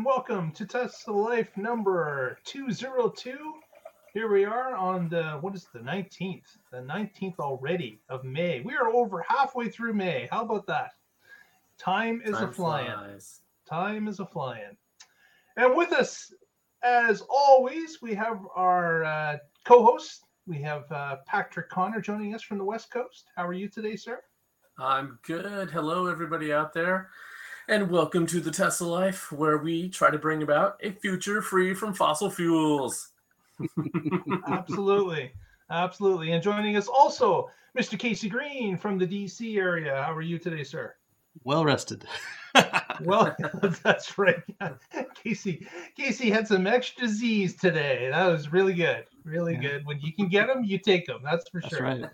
And 0.00 0.06
welcome 0.06 0.50
to 0.52 0.64
Tesla 0.64 1.12
Life 1.12 1.54
number 1.58 2.38
202. 2.44 3.36
Here 4.14 4.32
we 4.32 4.46
are 4.46 4.74
on 4.74 5.10
the, 5.10 5.32
what 5.42 5.54
is 5.54 5.66
the 5.74 5.80
19th? 5.80 6.56
The 6.72 6.78
19th 6.78 7.38
already 7.38 8.00
of 8.08 8.24
May. 8.24 8.62
We 8.62 8.76
are 8.76 8.88
over 8.88 9.22
halfway 9.28 9.68
through 9.68 9.92
May. 9.92 10.26
How 10.32 10.40
about 10.40 10.66
that? 10.68 10.92
Time 11.76 12.22
is 12.24 12.34
Time 12.34 12.48
a 12.48 12.52
flying. 12.52 12.86
flies. 12.86 13.40
Time 13.68 14.08
is 14.08 14.20
a 14.20 14.24
flying. 14.24 14.74
And 15.58 15.76
with 15.76 15.92
us, 15.92 16.32
as 16.82 17.22
always, 17.28 18.00
we 18.00 18.14
have 18.14 18.40
our 18.56 19.04
uh, 19.04 19.36
co 19.66 19.84
host. 19.84 20.24
We 20.46 20.62
have 20.62 20.90
uh, 20.90 21.16
Patrick 21.26 21.68
Connor 21.68 22.00
joining 22.00 22.34
us 22.34 22.42
from 22.42 22.56
the 22.56 22.64
West 22.64 22.90
Coast. 22.90 23.26
How 23.36 23.46
are 23.46 23.52
you 23.52 23.68
today, 23.68 23.96
sir? 23.96 24.22
I'm 24.78 25.18
good. 25.26 25.68
Hello, 25.68 26.06
everybody 26.06 26.54
out 26.54 26.72
there, 26.72 27.10
and 27.70 27.88
welcome 27.88 28.26
to 28.26 28.40
the 28.40 28.50
Tesla 28.50 28.86
Life, 28.86 29.30
where 29.30 29.58
we 29.58 29.88
try 29.88 30.10
to 30.10 30.18
bring 30.18 30.42
about 30.42 30.76
a 30.82 30.90
future 30.90 31.40
free 31.40 31.72
from 31.72 31.94
fossil 31.94 32.28
fuels. 32.28 33.10
Absolutely. 34.48 35.30
Absolutely. 35.70 36.32
And 36.32 36.42
joining 36.42 36.76
us 36.76 36.88
also, 36.88 37.48
Mr. 37.78 37.96
Casey 37.96 38.28
Green 38.28 38.76
from 38.76 38.98
the 38.98 39.06
DC 39.06 39.56
area. 39.56 40.02
How 40.04 40.12
are 40.12 40.20
you 40.20 40.36
today, 40.36 40.64
sir? 40.64 40.96
Well 41.44 41.64
rested. 41.64 42.04
Well, 43.02 43.34
that's 43.82 44.18
right. 44.18 44.42
Casey 45.14 45.66
Casey 45.96 46.28
had 46.28 46.46
some 46.46 46.66
extra 46.66 47.08
Z's 47.08 47.54
today. 47.56 48.10
That 48.12 48.26
was 48.26 48.52
really 48.52 48.74
good. 48.74 49.04
Really 49.24 49.54
Yeah. 49.54 49.60
good. 49.60 49.86
When 49.86 49.98
you 50.00 50.12
can 50.12 50.28
get 50.28 50.48
them, 50.48 50.64
you 50.64 50.76
take 50.76 51.06
them. 51.06 51.22
That's 51.24 51.48
for 51.48 51.60
That's 51.62 51.76
sure. 51.76 51.86
right. 51.86 52.04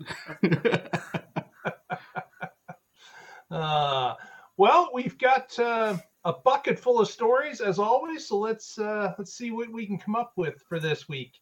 Uh, 3.51 4.13
well, 4.57 4.89
we've 4.93 5.17
got 5.17 5.57
uh, 5.59 5.97
a 6.25 6.33
bucket 6.33 6.79
full 6.79 6.99
of 6.99 7.07
stories 7.07 7.61
as 7.61 7.79
always. 7.79 8.27
So 8.27 8.37
let's 8.39 8.77
uh, 8.77 9.13
let's 9.17 9.33
see 9.33 9.51
what 9.51 9.71
we 9.71 9.85
can 9.85 9.97
come 9.97 10.15
up 10.15 10.33
with 10.35 10.61
for 10.67 10.79
this 10.79 11.07
week. 11.07 11.39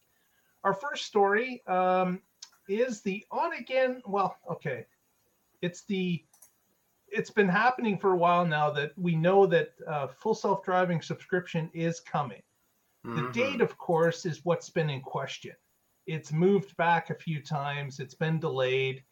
Our 0.64 0.74
first 0.74 1.06
story 1.06 1.62
um, 1.66 2.20
is 2.68 3.00
the 3.02 3.24
on 3.30 3.54
again. 3.54 4.02
Well, 4.06 4.36
okay, 4.50 4.86
it's 5.62 5.84
the 5.84 6.24
it's 7.08 7.30
been 7.30 7.48
happening 7.48 7.98
for 7.98 8.12
a 8.12 8.16
while 8.16 8.44
now 8.44 8.70
that 8.70 8.92
we 8.98 9.14
know 9.14 9.46
that 9.46 9.70
uh, 9.86 10.08
full 10.08 10.34
self 10.34 10.64
driving 10.64 11.00
subscription 11.00 11.70
is 11.72 12.00
coming. 12.00 12.42
The 13.14 13.22
Mhm. 13.22 13.32
date, 13.32 13.60
of 13.60 13.78
course, 13.78 14.26
is 14.26 14.44
what's 14.44 14.68
been 14.68 14.90
in 14.90 15.00
question. 15.00 15.54
It's 16.06 16.32
moved 16.32 16.76
back 16.76 17.10
a 17.10 17.14
few 17.14 17.42
times, 17.42 18.00
it's 18.00 18.14
been 18.14 18.38
delayed. 18.40 19.04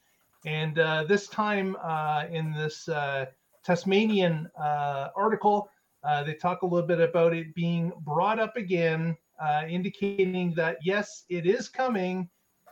And 0.44 0.78
uh, 0.78 1.04
this 1.04 1.28
time 1.28 1.76
uh, 1.82 2.26
in 2.30 2.52
this 2.52 2.88
uh, 2.88 3.26
Tesmanian 3.66 4.46
uh, 4.60 5.08
article, 5.16 5.68
uh, 6.02 6.22
they 6.22 6.34
talk 6.34 6.62
a 6.62 6.66
little 6.66 6.86
bit 6.86 7.00
about 7.00 7.34
it 7.34 7.54
being 7.54 7.92
brought 8.00 8.38
up 8.38 8.56
again, 8.56 9.16
uh, 9.40 9.62
indicating 9.68 10.52
that 10.54 10.78
yes, 10.82 11.24
it 11.28 11.46
is 11.46 11.68
coming. 11.68 12.28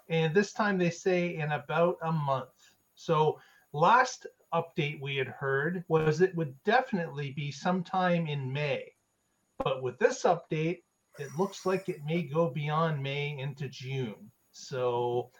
And 0.08 0.34
this 0.34 0.52
time 0.52 0.78
they 0.78 0.90
say 0.90 1.36
in 1.36 1.52
about 1.52 1.96
a 2.02 2.12
month. 2.12 2.50
So 2.94 3.38
last 3.72 4.26
update 4.52 5.00
we 5.00 5.16
had 5.16 5.28
heard 5.28 5.84
was 5.88 6.20
it 6.20 6.34
would 6.36 6.54
definitely 6.64 7.30
be 7.30 7.50
sometime 7.50 8.26
in 8.26 8.52
May. 8.52 8.92
But 9.64 9.82
with 9.82 9.98
this 9.98 10.24
update, 10.24 10.82
it 11.18 11.28
looks 11.38 11.64
like 11.64 11.88
it 11.88 12.04
may 12.04 12.22
go 12.22 12.50
beyond 12.50 13.02
May 13.02 13.38
into 13.38 13.68
June. 13.68 14.30
So 14.50 15.30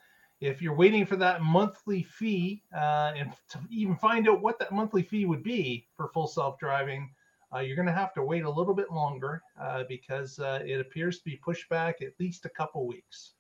if 0.43 0.61
you're 0.61 0.75
waiting 0.75 1.07
for 1.07 1.15
that 1.17 1.41
monthly 1.43 2.03
fee 2.03 2.63
uh, 2.77 3.13
and 3.17 3.33
to 3.49 3.59
even 3.71 3.95
find 3.97 4.29
out 4.29 4.43
what 4.43 4.59
that 4.59 4.73
monthly 4.73 5.03
fee 5.03 5.25
would 5.25 5.43
be 5.43 5.87
for 5.97 6.09
full 6.09 6.27
self-driving, 6.27 7.11
uh, 7.55 7.61
you're 7.61 7.77
going 7.77 7.87
to 7.87 7.93
have 7.93 8.13
to 8.15 8.23
wait 8.25 8.43
a 8.45 8.51
little 8.51 8.75
bit 8.75 8.91
longer 8.91 9.41
uh, 9.61 9.85
because 9.89 10.39
uh, 10.41 10.59
it 10.67 10.81
appears 10.81 11.19
to 11.19 11.25
be 11.25 11.37
pushed 11.37 11.69
back 11.69 12.03
at 12.03 12.13
least 12.19 12.45
a 12.45 12.49
couple 12.49 12.87
weeks. 12.89 13.35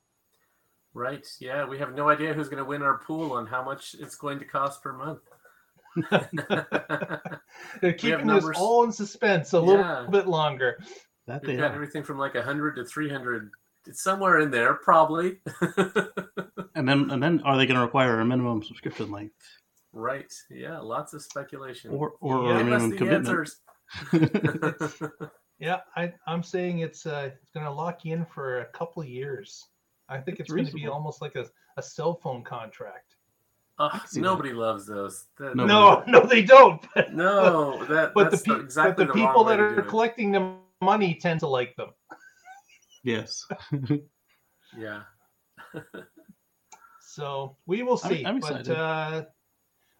Right. 0.95 1.27
Yeah, 1.41 1.65
we 1.67 1.79
have 1.79 1.95
no 1.95 2.09
idea 2.09 2.35
who's 2.35 2.49
going 2.49 2.63
to 2.63 2.69
win 2.69 2.83
our 2.83 2.99
pool 2.99 3.33
on 3.33 3.47
how 3.47 3.65
much 3.65 3.97
it's 3.99 4.15
going 4.15 4.39
to 4.39 4.45
cost 4.45 4.83
per 4.83 4.93
month. 4.93 5.21
They're 7.81 7.93
keeping 7.95 8.19
this 8.27 8.45
numbers. 8.45 8.57
all 8.59 8.84
in 8.84 8.93
suspense 8.93 9.55
a 9.55 9.61
little 9.61 9.81
Yeah. 9.84 10.07
bit 10.11 10.29
longer. 10.29 10.79
That 11.27 11.43
We've 11.43 11.53
they 11.53 11.57
got 11.57 11.71
are. 11.73 11.75
everything 11.75 12.03
from 12.05 12.19
like 12.19 12.34
100 12.34 12.77
to 12.77 12.84
300. 12.84 13.51
It's 13.87 14.03
somewhere 14.03 14.41
in 14.41 14.50
there, 14.50 14.75
probably. 14.75 15.38
And 16.75 16.88
then, 16.88 17.10
and 17.10 17.22
then, 17.22 17.43
are 17.44 17.59
they 17.59 17.66
going 17.66 17.78
to 17.78 17.84
require 17.84 18.20
a 18.20 18.25
minimum 18.25 18.62
subscription 18.62 19.10
length 19.10 19.34
right. 19.93 20.32
Yeah, 20.50 20.78
lots 20.78 21.12
of 21.12 21.22
speculation. 21.22 21.91
or 21.91 22.15
or 22.21 22.44
Yeah, 22.48 22.60
a 22.60 22.65
minimum 22.65 22.97
commitment? 22.97 23.50
Yeah, 25.59 25.78
I, 25.94 26.12
I'm 26.26 26.42
saying 26.42 26.81
it's 26.81 27.06
uh, 27.06 27.31
it's 27.41 27.50
going 27.53 27.66
to 27.66 27.71
lock 27.71 28.04
you 28.04 28.15
in 28.15 28.25
for 28.25 28.60
a 28.62 28.65
couple 28.66 29.00
of 29.00 29.09
years. 29.09 29.65
I 30.09 30.19
think 30.19 30.41
it's 30.41 30.48
That's 30.48 30.56
going 30.56 30.66
to 30.66 30.72
be 30.72 30.88
almost 30.88 31.22
like 31.22 31.37
a, 31.37 31.47
a 31.76 31.82
cell 31.82 32.15
phone 32.15 32.42
contract. 32.42 33.15
Ugh, 33.78 33.92
can 33.92 34.00
see 34.09 34.21
that. 34.21 34.25
nobody 34.25 34.53
loves 34.53 34.87
those. 34.87 35.26
That- 35.38 35.54
No. 35.54 35.65
No, 35.66 36.03
no, 36.09 36.26
they 36.26 36.42
don't. 36.42 36.84
no, 37.12 37.84
that, 37.84 38.12
But 38.12 38.32
the, 38.32 38.38
pe- 38.38 38.60
exactly 38.60 39.04
but 39.04 39.12
the 39.12 39.19
the 39.19 39.25
people 39.25 39.44
wrong 39.44 39.47
way 39.47 39.56
that 39.56 39.78
are 39.78 39.82
collecting 39.82 40.32
the 40.32 40.56
money 40.81 41.15
tend 41.15 41.38
to 41.41 41.47
like 41.47 41.76
them. 41.76 41.91
Yes. 43.03 43.47
Yeah. 44.79 45.03
So 47.01 47.57
we 47.67 47.83
will 47.83 48.01
I'm- 48.05 48.13
see. 48.13 48.25
I'm 48.25 48.41
but 48.41 48.51
excited. 48.61 48.75
uh, 48.79 49.25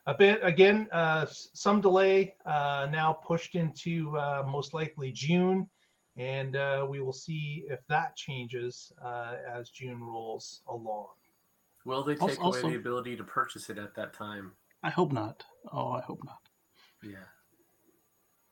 a 0.07 0.15
bit 0.15 0.41
again, 0.43 0.89
uh, 0.93 1.27
some 1.29 1.81
delay 1.81 2.35
uh, 2.47 2.89
now 2.91 3.13
pushed 3.13 3.55
into 3.55 4.17
uh, 4.17 4.43
most 4.49 4.73
likely 4.73 5.13
June, 5.13 5.69
and 6.17 6.57
uh, 6.57 6.87
we 6.89 7.01
will 7.01 7.13
see 7.13 7.65
if 7.69 7.81
that 7.89 8.17
changes 8.17 8.93
uh, 9.05 9.34
as 9.47 9.69
June 9.71 10.01
rolls 10.03 10.63
along. 10.69 11.09
Will 11.84 12.03
they 12.03 12.17
Also- 12.17 12.29
take 12.29 12.39
away 12.39 12.47
also- 12.47 12.71
the 12.71 12.77
ability 12.77 13.17
to 13.17 13.25
purchase 13.25 13.69
it 13.69 13.79
at 13.79 13.95
that 13.95 14.15
time? 14.15 14.53
I 14.83 14.91
hope 14.91 15.13
not. 15.13 15.45
Oh, 15.71 15.93
I 15.93 16.01
hope 16.01 16.21
not. 16.25 16.39
Yeah. 17.05 17.27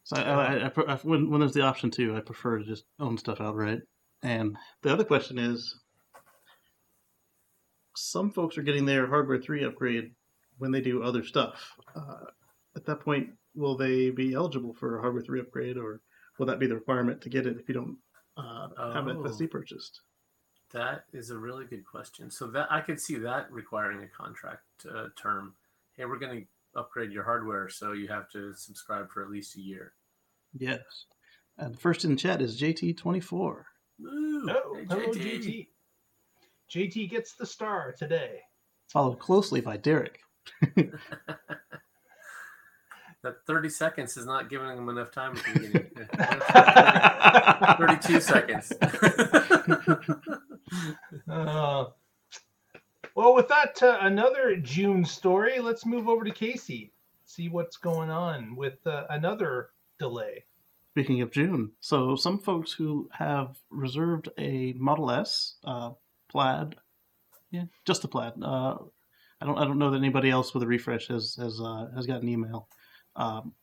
So 0.05 0.17
I, 0.17 0.23
I, 0.23 0.67
I, 0.67 0.71
I, 0.87 0.97
when 0.97 1.31
when 1.31 1.41
there's 1.41 1.55
the 1.55 1.63
option 1.63 1.91
to, 1.93 2.17
I 2.17 2.21
prefer 2.21 2.59
to 2.59 2.65
just 2.65 2.85
own 3.01 3.17
stuff 3.19 3.41
outright. 3.41 3.81
And 4.23 4.57
the 4.83 4.93
other 4.93 5.05
question 5.05 5.39
is, 5.39 5.77
some 7.97 8.31
folks 8.31 8.57
are 8.59 8.63
getting 8.63 8.85
their 8.87 9.07
hardware 9.07 9.41
three 9.41 9.65
upgrade 9.65 10.13
when 10.59 10.71
they 10.71 10.81
do 10.81 11.03
other 11.03 11.25
stuff. 11.25 11.75
Uh, 11.95 12.27
at 12.77 12.85
that 12.87 13.01
point, 13.01 13.31
will 13.55 13.77
they 13.77 14.11
be 14.11 14.35
eligible 14.35 14.75
for 14.75 14.99
a 14.99 15.01
hardware 15.01 15.23
three 15.23 15.41
upgrade, 15.41 15.77
or 15.77 16.01
will 16.39 16.47
that 16.47 16.59
be 16.59 16.67
the 16.67 16.75
requirement 16.75 17.21
to 17.23 17.29
get 17.29 17.47
it 17.47 17.59
if 17.59 17.69
you 17.69 17.75
don't 17.75 17.97
uh, 18.37 18.93
have 18.93 19.09
Oh. 19.09 19.23
FSD 19.23 19.51
purchased? 19.51 20.01
That 20.73 21.05
is 21.13 21.31
a 21.31 21.37
really 21.37 21.65
good 21.65 21.85
question. 21.85 22.31
So 22.31 22.47
that 22.49 22.71
I 22.71 22.81
could 22.81 23.01
see 23.01 23.17
that 23.19 23.51
requiring 23.51 24.03
a 24.05 24.09
contract 24.09 24.63
uh, 24.89 25.09
term. 25.21 25.55
Hey, 25.97 26.05
we're 26.05 26.19
going 26.19 26.43
to 26.43 26.79
upgrade 26.79 27.11
your 27.11 27.25
hardware, 27.25 27.69
so 27.69 27.93
you 27.93 28.07
have 28.09 28.31
to 28.31 28.55
subscribe 28.55 29.11
for 29.11 29.23
at 29.23 29.31
least 29.31 29.57
a 29.57 29.61
year. 29.61 29.95
Yes. 30.57 30.81
And 31.59 31.79
first 31.79 32.05
in 32.05 32.11
the 32.13 32.17
chat 32.17 32.41
is 32.41 32.61
JT24. 32.61 33.65
Ooh, 34.03 34.49
Oh, 34.51 34.75
hey, 34.75 34.85
hello, 34.89 35.07
JT. 35.13 35.67
JT 36.71 37.11
gets 37.11 37.35
the 37.35 37.47
star 37.47 37.93
today. 37.99 38.41
Followed 38.89 39.19
closely 39.19 39.61
by 39.61 39.77
Derek. 39.77 40.21
That 43.23 43.45
30 43.47 43.69
seconds 43.69 44.17
is 44.17 44.25
not 44.25 44.49
giving 44.49 44.67
them 44.69 44.89
enough 44.89 45.11
time 45.11 45.37
at 45.37 45.45
the 45.45 45.61
beginning. 45.61 45.91
32 48.09 48.21
seconds. 48.21 48.73
Uh, 51.29 51.87
well, 53.17 53.35
with 53.35 53.49
that, 53.49 53.83
uh, 53.83 53.99
another 54.03 54.55
June 54.57 55.05
story. 55.05 55.59
Let's 55.59 55.85
move 55.85 56.09
over 56.09 56.25
to 56.25 56.31
Casey. 56.31 56.93
See 57.25 57.49
what's 57.49 57.77
going 57.77 58.09
on 58.09 58.55
with 58.55 58.87
uh, 58.87 59.07
another 59.11 59.71
delay. 59.99 60.45
Speaking 60.93 61.21
of 61.21 61.31
June, 61.31 61.71
so 61.79 62.17
some 62.17 62.39
folks 62.39 62.73
who 62.73 63.09
have 63.13 63.57
reserved 63.71 64.29
a 64.39 64.73
Model 64.73 65.13
S, 65.13 65.55
uh, 65.65 65.91
plaid, 66.29 66.75
yeah, 67.53 67.65
just 67.87 68.03
a 68.03 68.09
plaid. 68.09 68.33
Uh, 68.43 68.75
I 69.41 69.47
don't, 69.47 69.57
I 69.57 69.65
don't 69.65 69.79
know 69.79 69.91
that 69.93 69.99
anybody 69.99 70.31
else 70.31 70.53
with 70.53 70.65
a 70.65 70.67
refresh 70.67 71.07
has 71.07 71.37
has 71.37 71.61
uh, 71.61 71.87
has 71.95 72.07
got 72.07 72.23
an 72.23 72.29
email, 72.29 72.69
um, 73.15 73.55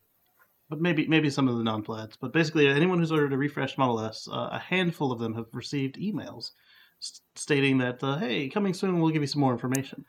but 0.70 0.80
maybe 0.80 1.06
maybe 1.08 1.30
some 1.30 1.50
of 1.50 1.58
the 1.58 1.64
non-plaids. 1.64 2.16
But 2.16 2.32
basically, 2.32 2.68
anyone 2.68 3.00
who's 3.00 3.12
ordered 3.12 3.34
a 3.34 3.38
refreshed 3.38 3.78
Model 3.78 4.00
S, 4.00 4.28
uh, 4.32 4.50
a 4.54 4.60
handful 4.60 5.12
of 5.12 5.20
them 5.20 5.34
have 5.34 5.48
received 5.52 5.98
emails 5.98 6.52
s- 7.02 7.22
stating 7.36 7.78
that, 7.80 8.02
uh, 8.04 8.18
hey, 8.18 8.48
coming 8.48 8.74
soon, 8.74 9.00
we'll 9.00 9.12
give 9.12 9.22
you 9.22 9.28
some 9.28 9.42
more 9.42 9.54
information. 9.54 10.06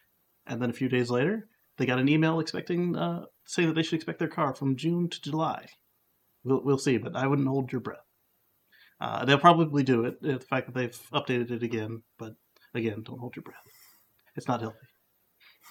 And 0.46 0.62
then 0.62 0.70
a 0.70 0.74
few 0.74 0.88
days 0.88 1.10
later, 1.10 1.48
they 1.76 1.86
got 1.86 1.98
an 1.98 2.08
email 2.08 2.38
expecting 2.38 2.96
uh, 2.96 3.24
saying 3.44 3.68
that 3.68 3.74
they 3.74 3.82
should 3.82 3.96
expect 3.96 4.20
their 4.20 4.28
car 4.28 4.54
from 4.54 4.76
June 4.76 5.08
to 5.08 5.20
July. 5.20 5.66
We'll, 6.48 6.62
we'll 6.62 6.78
see, 6.78 6.98
but 6.98 7.14
I 7.14 7.26
wouldn't 7.26 7.48
hold 7.48 7.70
your 7.70 7.80
breath. 7.80 7.98
Uh, 9.00 9.24
they'll 9.24 9.38
probably 9.38 9.82
do 9.82 10.04
it, 10.04 10.18
uh, 10.24 10.38
the 10.38 10.40
fact 10.40 10.66
that 10.66 10.74
they've 10.74 11.10
updated 11.12 11.50
it 11.50 11.62
again, 11.62 12.02
but 12.18 12.34
again, 12.74 13.02
don't 13.02 13.20
hold 13.20 13.36
your 13.36 13.44
breath. 13.44 13.56
It's 14.36 14.48
not 14.48 14.60
healthy. 14.60 14.78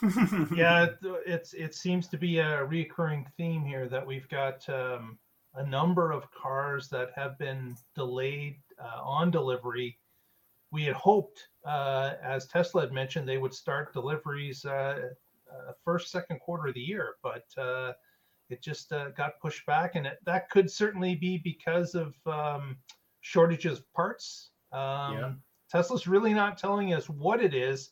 yeah, 0.55 0.83
it, 0.83 0.97
it's 1.25 1.53
it 1.53 1.73
seems 1.73 2.07
to 2.07 2.17
be 2.17 2.37
a 2.37 2.65
reoccurring 2.67 3.25
theme 3.35 3.65
here 3.65 3.89
that 3.89 4.05
we've 4.05 4.29
got 4.29 4.67
um, 4.69 5.17
a 5.55 5.65
number 5.65 6.11
of 6.11 6.31
cars 6.31 6.87
that 6.89 7.09
have 7.15 7.37
been 7.39 7.75
delayed 7.95 8.57
uh, 8.79 9.01
on 9.01 9.31
delivery. 9.31 9.97
We 10.71 10.83
had 10.83 10.95
hoped, 10.95 11.47
uh, 11.65 12.13
as 12.23 12.45
Tesla 12.45 12.81
had 12.81 12.91
mentioned, 12.91 13.27
they 13.27 13.39
would 13.39 13.53
start 13.53 13.93
deliveries 13.93 14.65
uh, 14.65 15.09
uh, 15.51 15.71
first, 15.83 16.11
second 16.11 16.39
quarter 16.41 16.67
of 16.67 16.75
the 16.75 16.81
year, 16.81 17.15
but 17.23 17.45
uh, 17.57 17.93
it 18.49 18.61
just 18.61 18.91
uh, 18.91 19.09
got 19.09 19.39
pushed 19.41 19.65
back, 19.65 19.95
and 19.95 20.05
it, 20.07 20.19
that 20.25 20.49
could 20.49 20.71
certainly 20.71 21.15
be 21.15 21.37
because 21.37 21.95
of 21.95 22.15
um, 22.25 22.77
shortages 23.21 23.79
of 23.79 23.93
parts. 23.93 24.51
Um, 24.71 25.13
Yeah. 25.13 25.33
Tesla's 25.69 26.07
really 26.07 26.33
not 26.33 26.57
telling 26.57 26.93
us 26.93 27.09
what 27.09 27.43
it 27.43 27.53
is, 27.53 27.91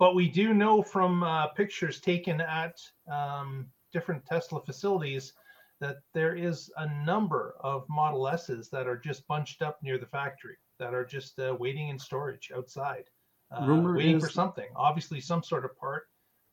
but 0.00 0.16
we 0.16 0.28
do 0.28 0.52
know 0.54 0.82
from 0.82 1.22
uh, 1.22 1.46
pictures 1.48 2.00
taken 2.00 2.40
at 2.40 2.80
um, 3.10 3.68
different 3.92 4.26
Tesla 4.26 4.60
facilities 4.64 5.32
that 5.80 5.98
there 6.14 6.34
is 6.34 6.70
a 6.78 7.04
number 7.04 7.54
of 7.60 7.84
Model 7.88 8.26
S's 8.26 8.68
that 8.70 8.88
are 8.88 8.96
just 8.96 9.26
bunched 9.28 9.62
up 9.62 9.80
near 9.84 9.98
the 9.98 10.06
factory 10.06 10.56
that 10.80 10.94
are 10.94 11.04
just 11.04 11.38
uh, 11.38 11.54
waiting 11.60 11.88
in 11.90 11.98
storage 11.98 12.50
outside, 12.56 13.04
uh, 13.52 13.64
waiting 13.94 14.16
is- 14.16 14.24
for 14.24 14.30
something. 14.30 14.68
Obviously, 14.74 15.20
some 15.20 15.44
sort 15.44 15.64
of 15.64 15.76
part 15.76 16.08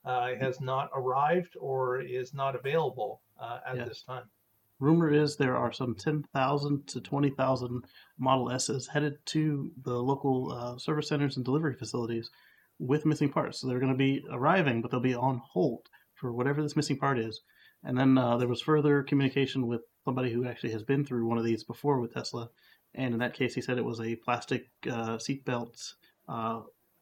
uh, 0.06 0.36
has 0.36 0.62
not 0.62 0.90
arrived 0.94 1.56
or 1.60 2.00
is 2.02 2.34
not 2.34 2.56
available 2.56 3.22
uh, 3.40 3.60
at 3.66 3.76
Yes. 3.78 3.88
this 3.88 4.04
time. 4.04 4.24
Rumor 4.80 5.12
is 5.12 5.36
there 5.36 5.58
are 5.58 5.74
some 5.74 5.94
10,000 5.96 6.88
to 6.88 7.02
20,000 7.02 7.84
Model 8.18 8.50
S's 8.52 8.88
headed 8.88 9.18
to 9.28 9.72
the 9.84 9.94
local 10.02 10.52
uh, 10.54 10.78
service 10.78 11.10
centers 11.10 11.36
and 11.36 11.44
delivery 11.46 11.76
facilities 11.76 12.30
with 12.80 13.06
missing 13.06 13.30
parts. 13.30 13.60
So 13.60 13.68
they're 13.68 13.80
going 13.80 13.92
to 13.92 13.98
be 13.98 14.24
arriving, 14.32 14.82
but 14.82 14.90
they'll 14.90 15.02
be 15.02 15.16
on 15.16 15.42
hold 15.52 15.90
for 16.16 16.32
whatever 16.32 16.62
this 16.62 16.78
missing 16.78 16.98
part 16.98 17.20
is. 17.20 17.42
And 17.84 17.98
then 17.98 18.18
uh, 18.18 18.38
there 18.38 18.48
was 18.48 18.62
further 18.62 19.04
communication 19.04 19.68
with 19.68 19.82
somebody 20.06 20.32
who 20.32 20.46
actually 20.46 20.72
has 20.72 20.84
been 20.84 21.06
through 21.06 21.28
one 21.28 21.38
of 21.38 21.44
these 21.44 21.64
before 21.66 22.00
with 22.00 22.14
Tesla. 22.14 22.50
And 22.96 23.14
in 23.14 23.20
that 23.20 23.34
case, 23.34 23.54
he 23.54 23.62
said 23.62 23.78
it 23.78 23.86
was 23.86 24.00
a 24.00 24.16
plastic 24.16 24.70
uh, 24.86 25.18
seatbelt 25.18 25.94
uh, 26.30 26.62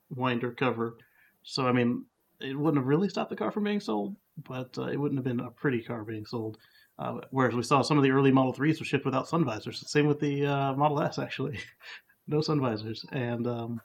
winder 0.09 0.51
cover. 0.51 0.97
So, 1.43 1.67
I 1.67 1.71
mean, 1.71 2.05
it 2.39 2.57
wouldn't 2.57 2.77
have 2.81 2.87
really 2.87 3.09
stopped 3.09 3.29
the 3.29 3.35
car 3.35 3.51
from 3.51 3.63
being 3.63 3.79
sold, 3.79 4.15
but 4.45 4.77
uh, 4.77 4.87
it 4.87 4.97
wouldn't 4.97 5.17
have 5.17 5.25
been 5.25 5.45
a 5.45 5.51
pretty 5.51 5.81
car 5.81 6.03
being 6.03 6.25
sold. 6.25 6.57
Uh, 6.99 7.19
whereas 7.29 7.53
we 7.53 7.61
saw 7.61 7.81
some 7.81 7.97
of 7.97 8.03
the 8.03 8.11
early 8.11 8.31
Model 8.31 8.53
3s 8.53 8.79
were 8.79 8.85
shipped 8.85 9.05
without 9.05 9.27
sun 9.27 9.45
visors. 9.45 9.83
Same 9.89 10.07
with 10.07 10.19
the 10.19 10.45
uh, 10.45 10.73
Model 10.73 11.01
S, 11.01 11.19
actually. 11.19 11.59
no 12.27 12.41
sun 12.41 12.59
visors. 12.59 13.05
And 13.11 13.45
um, 13.45 13.81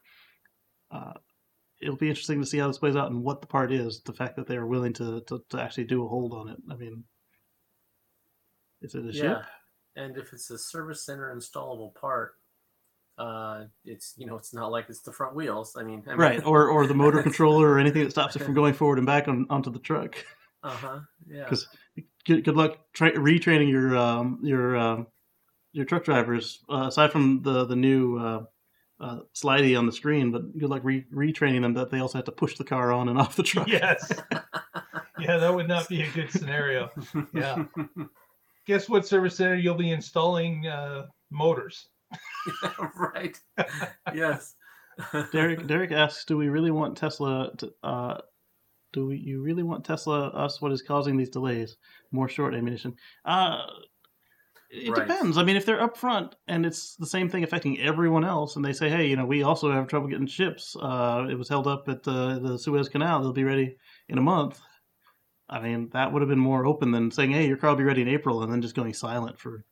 uh, 0.90 1.12
it'll 1.80 1.96
be 1.96 2.08
interesting 2.08 2.40
to 2.40 2.46
see 2.46 2.58
how 2.58 2.68
this 2.68 2.78
plays 2.78 2.96
out 2.96 3.10
and 3.10 3.22
what 3.22 3.40
the 3.40 3.46
part 3.46 3.70
is. 3.70 4.00
The 4.02 4.14
fact 4.14 4.36
that 4.36 4.46
they 4.46 4.56
are 4.56 4.66
willing 4.66 4.94
to, 4.94 5.20
to, 5.28 5.44
to 5.50 5.60
actually 5.60 5.84
do 5.84 6.04
a 6.04 6.08
hold 6.08 6.32
on 6.32 6.48
it. 6.48 6.56
I 6.70 6.76
mean, 6.76 7.04
is 8.80 8.94
it 8.94 9.04
a 9.04 9.12
yeah. 9.12 9.12
ship? 9.12 9.42
And 9.96 10.16
if 10.16 10.32
it's 10.32 10.50
a 10.50 10.58
service 10.58 11.04
center 11.04 11.34
installable 11.36 11.94
part, 11.94 12.32
uh, 13.18 13.64
it's 13.84 14.14
you 14.16 14.26
know 14.26 14.36
it's 14.36 14.54
not 14.54 14.72
like 14.72 14.86
it's 14.88 15.02
the 15.02 15.12
front 15.12 15.34
wheels. 15.34 15.76
I 15.78 15.82
mean, 15.82 16.02
I 16.06 16.10
mean 16.10 16.18
Right. 16.18 16.46
Or, 16.46 16.68
or 16.68 16.86
the 16.86 16.94
motor 16.94 17.22
controller 17.22 17.68
or 17.70 17.78
anything 17.78 18.04
that 18.04 18.10
stops 18.10 18.36
it 18.36 18.42
from 18.42 18.54
going 18.54 18.72
forward 18.72 18.98
and 18.98 19.06
back 19.06 19.28
on, 19.28 19.46
onto 19.50 19.70
the 19.70 19.78
truck. 19.78 20.16
uh 20.62 20.70
huh. 20.70 21.00
Yeah. 21.26 21.44
'Cause- 21.48 21.68
Good, 22.24 22.44
good 22.44 22.54
luck 22.56 22.78
tra- 22.92 23.14
retraining 23.16 23.68
your 23.68 23.96
um, 23.96 24.38
your 24.44 24.76
um, 24.76 25.08
your 25.72 25.84
truck 25.84 26.04
drivers. 26.04 26.60
Uh, 26.70 26.86
aside 26.86 27.10
from 27.10 27.42
the 27.42 27.64
the 27.64 27.74
new 27.74 28.16
uh, 28.16 28.44
uh, 29.00 29.18
slidey 29.34 29.76
on 29.76 29.86
the 29.86 29.92
screen, 29.92 30.30
but 30.30 30.56
good 30.56 30.70
luck 30.70 30.82
re- 30.84 31.04
retraining 31.12 31.62
them 31.62 31.74
that 31.74 31.90
they 31.90 31.98
also 31.98 32.18
have 32.18 32.24
to 32.26 32.30
push 32.32 32.56
the 32.56 32.62
car 32.64 32.92
on 32.92 33.08
and 33.08 33.18
off 33.18 33.34
the 33.34 33.42
truck. 33.42 33.66
Yes. 33.66 34.08
yeah, 35.18 35.36
that 35.38 35.52
would 35.52 35.66
not 35.66 35.88
be 35.88 36.02
a 36.02 36.10
good 36.12 36.30
scenario. 36.30 36.90
Yeah. 37.34 37.64
Guess 38.68 38.88
what 38.88 39.04
service 39.04 39.34
center 39.36 39.56
you'll 39.56 39.74
be 39.74 39.90
installing 39.90 40.68
uh, 40.68 41.06
motors? 41.32 41.88
right. 42.96 43.36
yes. 44.14 44.54
Derek 45.32 45.66
Derek 45.66 45.90
asks, 45.90 46.24
"Do 46.24 46.36
we 46.36 46.48
really 46.48 46.70
want 46.70 46.96
Tesla? 46.96 47.50
To, 47.58 47.72
uh, 47.82 48.18
do 48.92 49.06
we, 49.06 49.16
you 49.16 49.42
really 49.42 49.62
want 49.62 49.84
Tesla 49.84 50.28
us? 50.28 50.60
What 50.60 50.72
is 50.72 50.82
causing 50.82 51.16
these 51.16 51.30
delays? 51.30 51.76
More 52.10 52.28
short 52.28 52.54
ammunition? 52.54 52.94
Uh, 53.24 53.62
it 54.70 54.90
Right. 54.90 55.06
depends. 55.06 55.36
I 55.36 55.44
mean, 55.44 55.56
if 55.56 55.66
they're 55.66 55.86
upfront 55.86 56.32
and 56.48 56.64
it's 56.64 56.96
the 56.96 57.06
same 57.06 57.28
thing 57.28 57.44
affecting 57.44 57.78
everyone 57.78 58.24
else, 58.24 58.56
and 58.56 58.64
they 58.64 58.72
say, 58.72 58.88
"Hey, 58.88 59.06
you 59.08 59.16
know, 59.16 59.26
we 59.26 59.42
also 59.42 59.70
have 59.70 59.86
trouble 59.86 60.08
getting 60.08 60.26
ships. 60.26 60.74
Uh, 60.80 61.26
it 61.30 61.34
was 61.34 61.48
held 61.48 61.66
up 61.66 61.88
at 61.88 62.02
the 62.02 62.38
the 62.40 62.58
Suez 62.58 62.88
Canal. 62.88 63.20
They'll 63.20 63.32
be 63.32 63.44
ready 63.44 63.76
in 64.08 64.16
a 64.18 64.22
month." 64.22 64.58
I 65.48 65.60
mean, 65.60 65.90
that 65.92 66.12
would 66.12 66.22
have 66.22 66.30
been 66.30 66.38
more 66.38 66.64
open 66.64 66.90
than 66.90 67.10
saying, 67.10 67.32
"Hey, 67.32 67.46
your 67.46 67.58
car 67.58 67.70
will 67.70 67.76
be 67.76 67.84
ready 67.84 68.00
in 68.00 68.08
April," 68.08 68.42
and 68.42 68.50
then 68.50 68.62
just 68.62 68.74
going 68.74 68.94
silent 68.94 69.38
for 69.38 69.66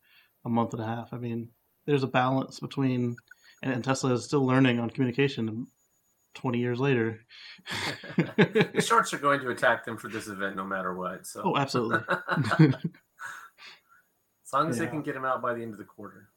a 0.44 0.50
month 0.50 0.75
and 0.75 0.82
a 0.82 0.87
half. 0.87 1.14
I 1.14 1.17
mean, 1.19 1.49
there's 1.87 2.02
a 2.02 2.08
balance 2.08 2.61
between, 2.61 3.17
and, 3.62 3.72
and 3.72 3.82
Tesla 3.82 4.12
is 4.12 4.25
still 4.25 4.44
learning 4.44 4.78
on 4.78 4.90
communication. 4.90 5.67
Twenty 6.35 6.59
years 6.61 6.79
later. 6.79 7.21
the 8.37 8.85
shorts 8.87 9.12
are 9.12 9.19
going 9.19 9.41
to 9.41 9.50
attack 9.50 9.85
them 9.85 9.97
for 9.97 10.09
this 10.09 10.29
event 10.29 10.56
no 10.56 10.65
matter 10.65 10.94
what. 10.94 11.27
So 11.27 11.43
oh, 11.44 11.56
absolutely. 11.56 12.00
as 12.59 14.53
long 14.53 14.71
as 14.71 14.79
they 14.79 14.87
can 14.87 15.03
get 15.03 15.15
them 15.15 15.25
out 15.25 15.43
by 15.43 15.55
the 15.55 15.62
end 15.62 15.73
of 15.73 15.79
the 15.79 15.85
quarter. 15.85 16.29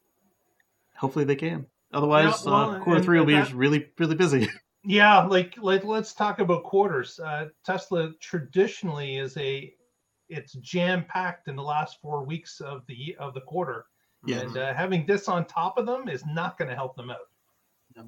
Hopefully 0.96 1.24
they 1.24 1.36
can. 1.36 1.66
Otherwise, 1.92 2.42
Yeah, 2.44 2.50
well, 2.50 2.70
uh, 2.70 2.80
quarter 2.80 2.96
and- 2.96 3.04
three 3.04 3.18
will 3.18 3.26
be 3.26 3.34
that- 3.34 3.52
really, 3.52 3.88
really 3.98 4.14
busy. 4.16 4.48
Yeah, 4.86 5.24
like 5.24 5.54
like 5.56 5.82
let's 5.82 6.12
talk 6.12 6.40
about 6.40 6.64
quarters. 6.64 7.18
Uh, 7.18 7.46
Tesla 7.64 8.12
traditionally 8.20 9.16
is 9.16 9.34
a 9.38 9.72
it's 10.28 10.52
jam 10.54 11.06
packed 11.08 11.48
in 11.48 11.56
the 11.56 11.62
last 11.62 12.02
four 12.02 12.22
weeks 12.22 12.60
of 12.60 12.82
the 12.86 13.16
of 13.18 13.32
the 13.32 13.40
quarter, 13.40 13.86
Yeah. 14.26 14.40
and 14.40 14.54
uh, 14.58 14.74
having 14.74 15.06
this 15.06 15.26
on 15.26 15.46
top 15.46 15.78
of 15.78 15.86
them 15.86 16.06
is 16.10 16.26
not 16.26 16.58
going 16.58 16.68
to 16.68 16.74
help 16.74 16.96
them 16.96 17.08
out. 17.08 17.16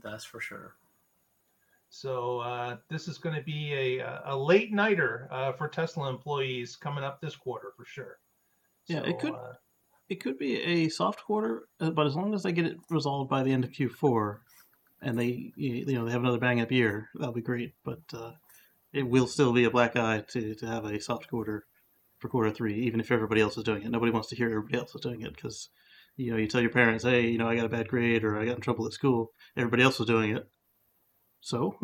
That's 0.03 0.27
for 0.27 0.39
sure. 0.39 0.75
So 1.89 2.41
uh, 2.41 2.77
this 2.91 3.09
is 3.09 3.19
going 3.19 3.37
to 3.37 3.43
be 3.43 3.73
a 3.73 4.21
a 4.27 4.37
late 4.37 4.73
nighter 4.73 5.29
uh, 5.31 5.53
for 5.53 5.69
Tesla 5.69 6.11
employees 6.11 6.77
coming 6.77 7.05
up 7.05 7.21
this 7.21 7.37
quarter 7.37 7.73
for 7.77 7.85
sure. 7.85 8.19
Yeah, 8.87 9.03
it 9.05 9.19
could- 9.19 9.35
uh, 9.35 9.55
It 10.09 10.21
could 10.21 10.39
be 10.39 10.61
a 10.63 10.89
soft 10.89 11.25
quarter, 11.25 11.69
uh, 11.81 11.91
but 11.91 12.07
as 12.07 12.15
long 12.15 12.33
as 12.33 12.43
they 12.45 12.53
get 12.53 12.67
it 12.67 12.77
resolved 12.91 13.29
by 13.29 13.43
the 13.43 13.51
end 13.53 13.65
of 13.65 13.71
Q4, 13.73 14.39
and 15.03 15.19
they 15.19 15.53
you 15.57 15.85
know 15.95 16.05
they 16.05 16.13
have 16.13 16.21
another 16.23 16.39
bang 16.39 16.61
up 16.61 16.71
year, 16.71 17.09
that'll 17.15 17.35
be 17.35 17.41
great. 17.43 17.75
But 17.85 18.03
uh, 18.15 18.33
it 18.93 19.03
will 19.03 19.27
still 19.27 19.53
be 19.53 19.65
a 19.65 19.71
black 19.71 19.97
eye 19.97 20.23
to 20.33 20.55
to 20.55 20.67
have 20.67 20.85
a 20.85 21.01
soft 21.01 21.29
quarter 21.29 21.67
for 22.19 22.29
quarter 22.29 22.51
three, 22.53 22.75
even 22.87 23.01
if 23.01 23.11
everybody 23.11 23.41
else 23.41 23.57
is 23.59 23.65
doing 23.65 23.83
it. 23.83 23.91
Nobody 23.91 24.13
wants 24.13 24.29
to 24.29 24.37
hear 24.37 24.47
everybody 24.49 24.79
else 24.79 24.95
is 24.95 25.01
doing 25.01 25.23
it 25.23 25.35
because 25.35 25.71
you 26.17 26.31
know 26.31 26.37
you 26.37 26.47
tell 26.47 26.61
your 26.61 26.71
parents, 26.71 27.03
hey, 27.05 27.29
you 27.29 27.39
know 27.39 27.49
I 27.49 27.57
got 27.57 27.67
a 27.67 27.77
bad 27.77 27.89
grade 27.89 28.23
or 28.25 28.39
I 28.39 28.45
got 28.45 28.57
in 28.57 28.61
trouble 28.63 28.87
at 28.87 28.93
school. 28.93 29.33
Everybody 29.57 29.83
else 29.83 29.99
was 29.99 30.07
doing 30.09 30.37
it, 30.37 30.49
so. 31.47 31.77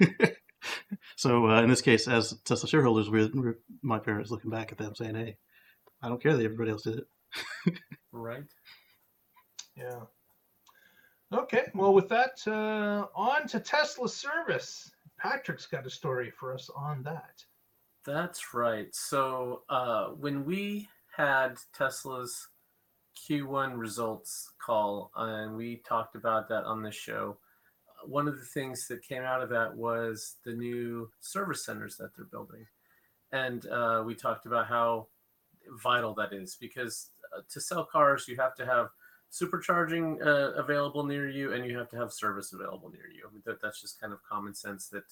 so 1.16 1.48
uh, 1.48 1.62
in 1.62 1.70
this 1.70 1.82
case, 1.82 2.08
as 2.08 2.36
Tesla 2.44 2.68
shareholders, 2.68 3.08
we're, 3.08 3.30
we're 3.32 3.58
my 3.80 4.00
parents 4.00 4.32
looking 4.32 4.50
back 4.50 4.72
at 4.72 4.78
them 4.78 4.94
saying, 4.96 5.14
"Hey, 5.14 5.36
I 6.02 6.08
don't 6.08 6.20
care 6.20 6.36
that 6.36 6.44
everybody 6.44 6.72
else 6.72 6.82
did 6.82 6.98
it." 6.98 7.74
Right. 8.12 8.44
Yeah. 9.76 10.02
Okay. 11.32 11.64
Well, 11.74 11.94
with 11.94 12.08
that, 12.10 12.38
uh, 12.46 13.06
on 13.16 13.48
to 13.48 13.58
Tesla 13.58 14.08
service. 14.08 14.88
Patrick's 15.18 15.66
got 15.66 15.84
a 15.84 15.90
story 15.90 16.30
for 16.30 16.54
us 16.54 16.70
on 16.76 17.02
that. 17.02 17.42
That's 18.06 18.54
right. 18.54 18.86
So 18.92 19.62
uh, 19.68 20.10
when 20.10 20.44
we 20.44 20.88
had 21.16 21.56
Tesla's 21.76 22.48
Q1 23.28 23.76
results 23.76 24.52
call, 24.64 25.10
and 25.16 25.56
we 25.56 25.82
talked 25.88 26.14
about 26.14 26.48
that 26.50 26.64
on 26.64 26.82
the 26.82 26.92
show, 26.92 27.38
one 28.08 28.28
of 28.28 28.38
the 28.38 28.44
things 28.44 28.86
that 28.88 29.02
came 29.02 29.22
out 29.22 29.42
of 29.42 29.48
that 29.50 29.74
was 29.74 30.36
the 30.44 30.52
new 30.52 31.10
service 31.20 31.64
centers 31.64 31.96
that 31.96 32.14
they're 32.16 32.26
building. 32.26 32.66
And 33.32 33.66
uh, 33.66 34.02
we 34.06 34.14
talked 34.14 34.46
about 34.46 34.66
how 34.66 35.08
vital 35.82 36.14
that 36.14 36.32
is 36.32 36.56
because 36.60 37.10
uh, 37.36 37.40
to 37.50 37.60
sell 37.60 37.84
cars, 37.84 38.26
you 38.28 38.36
have 38.36 38.54
to 38.56 38.66
have 38.66 38.88
supercharging 39.32 40.24
uh, 40.24 40.52
available 40.52 41.04
near 41.04 41.28
you 41.28 41.52
and 41.52 41.66
you 41.66 41.76
have 41.76 41.88
to 41.90 41.96
have 41.96 42.12
service 42.12 42.52
available 42.52 42.90
near 42.90 43.08
you. 43.12 43.24
I 43.28 43.32
mean, 43.32 43.42
that, 43.46 43.60
that's 43.60 43.80
just 43.80 44.00
kind 44.00 44.12
of 44.12 44.20
common 44.22 44.54
sense 44.54 44.88
that 44.88 45.04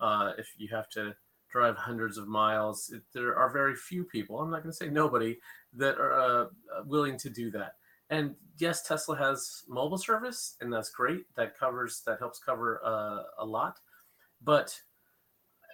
uh, 0.00 0.32
if 0.36 0.48
you 0.58 0.68
have 0.68 0.88
to 0.90 1.14
drive 1.52 1.76
hundreds 1.76 2.16
of 2.18 2.26
miles. 2.26 2.90
It, 2.92 3.02
there 3.12 3.36
are 3.36 3.52
very 3.52 3.76
few 3.76 4.04
people, 4.04 4.40
I'm 4.40 4.50
not 4.50 4.62
going 4.62 4.72
to 4.72 4.76
say 4.76 4.88
nobody, 4.88 5.38
that 5.74 5.98
are 5.98 6.12
uh, 6.12 6.46
willing 6.86 7.18
to 7.18 7.30
do 7.30 7.50
that. 7.52 7.76
And 8.12 8.34
yes, 8.58 8.82
Tesla 8.82 9.16
has 9.16 9.62
mobile 9.66 9.96
service, 9.96 10.56
and 10.60 10.70
that's 10.70 10.90
great. 10.90 11.24
That 11.34 11.58
covers, 11.58 12.02
that 12.04 12.18
helps 12.18 12.38
cover 12.38 12.82
uh, 12.84 13.22
a 13.38 13.44
lot. 13.44 13.78
But 14.44 14.78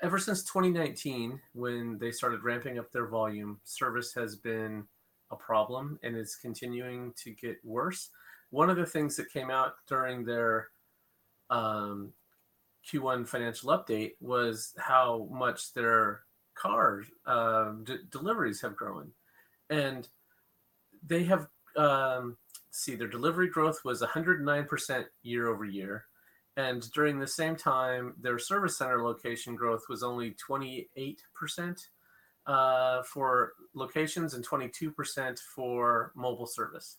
ever 0.04 0.20
since 0.20 0.44
2019, 0.44 1.40
when 1.54 1.98
they 1.98 2.12
started 2.12 2.44
ramping 2.44 2.78
up 2.78 2.92
their 2.92 3.08
volume, 3.08 3.58
service 3.64 4.14
has 4.14 4.36
been 4.36 4.84
a 5.32 5.36
problem 5.36 5.98
and 6.04 6.16
it's 6.16 6.36
continuing 6.36 7.12
to 7.24 7.32
get 7.32 7.56
worse. 7.64 8.10
One 8.50 8.70
of 8.70 8.76
the 8.76 8.86
things 8.86 9.16
that 9.16 9.32
came 9.32 9.50
out 9.50 9.72
during 9.88 10.24
their 10.24 10.68
um, 11.50 12.12
Q1 12.88 13.26
financial 13.26 13.70
update 13.70 14.12
was 14.20 14.74
how 14.78 15.28
much 15.32 15.74
their 15.74 16.20
car 16.54 17.02
uh, 17.26 17.72
d- 17.82 17.98
deliveries 18.12 18.60
have 18.60 18.76
grown, 18.76 19.10
and 19.70 20.08
they 21.04 21.24
have 21.24 21.48
um, 21.78 22.36
see 22.70 22.94
their 22.94 23.08
delivery 23.08 23.48
growth 23.48 23.84
was 23.84 24.02
109% 24.02 25.04
year 25.22 25.48
over 25.48 25.64
year, 25.64 26.04
and 26.56 26.90
during 26.92 27.18
the 27.18 27.26
same 27.26 27.56
time, 27.56 28.14
their 28.20 28.38
service 28.38 28.76
center 28.76 29.02
location 29.02 29.54
growth 29.54 29.84
was 29.88 30.02
only 30.02 30.34
28% 30.46 30.86
uh, 32.46 33.02
for 33.02 33.52
locations 33.74 34.34
and 34.34 34.46
22% 34.46 35.38
for 35.38 36.12
mobile 36.14 36.46
service. 36.46 36.96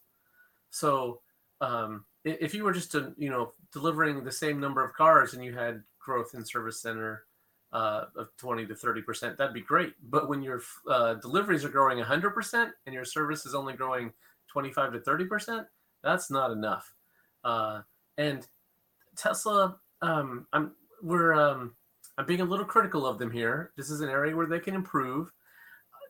So 0.69 1.21
um, 1.61 2.05
if 2.23 2.53
you 2.53 2.63
were 2.63 2.73
just 2.73 2.91
to, 2.91 3.13
you 3.17 3.29
know 3.29 3.53
delivering 3.73 4.23
the 4.23 4.31
same 4.31 4.59
number 4.59 4.83
of 4.83 4.93
cars 4.93 5.33
and 5.33 5.43
you 5.43 5.53
had 5.53 5.83
growth 5.99 6.33
in 6.33 6.45
service 6.45 6.81
center 6.81 7.23
uh, 7.71 8.05
of 8.15 8.29
20 8.37 8.65
to 8.65 8.75
30 8.75 9.01
percent 9.01 9.37
that'd 9.37 9.53
be 9.53 9.61
great 9.61 9.93
but 10.09 10.27
when 10.27 10.41
your 10.41 10.61
uh, 10.89 11.15
deliveries 11.15 11.63
are 11.63 11.69
growing 11.69 11.97
100 11.97 12.31
percent 12.31 12.71
and 12.85 12.93
your 12.95 13.05
service 13.05 13.45
is 13.45 13.53
only 13.53 13.73
growing 13.73 14.11
25 14.51 14.93
to 14.93 14.99
30 14.99 15.25
percent 15.25 15.67
that's 16.03 16.31
not 16.31 16.51
enough. 16.51 16.93
Uh, 17.43 17.81
and 18.17 18.47
tesla 19.15 19.77
um, 20.01 20.45
i'm 20.53 20.71
we're 21.01 21.33
um, 21.33 21.73
i'm 22.17 22.25
being 22.25 22.41
a 22.41 22.45
little 22.45 22.65
critical 22.65 23.05
of 23.05 23.17
them 23.17 23.31
here. 23.31 23.71
This 23.77 23.89
is 23.89 24.01
an 24.01 24.09
area 24.09 24.35
where 24.35 24.45
they 24.45 24.59
can 24.59 24.75
improve. 24.75 25.31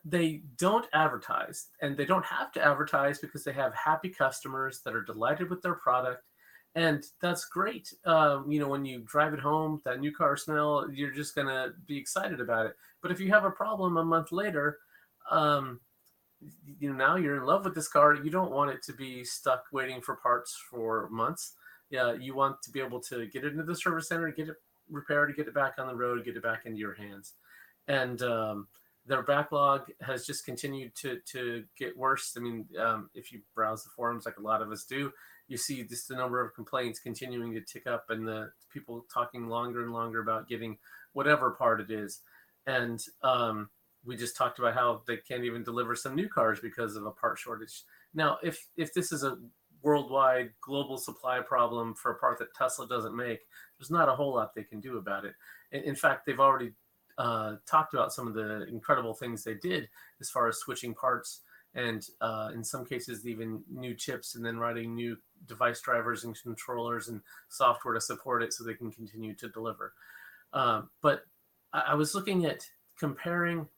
They 0.04 0.42
don't 0.56 0.86
advertise 0.92 1.68
and 1.82 1.96
they 1.96 2.06
don't 2.06 2.24
have 2.24 2.52
to 2.52 2.64
advertise 2.64 3.18
because 3.18 3.44
they 3.44 3.52
have 3.52 3.74
happy 3.74 4.08
customers 4.08 4.80
that 4.84 4.94
are 4.94 5.02
delighted 5.02 5.50
with 5.50 5.60
their 5.62 5.74
product. 5.74 6.24
And 6.74 7.04
that's 7.20 7.44
great. 7.44 7.92
Um, 8.04 8.50
you 8.50 8.60
know 8.60 8.68
when 8.68 8.84
you 8.84 9.00
drive 9.00 9.34
it 9.34 9.40
home 9.40 9.80
that 9.84 10.00
new 10.00 10.12
car 10.12 10.36
smell 10.36 10.88
you're 10.92 11.10
just 11.10 11.34
going 11.34 11.48
to 11.48 11.72
be 11.86 11.96
excited 11.96 12.40
about 12.40 12.66
it. 12.66 12.76
But 13.02 13.12
if 13.12 13.20
you 13.20 13.28
have 13.30 13.44
a 13.44 13.50
problem 13.50 13.96
a 13.96 14.04
month 14.04 14.32
later 14.32 14.78
um, 15.30 15.80
you 16.78 16.90
know 16.90 16.96
now 16.96 17.16
you're 17.16 17.36
in 17.36 17.44
love 17.44 17.64
with 17.64 17.74
this 17.74 17.88
car 17.88 18.14
you 18.14 18.30
don't 18.30 18.50
want 18.50 18.70
it 18.70 18.82
to 18.82 18.92
be 18.92 19.24
stuck 19.24 19.64
waiting 19.72 20.00
for 20.00 20.16
parts 20.16 20.56
for 20.70 21.08
months 21.10 21.54
yeah 21.90 22.12
you 22.12 22.34
want 22.34 22.60
to 22.62 22.70
be 22.70 22.80
able 22.80 23.00
to 23.00 23.26
get 23.26 23.44
it 23.44 23.52
into 23.52 23.64
the 23.64 23.76
service 23.76 24.08
center 24.08 24.30
get 24.30 24.48
it 24.48 24.56
repaired 24.88 25.34
get 25.36 25.46
it 25.46 25.54
back 25.54 25.74
on 25.78 25.86
the 25.86 25.94
road 25.94 26.24
get 26.24 26.36
it 26.36 26.42
back 26.42 26.62
into 26.64 26.78
your 26.78 26.94
hands 26.94 27.34
and 27.88 28.22
um, 28.22 28.66
their 29.06 29.22
backlog 29.22 29.90
has 30.00 30.26
just 30.26 30.44
continued 30.44 30.94
to 30.94 31.18
to 31.32 31.64
get 31.76 31.96
worse. 31.96 32.34
I 32.36 32.40
mean, 32.40 32.66
um, 32.78 33.10
if 33.14 33.32
you 33.32 33.40
browse 33.54 33.82
the 33.82 33.90
forums 33.90 34.26
like 34.26 34.38
a 34.38 34.42
lot 34.42 34.62
of 34.62 34.70
us 34.70 34.84
do, 34.84 35.12
you 35.48 35.56
see 35.56 35.82
just 35.82 36.08
the 36.08 36.14
number 36.14 36.40
of 36.40 36.54
complaints 36.54 37.00
continuing 37.00 37.52
to 37.54 37.60
tick 37.60 37.86
up, 37.86 38.06
and 38.10 38.26
the 38.26 38.50
people 38.72 39.04
talking 39.12 39.48
longer 39.48 39.82
and 39.82 39.92
longer 39.92 40.20
about 40.20 40.48
getting 40.48 40.78
whatever 41.12 41.50
part 41.50 41.80
it 41.80 41.90
is. 41.90 42.20
And 42.66 43.02
um, 43.22 43.70
we 44.04 44.16
just 44.16 44.36
talked 44.36 44.58
about 44.58 44.74
how 44.74 45.02
they 45.06 45.16
can't 45.16 45.44
even 45.44 45.62
deliver 45.62 45.94
some 45.94 46.14
new 46.14 46.28
cars 46.28 46.60
because 46.60 46.96
of 46.96 47.06
a 47.06 47.10
part 47.10 47.38
shortage. 47.38 47.82
Now, 48.14 48.38
if 48.42 48.66
if 48.76 48.92
this 48.94 49.12
is 49.12 49.24
a 49.24 49.38
worldwide 49.82 50.50
global 50.60 50.98
supply 50.98 51.40
problem 51.40 51.94
for 51.94 52.12
a 52.12 52.18
part 52.18 52.38
that 52.38 52.54
Tesla 52.54 52.86
doesn't 52.86 53.16
make, 53.16 53.40
there's 53.78 53.90
not 53.90 54.08
a 54.08 54.14
whole 54.14 54.34
lot 54.34 54.54
they 54.54 54.62
can 54.62 54.80
do 54.80 54.98
about 54.98 55.24
it. 55.24 55.34
In, 55.72 55.82
in 55.82 55.94
fact, 55.94 56.26
they've 56.26 56.40
already 56.40 56.72
uh, 57.18 57.56
talked 57.66 57.94
about 57.94 58.12
some 58.12 58.26
of 58.26 58.34
the 58.34 58.66
incredible 58.68 59.14
things 59.14 59.44
they 59.44 59.54
did 59.54 59.88
as 60.20 60.30
far 60.30 60.48
as 60.48 60.58
switching 60.58 60.94
parts 60.94 61.42
and 61.74 62.06
uh, 62.20 62.50
in 62.54 62.64
some 62.64 62.84
cases 62.84 63.26
even 63.26 63.62
new 63.70 63.94
chips 63.94 64.34
and 64.34 64.44
then 64.44 64.58
writing 64.58 64.94
new 64.94 65.16
device 65.46 65.80
drivers 65.80 66.24
and 66.24 66.40
controllers 66.42 67.08
and 67.08 67.20
software 67.48 67.94
to 67.94 68.00
support 68.00 68.42
it 68.42 68.52
so 68.52 68.64
they 68.64 68.74
can 68.74 68.90
continue 68.90 69.34
to 69.34 69.48
deliver 69.50 69.92
uh, 70.52 70.82
but 71.02 71.24
I-, 71.72 71.88
I 71.88 71.94
was 71.94 72.14
looking 72.14 72.46
at 72.46 72.66
comparing 72.98 73.68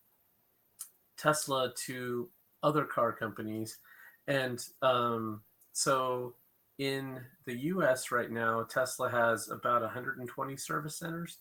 tesla 1.22 1.72
to 1.86 2.28
other 2.62 2.84
car 2.84 3.12
companies. 3.12 3.78
And 4.26 4.64
um, 4.82 5.42
so 5.72 6.34
in 6.78 7.20
the 7.46 7.54
us 7.54 8.10
right 8.10 8.30
now 8.30 8.62
tesla 8.64 9.08
has 9.10 9.48
about 9.50 9.82
120 9.82 10.56
service 10.56 10.98
centers. 10.98 11.38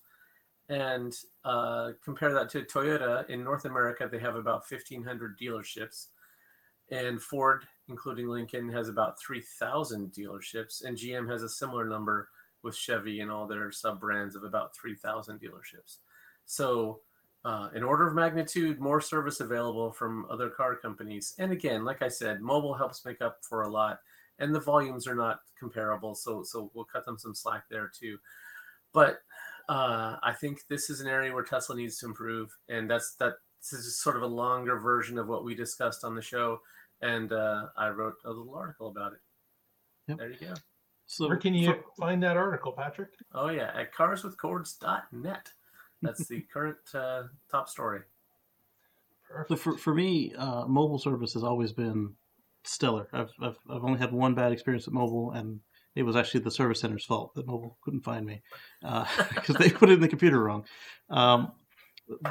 And 0.70 1.14
uh, 1.44 1.92
compare 2.04 2.34
that 2.34 2.50
to 2.52 2.62
Toyota 2.62 3.30
in 3.30 3.44
North 3.44 3.66
America, 3.66 4.08
they 4.10 4.20
have 4.20 4.36
about 4.36 4.64
1,500 4.70 5.38
dealerships, 5.38 6.08
and 6.92 7.22
Ford, 7.22 7.66
including 7.90 8.28
Lincoln, 8.28 8.70
has 8.72 8.88
about 8.88 9.20
3,000 9.20 10.14
dealerships, 10.14 10.86
and 10.86 10.98
GM 10.98 11.30
has 11.30 11.44
a 11.44 11.50
similar 11.50 11.86
number 11.86 12.30
with 12.64 12.76
Chevy 12.76 13.22
and 13.22 13.32
all 13.32 13.48
their 13.48 13.72
sub 13.72 14.00
brands 14.00 14.36
of 14.36 14.44
about 14.44 14.76
3,000 14.76 15.40
dealerships. 15.42 15.98
So, 16.46 17.02
uh, 17.44 17.70
in 17.74 17.84
order 17.84 18.08
of 18.08 18.14
magnitude, 18.14 18.80
more 18.80 19.02
service 19.02 19.40
available 19.40 19.92
from 19.92 20.26
other 20.30 20.50
car 20.50 20.76
companies. 20.76 21.34
And 21.40 21.52
again, 21.52 21.84
like 21.84 22.02
I 22.02 22.08
said, 22.08 22.42
mobile 22.42 22.74
helps 22.74 23.06
make 23.06 23.22
up 23.22 23.40
for 23.42 23.64
a 23.64 23.70
lot, 23.70 24.00
and 24.40 24.54
the 24.54 24.60
volumes 24.60 25.08
are 25.08 25.16
not 25.16 25.40
comparable. 25.60 26.14
So, 26.14 26.44
so 26.44 26.72
we'll 26.74 26.86
cut 26.86 27.06
them 27.06 27.18
some 27.18 27.34
slack 27.34 27.64
there 27.70 27.92
too. 27.98 28.18
But 28.94 29.20
uh, 29.70 30.18
I 30.22 30.34
think 30.34 30.60
this 30.70 30.90
is 30.90 31.02
an 31.02 31.08
area 31.08 31.34
where 31.34 31.44
Tesla 31.44 31.76
needs 31.76 31.98
to 32.00 32.06
improve, 32.06 32.56
and 32.70 32.90
that's 32.90 33.16
that. 33.16 33.36
This 33.60 33.74
is 33.74 34.02
sort 34.02 34.16
of 34.16 34.24
a 34.24 34.28
longer 34.28 34.80
version 34.80 35.20
of 35.20 35.28
what 35.28 35.44
we 35.44 35.54
discussed 35.54 36.04
on 36.04 36.16
the 36.16 36.22
show, 36.22 36.60
and 37.02 37.32
uh, 37.32 37.68
I 37.78 37.90
wrote 37.90 38.16
a 38.26 38.30
little 38.30 38.56
article 38.56 38.88
about 38.88 39.14
it. 39.14 39.20
Yep. 40.08 40.18
There 40.18 40.32
you 40.32 40.38
go. 40.40 40.54
So 41.06 41.28
where 41.28 41.38
can 41.38 41.54
you 41.54 41.68
for, 41.68 41.84
find 42.00 42.24
that 42.24 42.38
article, 42.38 42.72
Patrick? 42.72 43.10
Oh 43.34 43.50
yeah, 43.50 43.72
at 43.76 43.94
carswithcords.net. 43.94 45.50
That's 46.02 46.28
the 46.28 46.42
current 46.54 46.78
uh, 46.94 47.24
top 47.50 47.70
story. 47.70 48.02
Perfect. 49.30 49.62
For 49.62 49.78
for 49.78 49.94
me, 49.94 50.34
uh, 50.38 50.66
mobile 50.66 51.00
service 51.00 51.34
has 51.34 51.44
always 51.44 51.72
been 51.72 52.14
stellar. 52.64 53.08
I've, 53.14 53.32
I've 53.42 53.58
I've 53.70 53.84
only 53.84 54.00
had 54.00 54.12
one 54.12 54.34
bad 54.34 54.52
experience 54.52 54.86
with 54.86 54.94
mobile, 54.94 55.32
and 55.32 55.60
it 55.96 56.04
was 56.04 56.16
actually 56.16 56.42
the 56.42 56.52
service 56.52 56.80
center's 56.80 57.06
fault 57.06 57.34
that 57.36 57.48
mobile 57.48 57.78
couldn't 57.82 58.04
find 58.04 58.26
me 58.26 58.42
because 58.82 59.56
uh, 59.56 59.58
they 59.60 59.70
put 59.70 59.90
it 59.90 59.94
in 59.94 60.02
the 60.02 60.08
computer 60.08 60.44
wrong. 60.44 60.66
Um, 61.10 61.52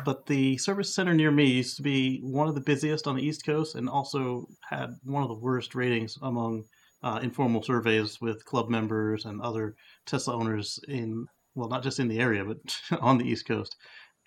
but 0.05 0.27
the 0.27 0.59
service 0.59 0.95
center 0.95 1.15
near 1.15 1.31
me 1.31 1.47
used 1.47 1.77
to 1.77 1.83
be 1.83 2.21
one 2.23 2.49
of 2.49 2.55
the 2.55 2.61
busiest 2.61 3.07
on 3.07 3.17
the 3.17 3.23
East 3.23 3.47
Coast 3.47 3.75
and 3.75 3.89
also 3.89 4.47
had 4.69 4.91
one 5.05 5.23
of 5.23 5.29
the 5.29 5.35
worst 5.35 5.75
ratings 5.75 6.19
among 6.23 6.65
uh, 7.03 7.21
informal 7.23 7.63
surveys 7.63 8.21
with 8.21 8.45
club 8.45 8.69
members 8.69 9.25
and 9.25 9.41
other 9.41 9.75
Tesla 10.07 10.37
owners 10.37 10.79
in, 10.89 11.27
well, 11.55 11.69
not 11.69 11.83
just 11.83 11.99
in 11.99 12.09
the 12.09 12.21
area, 12.21 12.45
but 12.45 12.59
on 13.01 13.19
the 13.19 13.29
East 13.29 13.47
Coast. 13.47 13.77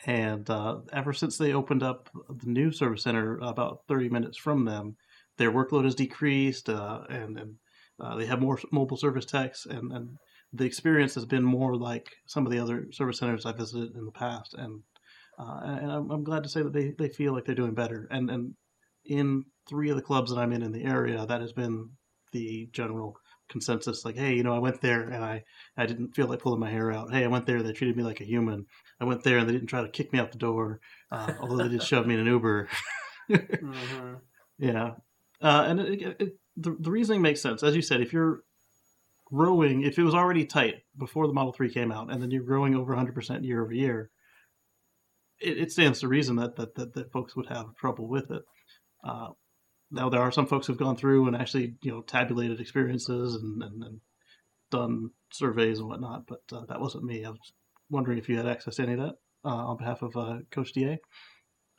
And 0.05 0.49
uh, 0.49 0.79
ever 0.91 1.13
since 1.13 1.37
they 1.37 1.53
opened 1.53 1.83
up 1.83 2.09
the 2.29 2.49
new 2.49 2.71
service 2.71 3.03
center 3.03 3.37
about 3.41 3.81
30 3.87 4.09
minutes 4.09 4.37
from 4.37 4.65
them, 4.65 4.97
their 5.37 5.51
workload 5.51 5.85
has 5.85 5.95
decreased 5.95 6.69
uh, 6.69 7.01
and, 7.09 7.37
and 7.37 7.55
uh, 7.99 8.15
they 8.15 8.25
have 8.25 8.41
more 8.41 8.59
mobile 8.71 8.97
service 8.97 9.25
techs, 9.25 9.65
and, 9.65 9.91
and 9.91 10.09
the 10.51 10.65
experience 10.65 11.15
has 11.15 11.25
been 11.25 11.43
more 11.43 11.75
like 11.75 12.09
some 12.25 12.45
of 12.45 12.51
the 12.51 12.59
other 12.59 12.87
service 12.91 13.19
centers 13.19 13.45
I 13.45 13.53
visited 13.53 13.95
in 13.95 14.05
the 14.05 14.11
past. 14.11 14.55
And 14.55 14.81
uh, 15.39 15.61
and 15.63 15.91
I'm, 15.91 16.11
I'm, 16.11 16.23
glad 16.23 16.43
to 16.43 16.49
say 16.49 16.61
that 16.61 16.73
they, 16.73 16.93
they 16.97 17.09
feel 17.09 17.33
like 17.33 17.45
they're 17.45 17.55
doing 17.55 17.73
better. 17.73 18.07
And 18.11 18.29
and 18.29 18.53
in 19.05 19.45
three 19.67 19.89
of 19.89 19.95
the 19.95 20.01
clubs 20.01 20.31
that 20.31 20.39
I'm 20.39 20.53
in 20.53 20.61
in 20.61 20.71
the 20.71 20.83
area, 20.83 21.25
that 21.25 21.41
has 21.41 21.53
been 21.53 21.89
the 22.31 22.69
general 22.71 23.17
consensus. 23.49 24.05
Like, 24.05 24.15
hey, 24.15 24.35
you 24.35 24.43
know, 24.43 24.53
I 24.53 24.59
went 24.59 24.81
there 24.81 25.01
and 25.01 25.23
I 25.23 25.43
I 25.77 25.85
didn't 25.85 26.15
feel 26.15 26.27
like 26.27 26.39
pulling 26.39 26.59
my 26.59 26.69
hair 26.69 26.91
out. 26.91 27.11
Hey, 27.11 27.23
I 27.23 27.27
went 27.27 27.45
there, 27.45 27.61
they 27.61 27.73
treated 27.73 27.97
me 27.97 28.03
like 28.03 28.21
a 28.21 28.25
human. 28.25 28.65
I 28.99 29.05
went 29.05 29.23
there 29.23 29.37
and 29.37 29.47
they 29.47 29.53
didn't 29.53 29.67
try 29.67 29.81
to 29.81 29.89
kick 29.89 30.13
me 30.13 30.19
out 30.19 30.31
the 30.31 30.37
door, 30.37 30.79
uh, 31.11 31.33
although 31.39 31.57
they 31.57 31.69
did 31.69 31.83
shove 31.83 32.07
me 32.07 32.13
in 32.15 32.21
an 32.21 32.27
Uber. 32.27 32.69
mm-hmm. 33.31 34.13
Yeah, 34.59 34.91
uh, 35.41 35.65
and 35.67 35.79
it, 35.79 36.15
it, 36.19 36.37
the, 36.55 36.75
the 36.79 36.91
reasoning 36.91 37.21
makes 37.21 37.41
sense. 37.41 37.63
As 37.63 37.75
you 37.75 37.81
said, 37.81 38.01
if 38.01 38.13
you're 38.13 38.43
growing, 39.25 39.83
if 39.83 39.97
it 39.97 40.03
was 40.03 40.13
already 40.13 40.45
tight 40.45 40.75
before 40.97 41.27
the 41.27 41.33
Model 41.33 41.53
3 41.53 41.73
came 41.73 41.91
out, 41.91 42.11
and 42.11 42.21
then 42.21 42.31
you're 42.31 42.43
growing 42.43 42.75
over 42.75 42.95
100% 42.95 43.45
year 43.45 43.63
over 43.63 43.73
year, 43.73 44.11
it, 45.41 45.57
it 45.57 45.71
stands 45.71 45.99
to 45.99 46.07
reason 46.07 46.35
that, 46.37 46.55
that, 46.55 46.75
that, 46.75 46.93
that, 46.93 47.11
folks 47.11 47.35
would 47.35 47.47
have 47.47 47.75
trouble 47.75 48.07
with 48.07 48.31
it. 48.31 48.43
Uh, 49.03 49.29
now, 49.93 50.09
there 50.09 50.21
are 50.21 50.31
some 50.31 50.47
folks 50.47 50.65
who've 50.67 50.77
gone 50.77 50.97
through 50.97 51.27
and 51.27 51.35
actually, 51.35 51.75
you 51.83 51.91
know, 51.91 52.01
tabulated 52.01 52.59
experiences 52.59 53.35
and, 53.35 53.61
and, 53.61 53.83
and 53.83 54.01
done 54.71 55.11
surveys 55.31 55.79
and 55.79 55.87
whatnot, 55.87 56.25
but 56.27 56.41
uh, 56.51 56.65
that 56.67 56.81
wasn't 56.81 57.03
me. 57.03 57.23
I 57.23 57.29
was 57.29 57.53
wondering 57.91 58.17
if 58.17 58.27
you 58.27 58.35
had 58.35 58.47
access 58.47 58.77
to 58.77 58.83
any 58.83 58.93
of 58.93 58.99
that 58.99 59.15
uh, 59.45 59.49
on 59.49 59.77
behalf 59.77 60.01
of 60.01 60.17
uh, 60.17 60.39
Coach 60.49 60.73
DA. 60.73 60.99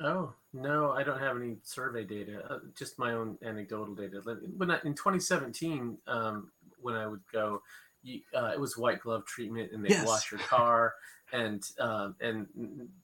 Oh 0.00 0.32
no, 0.52 0.92
I 0.92 1.02
don't 1.02 1.20
have 1.20 1.36
any 1.36 1.56
survey 1.62 2.04
data. 2.04 2.42
Uh, 2.48 2.58
just 2.76 2.98
my 2.98 3.12
own 3.12 3.36
anecdotal 3.44 3.94
data. 3.94 4.22
When 4.56 4.70
I, 4.70 4.78
in 4.84 4.94
2017, 4.94 5.98
um, 6.06 6.50
when 6.80 6.94
I 6.94 7.06
would 7.06 7.22
go, 7.32 7.62
you, 8.02 8.20
uh, 8.36 8.50
it 8.52 8.60
was 8.60 8.76
white 8.76 9.00
glove 9.00 9.24
treatment, 9.24 9.72
and 9.72 9.84
they 9.84 9.90
yes. 9.90 10.06
wash 10.06 10.30
your 10.32 10.40
car, 10.40 10.94
and 11.32 11.62
um, 11.78 12.16
and 12.20 12.46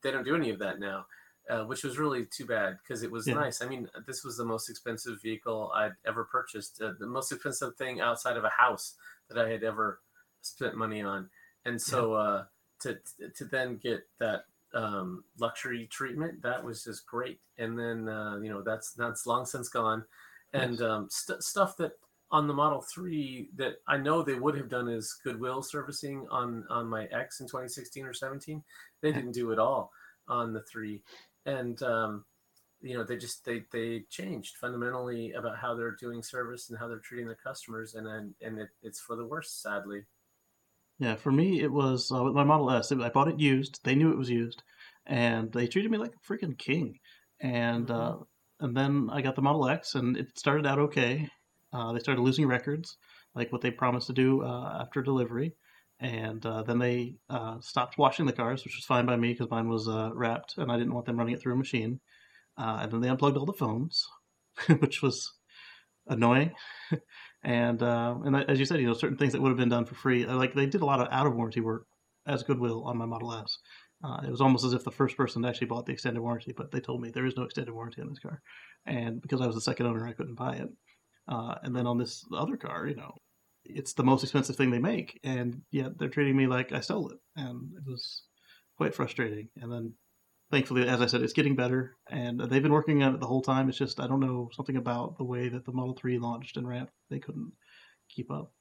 they 0.02 0.10
don't 0.10 0.24
do 0.24 0.34
any 0.34 0.50
of 0.50 0.58
that 0.60 0.80
now, 0.80 1.06
uh, 1.48 1.64
which 1.64 1.84
was 1.84 1.98
really 1.98 2.26
too 2.26 2.46
bad 2.46 2.78
because 2.82 3.02
it 3.02 3.10
was 3.10 3.26
yeah. 3.26 3.34
nice. 3.34 3.62
I 3.62 3.66
mean, 3.66 3.88
this 4.06 4.24
was 4.24 4.36
the 4.36 4.44
most 4.44 4.68
expensive 4.68 5.22
vehicle 5.22 5.72
I'd 5.74 5.94
ever 6.06 6.24
purchased, 6.24 6.80
uh, 6.82 6.92
the 6.98 7.06
most 7.06 7.32
expensive 7.32 7.76
thing 7.76 8.00
outside 8.00 8.36
of 8.36 8.44
a 8.44 8.50
house 8.50 8.94
that 9.28 9.38
I 9.38 9.48
had 9.48 9.62
ever 9.64 10.00
spent 10.42 10.76
money 10.76 11.02
on, 11.02 11.28
and 11.64 11.80
so. 11.80 12.12
Yeah. 12.14 12.20
Uh, 12.20 12.44
to, 12.80 12.98
to 13.36 13.44
then 13.44 13.76
get 13.76 14.06
that 14.18 14.44
um, 14.74 15.24
luxury 15.38 15.86
treatment. 15.90 16.42
That 16.42 16.64
was 16.64 16.84
just 16.84 17.06
great. 17.06 17.40
And 17.58 17.78
then 17.78 18.08
uh, 18.08 18.38
you 18.42 18.50
know 18.50 18.62
that's 18.62 18.92
that's 18.92 19.26
long 19.26 19.46
since 19.46 19.68
gone. 19.68 20.04
and 20.52 20.72
Yes. 20.72 20.80
um, 20.80 21.08
st- 21.10 21.42
stuff 21.42 21.76
that 21.78 21.92
on 22.30 22.46
the 22.46 22.54
Model 22.54 22.80
Three 22.82 23.50
that 23.56 23.76
I 23.86 23.96
know 23.96 24.22
they 24.22 24.34
would 24.34 24.56
have 24.56 24.68
done 24.68 24.88
is 24.88 25.16
Goodwill 25.24 25.62
servicing 25.62 26.26
on 26.30 26.64
on 26.70 26.86
my 26.86 27.04
X 27.06 27.40
in 27.40 27.46
2016 27.46 28.04
or 28.04 28.14
17. 28.14 28.62
They 29.00 29.12
didn't 29.12 29.32
do 29.32 29.50
it 29.52 29.58
all 29.58 29.92
on 30.28 30.52
the 30.52 30.62
three, 30.62 31.02
and 31.46 31.82
um, 31.82 32.24
you 32.80 32.96
know 32.96 33.04
they 33.04 33.16
just 33.16 33.44
they 33.44 33.62
they 33.72 34.04
changed 34.08 34.56
fundamentally 34.56 35.32
about 35.32 35.58
how 35.58 35.74
they're 35.74 35.96
doing 36.00 36.22
service 36.22 36.70
and 36.70 36.78
how 36.78 36.88
they're 36.88 36.98
treating 36.98 37.26
their 37.26 37.36
customers, 37.36 37.94
and 37.94 38.06
then 38.06 38.34
and 38.40 38.58
it, 38.58 38.68
it's 38.82 39.00
for 39.00 39.16
the 39.16 39.26
worse, 39.26 39.52
sadly. 39.52 40.04
Yeah, 40.98 41.16
for 41.16 41.32
me, 41.32 41.60
it 41.60 41.72
was 41.72 42.12
uh, 42.12 42.22
with 42.22 42.34
my 42.34 42.44
Model 42.44 42.70
S. 42.70 42.92
I 42.92 43.08
bought 43.08 43.28
it 43.28 43.40
used. 43.40 43.80
They 43.84 43.94
knew 43.94 44.10
it 44.10 44.18
was 44.18 44.28
used, 44.28 44.62
and 45.06 45.50
they 45.50 45.66
treated 45.66 45.90
me 45.90 45.98
like 45.98 46.12
a 46.14 46.32
freaking 46.32 46.58
king. 46.58 46.98
And 47.40 47.90
uh, 47.90 48.16
and 48.60 48.76
then 48.76 49.08
I 49.10 49.22
got 49.22 49.34
the 49.34 49.42
Model 49.42 49.68
X, 49.68 49.94
and 49.94 50.16
it 50.16 50.38
started 50.38 50.66
out 50.66 50.78
okay. 50.78 51.28
Uh, 51.72 51.92
they 51.92 52.00
started 52.00 52.20
losing 52.20 52.46
records, 52.46 52.96
like 53.34 53.50
what 53.52 53.62
they 53.62 53.70
promised 53.70 54.08
to 54.08 54.12
do 54.12 54.42
uh, 54.42 54.78
after 54.80 55.02
delivery, 55.02 55.54
and 56.00 56.44
uh, 56.46 56.62
then 56.62 56.78
they 56.78 57.16
uh, 57.28 57.60
stopped 57.60 57.98
washing 57.98 58.24
the 58.24 58.32
cars, 58.32 58.64
which 58.64 58.76
was 58.76 58.84
fine 58.86 59.04
by 59.04 59.16
me 59.16 59.32
because 59.32 59.50
mine 59.50 59.68
was 59.68 59.86
uh, 59.86 60.10
wrapped, 60.14 60.56
and 60.56 60.72
I 60.72 60.78
didn't 60.78 60.94
want 60.94 61.06
them 61.06 61.18
running 61.18 61.34
it 61.34 61.42
through 61.42 61.52
a 61.52 61.58
machine. 61.58 62.00
Uh, 62.56 62.80
and 62.82 62.92
then 62.92 63.00
they 63.00 63.08
unplugged 63.08 63.36
all 63.36 63.46
the 63.46 63.52
phones, 63.52 64.06
which 64.78 65.02
was 65.02 65.34
annoying. 66.08 66.52
and 67.42 67.82
uh, 67.82 68.16
and 68.24 68.34
as 68.34 68.58
you 68.58 68.64
said, 68.64 68.80
you 68.80 68.86
know, 68.86 68.94
certain 68.94 69.18
things 69.18 69.32
that 69.32 69.42
would 69.42 69.50
have 69.50 69.58
been 69.58 69.68
done 69.68 69.84
for 69.84 69.94
free, 69.94 70.24
uh, 70.24 70.36
like 70.36 70.54
they 70.54 70.66
did 70.66 70.80
a 70.80 70.86
lot 70.86 71.00
of 71.00 71.08
out 71.10 71.26
of 71.26 71.34
warranty 71.34 71.60
work 71.60 71.86
as 72.26 72.42
Goodwill 72.42 72.84
on 72.84 72.96
my 72.96 73.06
Model 73.06 73.34
S. 73.34 73.58
It 74.24 74.30
was 74.30 74.40
almost 74.40 74.64
as 74.64 74.72
if 74.72 74.82
the 74.82 74.90
first 74.90 75.18
person 75.18 75.44
actually 75.44 75.66
bought 75.66 75.84
the 75.84 75.92
extended 75.92 76.22
warranty, 76.22 76.54
but 76.56 76.70
they 76.70 76.80
told 76.80 77.02
me 77.02 77.10
there 77.10 77.26
is 77.26 77.36
no 77.36 77.42
extended 77.42 77.74
warranty 77.74 78.00
on 78.00 78.08
this 78.08 78.18
car, 78.18 78.40
and 78.86 79.20
because 79.20 79.42
I 79.42 79.46
was 79.46 79.54
the 79.54 79.60
second 79.60 79.86
owner, 79.86 80.06
I 80.06 80.14
couldn't 80.14 80.36
buy 80.36 80.56
it. 80.56 80.70
And 81.28 81.76
then 81.76 81.86
on 81.86 81.98
this 81.98 82.24
other 82.34 82.56
car, 82.56 82.86
you 82.86 82.96
know, 82.96 83.14
it's 83.74 83.92
the 83.92 84.04
most 84.04 84.22
expensive 84.22 84.56
thing 84.56 84.70
they 84.70 84.78
make, 84.78 85.18
and 85.24 85.62
yet 85.70 85.98
they're 85.98 86.08
treating 86.08 86.36
me 86.36 86.46
like 86.46 86.72
I 86.72 86.80
stole 86.80 87.10
it, 87.10 87.18
and 87.36 87.72
it 87.76 87.84
was 87.86 88.22
quite 88.76 88.94
frustrating. 88.94 89.48
And 89.60 89.70
then, 89.70 89.94
thankfully, 90.50 90.88
as 90.88 91.00
I 91.00 91.06
said, 91.06 91.22
it's 91.22 91.32
getting 91.32 91.56
better, 91.56 91.96
and 92.08 92.40
they've 92.40 92.62
been 92.62 92.72
working 92.72 93.02
on 93.02 93.14
it 93.14 93.20
the 93.20 93.26
whole 93.26 93.42
time. 93.42 93.68
It's 93.68 93.78
just 93.78 94.00
I 94.00 94.06
don't 94.06 94.20
know 94.20 94.50
something 94.52 94.76
about 94.76 95.18
the 95.18 95.24
way 95.24 95.48
that 95.48 95.64
the 95.64 95.72
Model 95.72 95.94
Three 95.94 96.18
launched 96.18 96.56
and 96.56 96.68
ramped. 96.68 96.92
They 97.08 97.18
couldn't 97.18 97.52
keep 98.08 98.30
up. 98.30 98.52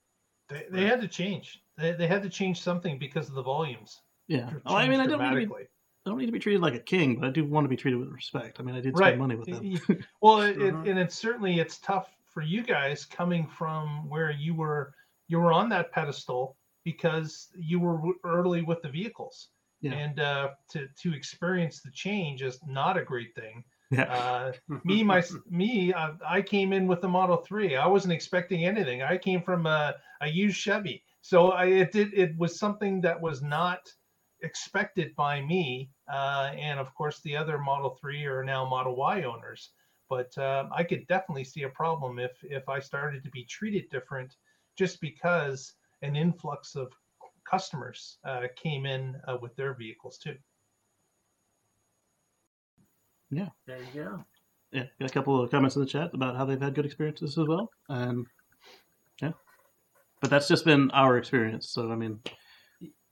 They, 0.49 0.65
they 0.71 0.85
had 0.85 1.01
to 1.01 1.07
change. 1.07 1.61
They, 1.77 1.91
they 1.91 2.07
had 2.07 2.23
to 2.23 2.29
change 2.29 2.61
something 2.61 2.97
because 2.97 3.29
of 3.29 3.35
the 3.35 3.43
volumes. 3.43 4.01
Yeah. 4.27 4.49
Oh, 4.65 4.75
I 4.75 4.87
mean, 4.87 4.99
I 4.99 5.07
don't 5.07 5.21
need, 5.35 5.45
to 5.45 5.55
be. 5.55 5.63
I 6.05 6.09
don't 6.09 6.17
need 6.17 6.27
to 6.27 6.31
be 6.31 6.39
treated 6.39 6.61
like 6.61 6.75
a 6.75 6.79
king, 6.79 7.15
but 7.19 7.27
I 7.27 7.31
do 7.31 7.45
want 7.45 7.65
to 7.65 7.69
be 7.69 7.75
treated 7.75 7.97
with 7.97 8.09
respect. 8.09 8.59
I 8.59 8.63
mean, 8.63 8.75
I 8.75 8.81
did 8.81 8.95
spend 8.95 9.11
Right. 9.11 9.17
money 9.17 9.35
with 9.35 9.47
them. 9.47 10.01
Well, 10.21 10.41
it, 10.41 10.57
it, 10.57 10.69
uh-huh. 10.74 10.83
and 10.87 11.00
it's 11.00 11.15
certainly 11.15 11.59
it's 11.59 11.77
tough 11.79 12.09
for 12.25 12.41
you 12.41 12.63
guys 12.63 13.05
coming 13.05 13.48
from 13.48 14.07
where 14.07 14.31
you 14.31 14.53
were 14.53 14.93
you 15.29 15.39
were 15.39 15.53
on 15.53 15.70
that 15.70 15.92
pedestal 15.94 16.57
because 16.83 17.48
you 17.55 17.79
were 17.79 18.00
early 18.25 18.61
with 18.61 18.81
the 18.81 18.89
vehicles, 18.89 19.50
Yeah. 19.81 19.94
and 19.94 20.20
uh, 20.20 20.50
to 20.72 20.87
to 21.03 21.13
experience 21.13 21.81
the 21.81 21.92
change 21.92 22.42
is 22.42 22.59
not 22.68 22.98
a 22.98 23.03
great 23.11 23.33
thing. 23.35 23.63
yeah. 23.92 24.03
Uh, 24.20 24.51
me 24.83 25.03
my 25.03 25.24
me 25.50 25.94
uh, 25.94 26.13
I 26.37 26.42
came 26.42 26.74
in 26.74 26.85
with 26.87 27.01
the 27.01 27.07
Model 27.07 27.37
Three. 27.37 27.75
I 27.77 27.87
wasn't 27.87 28.13
expecting 28.13 28.65
anything. 28.65 29.01
I 29.03 29.18
came 29.18 29.42
from 29.42 29.65
a, 29.65 29.96
a 30.22 30.27
used 30.27 30.57
Chevy, 30.57 31.03
so 31.22 31.37
I 31.51 31.65
it 31.83 31.92
did 31.92 32.13
it 32.13 32.31
was 32.37 32.59
something 32.59 33.01
that 33.01 33.20
was 33.22 33.42
not 33.42 33.81
expected 34.42 35.15
by 35.15 35.42
me. 35.42 35.89
Uh, 36.11 36.51
and 36.57 36.79
of 36.79 36.94
course, 36.96 37.20
the 37.22 37.35
other 37.37 37.57
Model 37.57 37.98
Three 38.01 38.25
are 38.25 38.44
now 38.44 38.65
Model 38.68 38.96
Y 38.96 39.24
owners. 39.24 39.72
But 40.09 40.35
uh, 40.39 40.65
I 40.75 40.83
could 40.83 41.05
definitely 41.07 41.44
see 41.44 41.63
a 41.63 41.70
problem 41.70 42.18
if 42.20 42.31
if 42.44 42.68
I 42.68 42.79
started 42.79 43.24
to 43.24 43.29
be 43.29 43.44
treated 43.46 43.89
different, 43.92 44.35
just 44.79 45.01
because 45.01 45.74
an 46.03 46.15
influx 46.15 46.75
of 46.77 46.87
customers 47.44 48.18
uh, 48.24 48.44
came 48.55 48.85
in 48.85 49.18
uh, 49.27 49.35
with 49.42 49.53
their 49.57 49.74
vehicles 49.74 50.18
too. 50.18 50.35
Yeah, 53.29 53.50
there 53.68 53.79
you 53.94 54.03
go. 54.03 54.25
yeah. 54.72 54.83
Got 55.00 55.11
a 55.11 55.13
couple 55.13 55.39
of 55.44 55.51
comments 55.51 55.75
in 55.75 55.81
the 55.81 55.87
chat 55.87 56.11
about 56.13 56.37
how 56.37 56.46
they've 56.46 56.61
had 56.61 56.75
good 56.75 56.85
experiences 56.85 57.37
as 57.37 57.46
well. 57.46 57.70
And 57.89 58.25
yeah. 59.22 59.33
But 60.22 60.29
that's 60.29 60.48
just 60.48 60.63
been 60.63 60.89
our 60.92 61.18
experience. 61.18 61.70
So, 61.70 61.92
I 61.92 61.96
mean, 61.96 62.22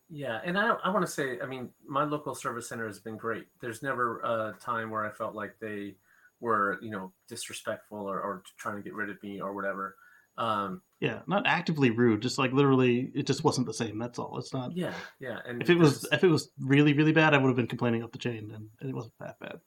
Yeah, 0.09 0.39
and 0.45 0.57
I 0.57 0.69
I 0.85 0.89
want 0.89 1.05
to 1.05 1.11
say, 1.11 1.37
I 1.41 1.45
mean, 1.45 1.69
my 1.85 2.05
local 2.05 2.33
service 2.33 2.69
center 2.69 2.87
has 2.87 2.99
been 2.99 3.17
great. 3.17 3.47
There's 3.59 3.83
never 3.83 4.19
a 4.21 4.55
time 4.61 4.89
where 4.89 5.05
I 5.05 5.11
felt 5.11 5.35
like 5.35 5.59
they 5.59 5.95
were, 6.39 6.79
you 6.81 6.91
know, 6.91 7.11
disrespectful 7.27 7.99
or, 8.09 8.21
or 8.21 8.43
trying 8.57 8.77
to 8.77 8.81
get 8.81 8.93
rid 8.93 9.09
of 9.09 9.21
me 9.21 9.41
or 9.41 9.53
whatever. 9.53 9.95
Um, 10.37 10.81
yeah, 10.99 11.19
not 11.27 11.45
actively 11.45 11.91
rude, 11.91 12.21
just 12.21 12.37
like 12.37 12.51
literally, 12.53 13.11
it 13.13 13.27
just 13.27 13.43
wasn't 13.43 13.67
the 13.67 13.73
same. 13.73 13.97
That's 13.99 14.19
all. 14.19 14.37
It's 14.37 14.53
not. 14.53 14.75
yeah, 14.75 14.93
yeah, 15.19 15.39
and 15.47 15.61
If 15.61 15.69
it 15.69 15.77
was 15.77 16.07
if 16.11 16.23
it 16.23 16.27
was 16.27 16.49
really 16.59 16.93
really 16.93 17.11
bad, 17.11 17.33
I 17.33 17.37
would 17.37 17.47
have 17.47 17.55
been 17.55 17.67
complaining 17.67 18.03
up 18.03 18.11
the 18.11 18.17
chain, 18.17 18.51
and 18.53 18.69
it 18.89 18.95
wasn't 18.95 19.13
that 19.19 19.39
bad. 19.39 19.59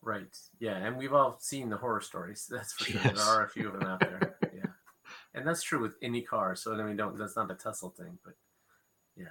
right, 0.00 0.36
yeah, 0.60 0.76
and 0.76 0.96
we've 0.96 1.12
all 1.12 1.36
seen 1.40 1.68
the 1.68 1.76
horror 1.76 2.00
stories. 2.00 2.46
That's 2.50 2.72
for 2.72 2.84
sure. 2.84 3.00
Yes. 3.04 3.16
There 3.16 3.24
are 3.24 3.44
a 3.44 3.48
few 3.48 3.68
of 3.68 3.78
them 3.78 3.88
out 3.88 4.00
there. 4.00 4.36
yeah, 4.54 4.70
and 5.34 5.46
that's 5.46 5.62
true 5.62 5.80
with 5.80 5.96
any 6.02 6.22
car. 6.22 6.54
So 6.56 6.74
I 6.74 6.82
mean, 6.84 6.96
don't 6.96 7.16
that's 7.18 7.36
not 7.36 7.50
a 7.50 7.54
Tesla 7.54 7.90
thing, 7.90 8.18
but 8.24 8.34
yeah. 9.16 9.26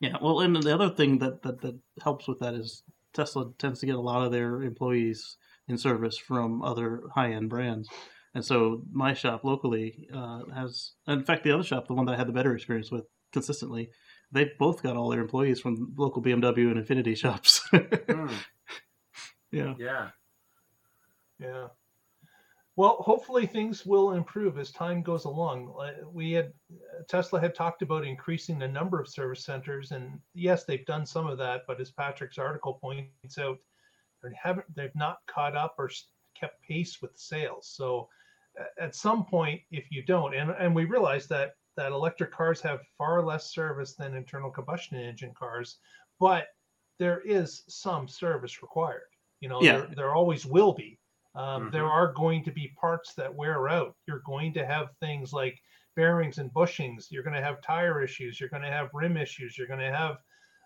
Yeah, 0.00 0.16
well, 0.22 0.40
and 0.40 0.56
the 0.62 0.74
other 0.74 0.88
thing 0.88 1.18
that, 1.18 1.42
that, 1.42 1.60
that 1.60 1.78
helps 2.02 2.26
with 2.26 2.38
that 2.38 2.54
is 2.54 2.82
Tesla 3.12 3.52
tends 3.58 3.80
to 3.80 3.86
get 3.86 3.96
a 3.96 4.00
lot 4.00 4.24
of 4.24 4.32
their 4.32 4.62
employees 4.62 5.36
in 5.68 5.76
service 5.76 6.16
from 6.16 6.62
other 6.62 7.02
high 7.14 7.32
end 7.32 7.50
brands. 7.50 7.88
And 8.34 8.44
so 8.44 8.82
my 8.92 9.12
shop 9.12 9.42
locally 9.44 10.08
uh, 10.14 10.42
has, 10.54 10.92
in 11.08 11.24
fact, 11.24 11.42
the 11.44 11.52
other 11.52 11.64
shop, 11.64 11.88
the 11.88 11.94
one 11.94 12.06
that 12.06 12.14
I 12.14 12.18
had 12.18 12.28
the 12.28 12.32
better 12.32 12.54
experience 12.54 12.90
with 12.90 13.04
consistently, 13.32 13.90
they've 14.30 14.56
both 14.58 14.82
got 14.82 14.96
all 14.96 15.08
their 15.10 15.20
employees 15.20 15.60
from 15.60 15.92
local 15.96 16.22
BMW 16.22 16.70
and 16.70 16.84
Infiniti 16.84 17.16
shops. 17.16 17.60
mm, 17.72 18.32
yeah. 19.52 19.74
yeah, 19.78 20.08
Yeah. 21.40 21.66
Well, 22.76 22.96
hopefully 23.00 23.46
things 23.46 23.84
will 23.84 24.12
improve 24.12 24.58
as 24.58 24.70
time 24.70 25.02
goes 25.02 25.24
along. 25.24 25.74
We 26.14 26.32
had 26.32 26.52
Tesla 27.08 27.40
had 27.40 27.54
talked 27.54 27.82
about 27.82 28.06
increasing 28.06 28.58
the 28.58 28.68
number 28.68 29.00
of 29.00 29.08
service 29.08 29.44
centers, 29.44 29.90
and 29.90 30.18
yes, 30.34 30.64
they've 30.64 30.86
done 30.86 31.04
some 31.04 31.26
of 31.26 31.36
that. 31.38 31.62
But 31.66 31.80
as 31.80 31.90
Patrick's 31.90 32.38
article 32.38 32.74
points 32.74 33.38
out, 33.38 33.58
they 34.22 34.30
haven't 34.40 34.66
they've 34.74 34.94
not 34.94 35.18
caught 35.26 35.56
up 35.56 35.74
or 35.78 35.90
kept 36.38 36.62
pace 36.62 37.02
with 37.02 37.10
sales. 37.16 37.68
So 37.70 38.08
a- 38.08 38.19
at 38.78 38.94
some 38.94 39.24
point, 39.24 39.62
if 39.70 39.90
you 39.90 40.02
don't, 40.04 40.34
and 40.34 40.50
and 40.52 40.74
we 40.74 40.84
realize 40.84 41.26
that 41.28 41.54
that 41.76 41.92
electric 41.92 42.30
cars 42.32 42.60
have 42.60 42.80
far 42.98 43.24
less 43.24 43.52
service 43.52 43.94
than 43.94 44.14
internal 44.14 44.50
combustion 44.50 44.98
engine 44.98 45.34
cars, 45.34 45.78
but 46.18 46.48
there 46.98 47.20
is 47.20 47.64
some 47.68 48.06
service 48.08 48.62
required. 48.62 49.08
You 49.40 49.48
know, 49.48 49.64
Yeah. 49.64 49.72
there, 49.86 49.88
there 49.96 50.14
always 50.14 50.44
will 50.44 50.74
be. 50.74 51.00
Um, 51.34 51.70
There 51.70 51.86
Mhm. 51.86 51.90
are 51.90 52.12
going 52.12 52.44
to 52.44 52.50
be 52.52 52.68
parts 52.80 53.14
that 53.14 53.34
wear 53.34 53.68
out. 53.68 53.96
You're 54.06 54.22
going 54.26 54.52
to 54.54 54.66
have 54.66 54.96
things 54.98 55.32
like 55.32 55.58
bearings 55.96 56.38
and 56.38 56.52
bushings. 56.52 57.10
You're 57.10 57.22
going 57.22 57.36
to 57.36 57.42
have 57.42 57.62
tire 57.62 58.02
issues. 58.02 58.38
You're 58.40 58.48
going 58.50 58.62
to 58.64 58.70
have 58.70 58.90
rim 58.92 59.16
issues. 59.16 59.56
You're 59.56 59.68
going 59.68 59.80
to 59.80 59.92
have, 59.96 60.18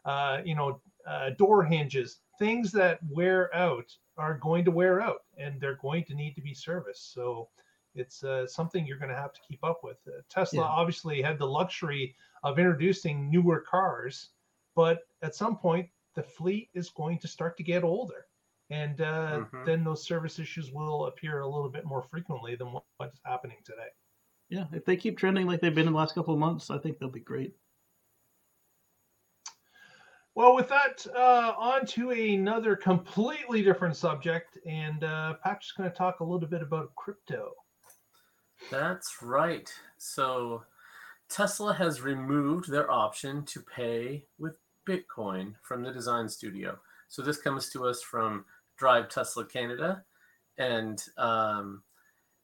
uh, 0.05 0.43
you 0.45 0.55
know, 0.55 0.81
uh, 1.07 1.31
door 1.31 1.65
hinges. 1.65 2.23
Things 2.39 2.73
that 2.73 2.99
wear 3.09 3.55
out 3.55 3.91
are 4.17 4.39
going 4.39 4.65
to 4.65 4.71
wear 4.71 5.01
out, 5.01 5.21
and 5.39 5.61
they're 5.61 5.77
going 5.77 6.05
to 6.07 6.15
need 6.15 6.35
to 6.35 6.43
be 6.43 6.55
serviced. 6.55 7.13
So 7.13 7.51
it's 7.95 8.25
uh, 8.25 8.47
something 8.47 8.87
you're 8.87 8.99
going 8.99 9.11
to 9.11 9.17
have 9.17 9.33
to 9.33 9.41
keep 9.47 9.63
up 9.65 9.81
with. 9.83 9.99
Uh, 10.07 10.21
Tesla 10.29 10.63
Yeah. 10.63 10.69
obviously 10.69 11.23
had 11.23 11.39
the 11.39 11.47
luxury 11.47 12.15
of 12.43 12.59
introducing 12.59 13.31
newer 13.31 13.61
cars, 13.61 14.31
but 14.75 15.07
at 15.23 15.35
some 15.35 15.57
point 15.57 15.89
the 16.15 16.23
fleet 16.23 16.71
is 16.75 16.91
going 16.91 17.19
to 17.19 17.29
start 17.29 17.57
to 17.57 17.63
get 17.63 17.85
older 17.85 18.27
and 18.71 19.01
uh, 19.01 19.45
Mhm. 19.53 19.67
then 19.67 19.85
those 19.85 20.05
service 20.05 20.39
issues 20.39 20.73
will 20.73 21.07
appear 21.07 21.41
a 21.41 21.47
little 21.47 21.69
bit 21.69 21.85
more 21.85 22.03
frequently 22.03 22.57
than 22.57 22.73
what, 22.73 22.85
what's 22.97 23.21
happening 23.25 23.59
today. 23.65 23.89
Yeah. 24.49 24.67
If 24.73 24.85
they 24.85 24.97
keep 24.97 25.19
trending 25.19 25.47
like 25.47 25.61
they've 25.61 25.75
been 25.75 25.87
in 25.87 25.93
the 25.93 25.99
last 25.99 26.15
couple 26.15 26.35
of 26.35 26.41
months, 26.41 26.71
I 26.71 26.79
think 26.79 26.99
they'll 26.99 27.09
be 27.11 27.21
great. 27.21 27.57
Well, 30.35 30.57
with 30.57 30.69
that, 30.69 31.07
uh, 31.15 31.55
on 31.57 31.87
to 31.87 32.11
another 32.11 32.75
completely 32.75 33.63
different 33.63 33.97
subject, 33.97 34.59
and 34.67 35.05
uh, 35.05 35.35
Patrick's 35.35 35.71
going 35.73 35.89
to 35.89 35.97
talk 35.97 36.19
a 36.21 36.25
little 36.25 36.49
bit 36.49 36.61
about 36.61 36.93
crypto. 36.97 37.53
That's 38.71 39.23
right. 39.23 39.71
So 39.99 40.65
Tesla 41.29 41.75
has 41.75 42.01
removed 42.01 42.71
their 42.71 42.91
option 42.91 43.45
to 43.47 43.61
pay 43.61 44.25
with 44.39 44.55
Bitcoin 44.89 45.55
from 45.63 45.83
the 45.83 45.93
design 45.93 46.29
studio. 46.29 46.79
So 47.09 47.23
this 47.23 47.41
comes 47.41 47.71
to 47.71 47.87
us 47.87 48.03
from 48.03 48.45
Drive 48.77 49.09
Tesla 49.09 49.45
Canada, 49.47 50.05
and 50.59 51.03
um, 51.17 51.83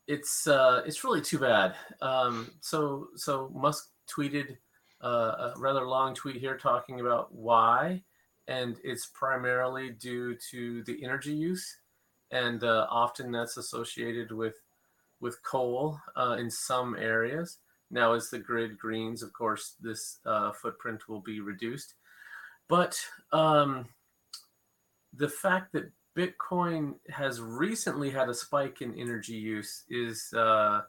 it's 0.07 0.46
uh, 0.46 0.83
it's 0.87 1.05
really 1.05 1.20
too 1.20 1.38
bad. 1.38 1.75
Um, 2.01 2.51
so 2.61 3.09
so 3.16 3.51
Musk 3.55 3.88
tweeted 4.09 4.57
uh, 5.03 5.07
a 5.07 5.55
rather 5.57 5.87
long 5.87 6.14
tweet 6.14 6.37
here 6.37 6.57
talking 6.57 7.01
about 7.01 7.35
why, 7.35 8.03
and 8.49 8.77
it's 8.85 9.07
primarily 9.07 9.90
due 9.90 10.37
to 10.51 10.83
the 10.85 11.03
energy 11.03 11.33
use, 11.33 11.79
and 12.31 12.62
uh, 12.64 12.87
often 12.90 13.33
that's 13.33 13.57
associated 13.57 14.33
with 14.33 14.55
with 15.20 15.42
coal 15.42 15.98
uh, 16.16 16.37
in 16.38 16.50
some 16.50 16.96
areas. 16.96 17.59
Now, 17.90 18.12
as 18.12 18.30
the 18.30 18.38
grid 18.38 18.78
greens, 18.78 19.22
of 19.22 19.33
course, 19.33 19.74
this 19.80 20.18
uh, 20.24 20.52
footprint 20.52 21.09
will 21.09 21.20
be 21.20 21.40
reduced. 21.40 21.94
But 22.68 22.98
um, 23.33 23.88
the 25.12 25.28
fact 25.28 25.72
that 25.72 25.90
Bitcoin 26.16 26.94
has 27.09 27.40
recently 27.40 28.11
had 28.11 28.28
a 28.28 28.35
spike 28.35 28.80
in 28.80 28.94
energy 28.98 29.35
use 29.35 29.85
is 29.88 30.33
uh, 30.37 30.83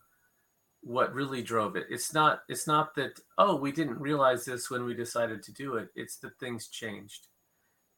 what 0.81 1.13
really 1.13 1.41
drove 1.41 1.75
it. 1.75 1.87
It's 1.89 2.13
not. 2.13 2.41
It's 2.49 2.67
not 2.67 2.95
that 2.95 3.19
oh 3.37 3.55
we 3.55 3.71
didn't 3.71 3.99
realize 3.99 4.45
this 4.45 4.69
when 4.69 4.83
we 4.83 4.93
decided 4.93 5.43
to 5.43 5.53
do 5.53 5.75
it. 5.75 5.89
It's 5.95 6.17
that 6.17 6.39
things 6.39 6.67
changed, 6.67 7.27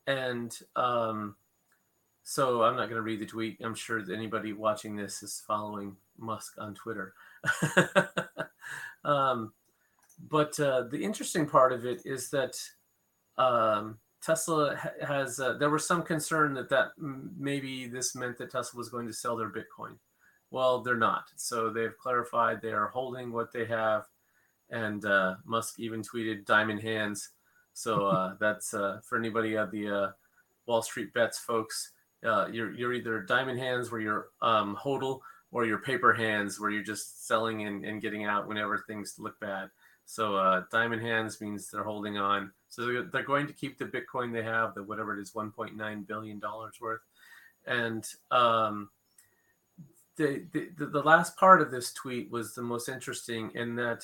and 0.05 0.57
um, 0.75 1.35
so 2.23 2.63
I'm 2.63 2.75
not 2.75 2.85
going 2.89 2.95
to 2.95 3.01
read 3.01 3.19
the 3.19 3.25
tweet. 3.25 3.57
I'm 3.63 3.75
sure 3.75 4.01
that 4.01 4.13
anybody 4.13 4.53
watching 4.53 4.95
this 4.95 5.23
is 5.23 5.43
following 5.45 5.95
Musk 6.17 6.55
on 6.57 6.73
Twitter. 6.73 7.13
um, 9.05 9.53
but 10.29 10.57
uh, 10.59 10.83
the 10.89 11.03
interesting 11.03 11.45
part 11.45 11.73
of 11.73 11.85
it 11.85 12.01
is 12.05 12.29
that 12.29 12.57
um, 13.37 13.97
Tesla 14.21 14.77
has. 15.05 15.39
Uh, 15.39 15.53
there 15.53 15.69
was 15.69 15.85
some 15.85 16.01
concern 16.01 16.53
that 16.53 16.69
that 16.69 16.91
maybe 16.97 17.87
this 17.87 18.15
meant 18.15 18.37
that 18.37 18.51
Tesla 18.51 18.77
was 18.77 18.89
going 18.89 19.07
to 19.07 19.13
sell 19.13 19.35
their 19.35 19.49
Bitcoin. 19.49 19.97
Well, 20.49 20.81
they're 20.81 20.95
not. 20.95 21.25
So 21.35 21.69
they've 21.69 21.97
clarified 21.97 22.61
they 22.61 22.71
are 22.71 22.87
holding 22.87 23.31
what 23.31 23.51
they 23.51 23.65
have, 23.65 24.05
and 24.69 25.03
uh, 25.03 25.35
Musk 25.45 25.79
even 25.79 26.01
tweeted 26.01 26.45
"diamond 26.45 26.81
hands." 26.81 27.31
So 27.73 28.07
uh, 28.07 28.35
that's 28.39 28.73
uh, 28.73 29.01
for 29.03 29.17
anybody 29.17 29.57
at 29.57 29.71
the 29.71 29.89
uh, 29.89 30.11
Wall 30.67 30.81
Street 30.81 31.13
bets 31.13 31.39
folks. 31.39 31.91
You're 32.51 32.73
you're 32.73 32.93
either 32.93 33.21
diamond 33.21 33.59
hands 33.59 33.91
where 33.91 34.01
you're 34.01 34.27
um, 34.41 34.75
hodl 34.75 35.19
or 35.51 35.65
your 35.65 35.77
paper 35.77 36.13
hands 36.13 36.59
where 36.59 36.71
you're 36.71 36.83
just 36.83 37.27
selling 37.27 37.67
and, 37.67 37.85
and 37.85 38.01
getting 38.01 38.25
out 38.25 38.47
whenever 38.47 38.83
things 38.87 39.15
look 39.19 39.39
bad. 39.39 39.69
So 40.05 40.35
uh, 40.35 40.63
diamond 40.71 41.01
hands 41.01 41.39
means 41.39 41.69
they're 41.69 41.83
holding 41.83 42.17
on. 42.17 42.51
So 42.69 42.85
they're, 42.85 43.03
they're, 43.03 43.23
going 43.23 43.47
to 43.47 43.53
keep 43.53 43.77
the 43.77 43.85
Bitcoin 43.85 44.33
they 44.33 44.43
have, 44.43 44.73
the 44.73 44.83
whatever 44.83 45.17
it 45.17 45.21
is, 45.21 45.31
1.9 45.33 46.07
billion 46.07 46.39
dollars 46.39 46.73
worth. 46.81 47.01
And 47.65 48.03
um, 48.31 48.89
the, 50.17 50.45
the 50.51 50.85
the 50.85 51.01
last 51.01 51.37
part 51.37 51.61
of 51.61 51.71
this 51.71 51.93
tweet 51.93 52.29
was 52.31 52.53
the 52.53 52.61
most 52.61 52.89
interesting 52.89 53.51
in 53.55 53.75
that 53.75 54.03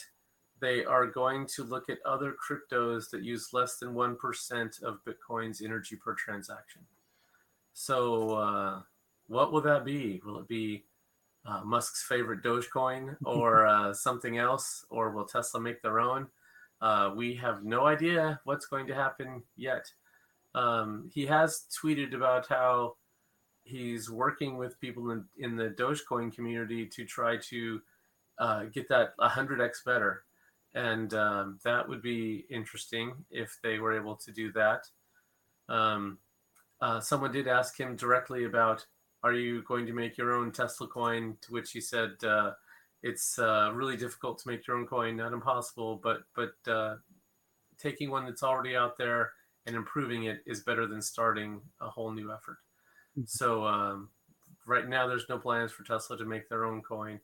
they 0.62 0.86
are 0.86 1.08
going 1.08 1.48
to 1.56 1.64
look 1.64 1.90
at 1.90 1.98
other 2.06 2.34
cryptos 2.34 3.10
that 3.10 3.24
use 3.24 3.50
less 3.54 3.78
than 3.78 3.94
one 3.94 4.16
percent 4.16 4.78
of 4.84 5.00
Bitcoin's 5.06 5.62
energy 5.62 5.96
per 5.96 6.14
transaction. 6.14 6.82
So 7.80 8.32
uh, 8.32 8.82
what 9.28 9.54
will 9.54 9.62
that 9.62 9.86
be? 9.86 10.22
Will 10.26 10.39
it 10.39 10.50
be 10.50 10.84
uh, 11.46 11.62
Musk's 11.63 12.04
favorite 12.04 12.44
Dogecoin 12.44 13.15
or 13.24 13.65
uh, 13.74 13.94
something 13.94 14.38
else, 14.38 14.86
or 14.89 15.12
will 15.12 15.24
Tesla 15.24 15.62
make 15.62 15.82
their 15.82 16.02
own? 16.02 16.28
Uh, 16.82 17.12
we 17.15 17.34
have 17.36 17.63
no 17.63 17.86
idea 17.86 18.42
what's 18.44 18.65
going 18.65 18.86
to 18.88 18.94
happen 18.94 19.42
yet. 19.56 19.86
Um, 20.56 21.10
he 21.13 21.26
has 21.28 21.68
tweeted 21.82 22.13
about 22.13 22.48
how 22.48 22.98
he's 23.63 24.10
working 24.10 24.58
with 24.58 24.80
people 24.82 25.12
in, 25.12 25.24
in 25.38 25.56
the 25.56 25.70
Dogecoin 25.70 26.36
community 26.36 26.86
to 26.86 27.06
try 27.06 27.38
to 27.50 27.82
uh, 28.39 28.63
get 28.65 28.89
that 28.89 29.15
100x 29.20 29.86
better. 29.86 30.26
And 30.76 31.13
um, 31.13 31.60
that 31.63 31.88
would 31.88 32.02
be 32.02 32.46
interesting 32.50 33.13
if 33.32 33.58
they 33.63 33.80
were 33.80 33.94
able 33.94 34.18
to 34.18 34.34
do 34.34 34.52
that. 34.52 34.86
Um, 35.70 36.18
uh, 36.82 37.00
someone 37.00 37.32
did 37.32 37.48
ask 37.48 37.80
him 37.80 37.96
directly 37.96 38.46
about 38.46 38.86
are 39.24 39.34
you 39.34 39.62
going 39.63 39.86
to 39.86 39.94
make 39.94 40.18
your 40.18 40.34
own 40.34 40.52
Tesla 40.52 40.88
coin? 40.88 41.36
To 41.42 41.52
which 41.52 41.72
he 41.72 41.82
said, 41.82 42.12
uh, 42.24 42.52
it's 43.04 43.38
uh, 43.38 43.72
really 43.74 43.98
difficult 43.98 44.39
to 44.39 44.48
make 44.48 44.65
your 44.65 44.78
own 44.78 44.88
coin, 44.88 45.18
not 45.18 45.34
impossible, 45.34 46.00
but 46.02 46.22
but 46.36 46.72
uh, 46.72 46.96
taking 47.78 48.10
one 48.10 48.26
that's 48.26 48.44
already 48.44 48.76
out 48.76 48.98
there 48.98 49.32
and 49.65 49.76
improving 49.76 50.24
it 50.24 50.39
is 50.46 50.62
better 50.62 50.88
than 50.88 51.02
starting 51.02 51.62
a 51.82 51.89
whole 51.89 52.12
new 52.12 52.32
effort. 52.32 52.58
Mm-hmm. 53.18 53.24
So 53.28 53.65
um, 53.65 54.10
right 54.65 54.88
now, 54.88 55.08
there's 55.08 55.28
no 55.30 55.38
plans 55.38 55.72
for 55.72 55.84
Tesla 55.84 56.18
to 56.18 56.26
make 56.26 56.48
their 56.48 56.65
own 56.65 56.82
coin. 56.82 57.20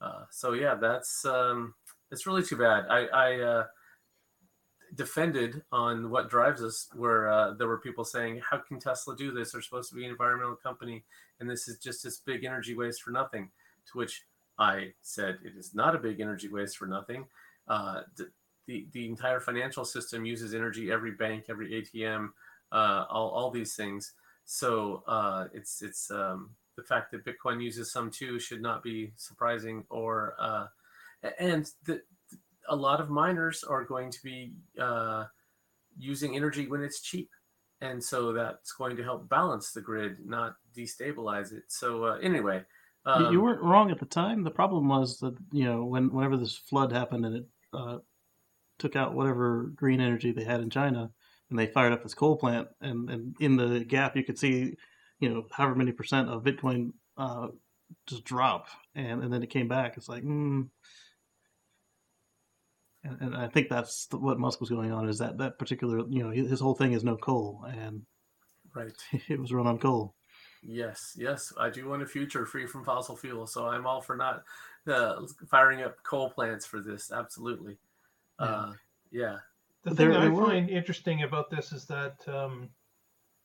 Uh, 0.00 0.24
so 0.30 0.52
yeah, 0.54 0.74
that's 0.74 1.24
um, 1.24 1.74
it's 2.10 2.26
really 2.26 2.42
too 2.42 2.56
bad. 2.56 2.86
I, 2.88 3.06
I 3.06 3.40
uh, 3.40 3.64
defended 4.94 5.62
on 5.72 6.10
what 6.10 6.30
drives 6.30 6.62
us 6.62 6.88
where 6.94 7.28
uh, 7.28 7.54
there 7.54 7.68
were 7.68 7.78
people 7.78 8.04
saying 8.04 8.40
how 8.48 8.58
can 8.58 8.78
tesla 8.78 9.16
do 9.16 9.32
this? 9.32 9.52
They're 9.52 9.62
supposed 9.62 9.90
to 9.90 9.96
be 9.96 10.04
an 10.04 10.10
environmental 10.10 10.56
company 10.56 11.04
and 11.40 11.48
this 11.48 11.68
is 11.68 11.78
just 11.78 12.02
this 12.02 12.18
big 12.18 12.44
energy 12.44 12.74
waste 12.74 13.02
for 13.02 13.10
nothing. 13.10 13.50
To 13.92 13.98
which 13.98 14.24
i 14.58 14.92
said 15.02 15.38
it 15.44 15.56
is 15.56 15.74
not 15.74 15.94
a 15.94 15.98
big 15.98 16.20
energy 16.20 16.48
waste 16.48 16.76
for 16.76 16.86
nothing. 16.86 17.26
Uh, 17.68 18.02
the, 18.16 18.28
the, 18.66 18.86
the 18.92 19.06
entire 19.06 19.40
financial 19.40 19.84
system 19.84 20.24
uses 20.24 20.54
energy 20.54 20.90
every 20.90 21.12
bank 21.12 21.44
every 21.48 21.82
atm 21.82 22.30
uh, 22.72 23.04
all, 23.08 23.30
all 23.30 23.50
these 23.50 23.74
things. 23.74 24.12
So 24.44 25.02
uh, 25.06 25.46
it's 25.52 25.82
it's 25.82 26.10
um, 26.10 26.50
the 26.76 26.82
fact 26.82 27.10
that 27.12 27.24
bitcoin 27.24 27.62
uses 27.62 27.92
some 27.92 28.10
too 28.10 28.38
should 28.38 28.62
not 28.62 28.82
be 28.82 29.12
surprising 29.16 29.84
or 29.90 30.34
uh, 30.38 30.66
and 31.38 31.70
the 31.84 32.02
a 32.68 32.76
lot 32.76 33.00
of 33.00 33.10
miners 33.10 33.64
are 33.64 33.84
going 33.84 34.10
to 34.10 34.22
be 34.22 34.52
uh, 34.80 35.24
using 35.96 36.36
energy 36.36 36.66
when 36.66 36.82
it's 36.82 37.00
cheap. 37.00 37.30
And 37.80 38.02
so 38.02 38.32
that's 38.32 38.72
going 38.72 38.96
to 38.96 39.04
help 39.04 39.28
balance 39.28 39.72
the 39.72 39.80
grid, 39.80 40.18
not 40.24 40.56
destabilize 40.76 41.52
it. 41.52 41.64
So 41.68 42.04
uh, 42.04 42.18
anyway, 42.18 42.64
um, 43.06 43.32
you 43.32 43.40
weren't 43.40 43.62
wrong 43.62 43.90
at 43.90 43.98
the 43.98 44.06
time. 44.06 44.42
The 44.42 44.50
problem 44.50 44.88
was 44.88 45.18
that 45.20 45.34
you 45.52 45.64
know 45.64 45.84
when 45.84 46.12
whenever 46.12 46.36
this 46.36 46.56
flood 46.56 46.92
happened 46.92 47.24
and 47.24 47.36
it 47.36 47.46
uh, 47.72 47.98
took 48.78 48.96
out 48.96 49.14
whatever 49.14 49.70
green 49.74 50.00
energy 50.00 50.32
they 50.32 50.44
had 50.44 50.60
in 50.60 50.70
China, 50.70 51.10
and 51.50 51.58
they 51.58 51.66
fired 51.66 51.92
up 51.92 52.02
this 52.02 52.14
coal 52.14 52.36
plant, 52.36 52.68
and, 52.80 53.08
and 53.08 53.36
in 53.40 53.56
the 53.56 53.84
gap 53.84 54.16
you 54.16 54.24
could 54.24 54.38
see, 54.38 54.76
you 55.20 55.28
know, 55.28 55.46
however 55.50 55.74
many 55.74 55.92
percent 55.92 56.28
of 56.28 56.42
Bitcoin 56.42 56.92
uh, 57.16 57.48
just 58.06 58.24
drop, 58.24 58.66
and 58.94 59.22
and 59.22 59.32
then 59.32 59.42
it 59.42 59.50
came 59.50 59.68
back. 59.68 59.96
It's 59.96 60.08
like, 60.08 60.22
mm, 60.22 60.68
and, 63.04 63.20
and 63.20 63.36
I 63.36 63.48
think 63.48 63.68
that's 63.68 64.08
what 64.12 64.38
Musk 64.38 64.60
was 64.60 64.70
going 64.70 64.92
on 64.92 65.08
is 65.08 65.18
that 65.18 65.38
that 65.38 65.58
particular 65.58 66.04
you 66.08 66.22
know 66.22 66.30
his 66.30 66.60
whole 66.60 66.74
thing 66.74 66.92
is 66.92 67.04
no 67.04 67.16
coal 67.16 67.64
and 67.68 68.02
right 68.74 68.92
it 69.28 69.40
was 69.40 69.52
run 69.52 69.66
on 69.66 69.78
coal. 69.78 70.14
Yes, 70.62 71.12
yes, 71.16 71.52
I 71.58 71.70
do 71.70 71.88
want 71.88 72.02
a 72.02 72.06
future 72.06 72.44
free 72.44 72.66
from 72.66 72.84
fossil 72.84 73.16
fuel, 73.16 73.46
so 73.46 73.66
I'm 73.66 73.86
all 73.86 74.00
for 74.00 74.16
not 74.16 74.42
uh, 74.88 75.22
firing 75.48 75.82
up 75.82 76.02
coal 76.02 76.30
plants 76.30 76.66
for 76.66 76.80
this. 76.80 77.12
Absolutely, 77.12 77.78
yeah. 78.40 78.46
Uh, 78.46 78.72
yeah. 79.10 79.36
The 79.84 79.94
thing 79.94 80.10
that 80.10 80.20
I 80.20 80.30
find 80.30 80.68
interesting 80.68 81.22
about 81.22 81.50
this 81.50 81.72
is 81.72 81.84
that 81.86 82.16
um, 82.26 82.68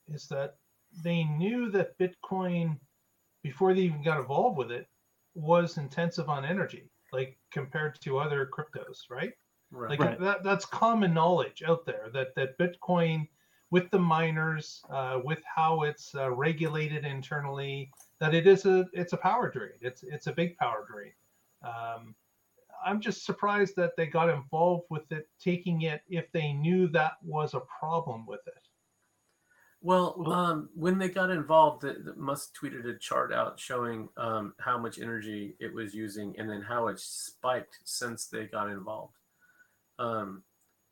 is 0.08 0.28
that 0.28 0.56
they 1.04 1.24
knew 1.24 1.70
that 1.72 1.98
Bitcoin 2.00 2.80
before 3.44 3.74
they 3.74 3.82
even 3.82 4.04
got 4.04 4.20
involved 4.20 4.58
with 4.58 4.72
it 4.72 4.88
was 5.36 5.78
intensive 5.78 6.30
on 6.30 6.46
energy, 6.46 6.90
like 7.12 7.38
compared 7.52 8.00
to 8.02 8.18
other 8.18 8.50
cryptos, 8.52 9.10
right? 9.10 9.34
Right. 9.74 9.90
Like 9.90 10.00
right. 10.00 10.20
that 10.20 10.44
that's 10.44 10.66
common 10.66 11.14
knowledge 11.14 11.64
out 11.66 11.86
there 11.86 12.10
that 12.14 12.36
that 12.36 12.58
Bitcoin 12.60 13.28
with 13.72 13.90
the 13.90 13.98
miners, 13.98 14.84
uh, 14.92 15.20
with 15.24 15.42
how 15.44 15.82
it's 15.82 16.14
uh, 16.14 16.30
regulated 16.30 17.06
internally, 17.06 17.90
that 18.20 18.36
it 18.36 18.46
is 18.46 18.68
a 18.68 18.86
it's 18.94 19.14
a 19.14 19.18
power 19.18 19.50
drain. 19.50 19.72
It's 19.82 20.04
it's 20.04 20.28
a 20.28 20.32
big 20.32 20.56
power 20.58 20.86
drain. 20.88 21.12
Um, 21.64 22.14
I'm 22.86 23.02
just 23.02 23.26
surprised 23.26 23.76
that 23.78 23.98
they 23.98 24.06
got 24.06 24.30
involved 24.30 24.86
with 24.92 25.12
it, 25.12 25.28
taking 25.40 25.82
it 25.82 26.04
if 26.08 26.32
they 26.32 26.54
knew 26.54 26.88
that 26.90 27.14
was 27.24 27.56
a 27.56 27.62
problem 27.62 28.28
with 28.28 28.46
it. 28.46 28.54
Well, 29.82 30.32
um, 30.32 30.70
when 30.76 31.00
they 31.00 31.10
got 31.10 31.32
involved, 31.32 31.82
the, 31.82 31.94
the 31.94 32.16
Musk 32.16 32.54
tweeted 32.56 32.86
a 32.86 32.98
chart 33.00 33.34
out 33.34 33.60
showing 33.60 34.08
um, 34.18 34.54
how 34.60 34.78
much 34.78 35.00
energy 35.00 35.56
it 35.60 35.74
was 35.74 35.96
using 35.96 36.36
and 36.38 36.50
then 36.50 36.62
how 36.62 36.88
it 36.88 37.00
spiked 37.00 37.80
since 37.84 38.28
they 38.28 38.46
got 38.46 38.70
involved. 38.70 39.16
Um, 40.00 40.44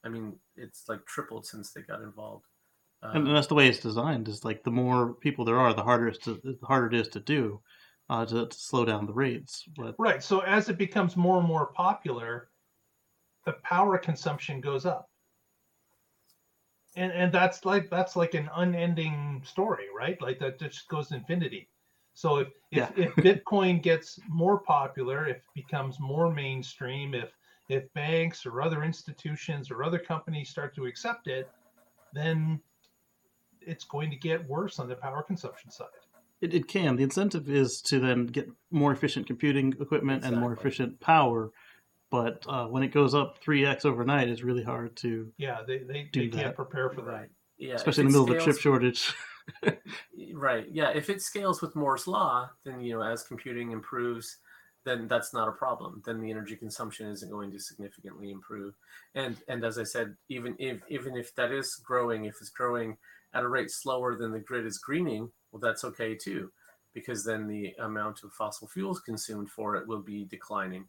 I 0.03 0.09
mean, 0.09 0.35
it's 0.55 0.85
like 0.87 1.05
tripled 1.05 1.45
since 1.45 1.71
they 1.71 1.81
got 1.81 2.01
involved. 2.01 2.45
Um, 3.03 3.27
and 3.27 3.35
that's 3.35 3.47
the 3.47 3.55
way 3.55 3.67
it's 3.67 3.79
designed. 3.79 4.27
Is 4.27 4.45
like 4.45 4.63
the 4.63 4.71
more 4.71 5.15
people 5.15 5.45
there 5.45 5.59
are, 5.59 5.73
the 5.73 5.83
harder 5.83 6.07
it's 6.07 6.19
to 6.19 6.39
the 6.43 6.57
harder 6.63 6.87
it 6.87 6.93
is 6.93 7.07
to 7.09 7.19
do 7.19 7.61
uh, 8.11 8.25
to, 8.25 8.45
to 8.45 8.57
slow 8.57 8.85
down 8.85 9.05
the 9.05 9.13
rates. 9.13 9.63
But 9.75 9.95
right. 9.97 10.21
So 10.21 10.41
as 10.41 10.69
it 10.69 10.77
becomes 10.77 11.15
more 11.15 11.39
and 11.39 11.47
more 11.47 11.67
popular, 11.67 12.49
the 13.45 13.53
power 13.63 13.97
consumption 13.97 14.61
goes 14.61 14.85
up. 14.85 15.09
And 16.97 17.11
and 17.13 17.31
that's 17.31 17.63
like 17.63 17.89
that's 17.89 18.17
like 18.17 18.33
an 18.33 18.49
unending 18.53 19.41
story, 19.45 19.85
right? 19.97 20.21
Like 20.21 20.39
that 20.39 20.59
just 20.59 20.87
goes 20.89 21.07
to 21.07 21.15
infinity. 21.15 21.69
So 22.13 22.37
if 22.37 22.49
if, 22.71 22.77
yeah. 22.77 22.89
if 22.97 23.15
Bitcoin 23.15 23.81
gets 23.81 24.19
more 24.27 24.59
popular, 24.59 25.25
if 25.25 25.37
it 25.37 25.43
becomes 25.55 25.99
more 26.01 26.31
mainstream, 26.31 27.13
if 27.13 27.31
if 27.71 27.91
banks 27.93 28.45
or 28.45 28.61
other 28.61 28.83
institutions 28.83 29.71
or 29.71 29.83
other 29.83 29.99
companies 29.99 30.49
start 30.49 30.75
to 30.75 30.85
accept 30.85 31.27
it, 31.27 31.49
then 32.13 32.59
it's 33.61 33.83
going 33.83 34.09
to 34.09 34.15
get 34.15 34.47
worse 34.47 34.79
on 34.79 34.87
the 34.87 34.95
power 34.95 35.23
consumption 35.23 35.71
side. 35.71 35.87
It, 36.41 36.53
it 36.53 36.67
can. 36.67 36.95
The 36.95 37.03
incentive 37.03 37.49
is 37.49 37.81
to 37.83 37.99
then 37.99 38.25
get 38.25 38.49
more 38.71 38.91
efficient 38.91 39.27
computing 39.27 39.73
equipment 39.79 40.23
and 40.23 40.37
more 40.37 40.53
efficient 40.53 40.99
power. 40.99 41.51
But 42.09 42.43
uh, 42.47 42.65
when 42.65 42.83
it 42.83 42.89
goes 42.91 43.13
up 43.13 43.41
3x 43.43 43.85
overnight, 43.85 44.27
it's 44.27 44.41
really 44.41 44.63
hard 44.63 44.95
to, 44.97 45.31
Yeah, 45.37 45.59
they 45.65 45.79
they, 45.79 46.09
Do 46.11 46.29
they 46.29 46.37
can't 46.37 46.55
prepare 46.55 46.89
for 46.89 47.01
that. 47.01 47.11
Right. 47.11 47.29
Yeah. 47.57 47.75
especially 47.75 48.05
in 48.05 48.11
the 48.11 48.17
it 48.17 48.21
middle 48.21 48.35
of 48.35 48.41
a 48.41 48.45
chip 48.45 48.59
shortage. 48.59 49.13
Right. 50.33 50.67
Yeah. 50.71 50.91
If 50.91 51.09
it 51.09 51.21
scales 51.21 51.61
with 51.61 51.75
Moore's 51.75 52.07
law, 52.07 52.49
then 52.63 52.79
you 52.79 52.93
know, 52.93 53.01
as 53.01 53.23
computing 53.23 53.71
improves, 53.71 54.37
then 54.83 55.07
that's 55.07 55.33
not 55.33 55.47
a 55.47 55.53
problem. 55.53 56.01
Then 56.05 56.21
the 56.21 56.31
energy 56.31 56.55
consumption 56.55 57.07
isn't 57.09 57.29
going 57.29 57.51
to 57.51 57.59
significantly 57.59 58.31
improve. 58.31 58.73
And 59.15 59.37
and 59.47 59.63
as 59.63 59.77
I 59.77 59.83
said, 59.83 60.15
even 60.29 60.55
if 60.59 60.81
even 60.89 61.15
if 61.15 61.33
that 61.35 61.51
is 61.51 61.75
growing, 61.75 62.25
if 62.25 62.35
it's 62.41 62.49
growing 62.49 62.97
at 63.33 63.43
a 63.43 63.47
rate 63.47 63.71
slower 63.71 64.15
than 64.15 64.31
the 64.31 64.39
grid 64.39 64.65
is 64.65 64.77
greening, 64.77 65.31
well, 65.51 65.59
that's 65.59 65.83
okay 65.83 66.15
too, 66.15 66.51
because 66.93 67.23
then 67.23 67.47
the 67.47 67.73
amount 67.79 68.23
of 68.23 68.33
fossil 68.33 68.67
fuels 68.67 68.99
consumed 68.99 69.49
for 69.49 69.75
it 69.75 69.87
will 69.87 70.01
be 70.01 70.25
declining. 70.25 70.87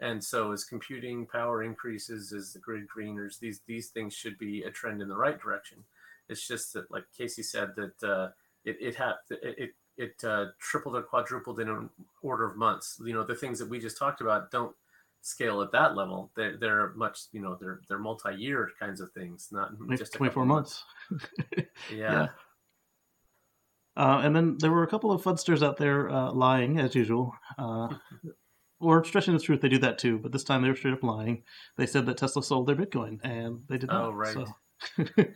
And 0.00 0.22
so 0.22 0.52
as 0.52 0.64
computing 0.64 1.26
power 1.26 1.62
increases, 1.62 2.32
as 2.32 2.52
the 2.52 2.58
grid 2.58 2.88
greeners, 2.88 3.38
these 3.38 3.60
these 3.66 3.88
things 3.90 4.14
should 4.14 4.38
be 4.38 4.62
a 4.62 4.70
trend 4.70 5.00
in 5.02 5.08
the 5.08 5.16
right 5.16 5.40
direction. 5.40 5.84
It's 6.28 6.46
just 6.46 6.72
that, 6.72 6.90
like 6.90 7.04
Casey 7.16 7.42
said, 7.42 7.70
that 7.76 8.08
uh, 8.08 8.28
it 8.64 8.76
it 8.80 8.94
had 8.94 9.14
it 9.30 9.54
it, 9.58 9.70
it 9.96 10.22
uh, 10.24 10.46
tripled 10.58 10.96
or 10.96 11.02
quadrupled 11.02 11.60
in 11.60 11.68
an 11.68 11.90
order 12.22 12.48
of 12.48 12.56
months. 12.56 13.00
You 13.04 13.14
know, 13.14 13.24
the 13.24 13.34
things 13.34 13.58
that 13.58 13.68
we 13.68 13.78
just 13.78 13.98
talked 13.98 14.20
about 14.20 14.50
don't 14.50 14.74
scale 15.20 15.62
at 15.62 15.72
that 15.72 15.96
level. 15.96 16.30
They're 16.34 16.56
they're 16.56 16.92
much 16.94 17.20
you 17.32 17.40
know 17.40 17.56
they're 17.60 17.80
they're 17.88 17.98
multi-year 17.98 18.70
kinds 18.78 19.00
of 19.00 19.12
things, 19.12 19.48
not 19.52 19.70
just 19.96 20.14
24 20.14 20.42
couple 20.42 20.54
months. 20.54 20.84
Yeah. 21.90 22.12
Yeah. 22.12 22.26
Uh, 23.94 24.20
and 24.24 24.34
then 24.34 24.56
there 24.58 24.70
were 24.70 24.84
a 24.84 24.88
couple 24.88 25.12
of 25.12 25.22
fudsters 25.22 25.62
out 25.62 25.76
there 25.76 26.08
uh, 26.08 26.32
lying, 26.32 26.78
as 26.78 26.94
usual. 26.94 27.34
Uh, 27.58 27.88
or 28.80 29.04
stretching 29.04 29.34
the 29.34 29.40
truth, 29.40 29.60
they 29.60 29.68
do 29.68 29.78
that 29.78 29.98
too, 29.98 30.18
but 30.18 30.32
this 30.32 30.44
time 30.44 30.62
they 30.62 30.68
were 30.68 30.76
straight 30.76 30.94
up 30.94 31.02
lying. 31.02 31.42
They 31.76 31.86
said 31.86 32.06
that 32.06 32.16
Tesla 32.16 32.42
sold 32.42 32.66
their 32.66 32.76
Bitcoin, 32.76 33.18
and 33.22 33.62
they 33.68 33.76
did 33.76 33.90
not. 33.90 34.04
Oh, 34.06 34.10
right. 34.12 34.34
So. 34.34 35.24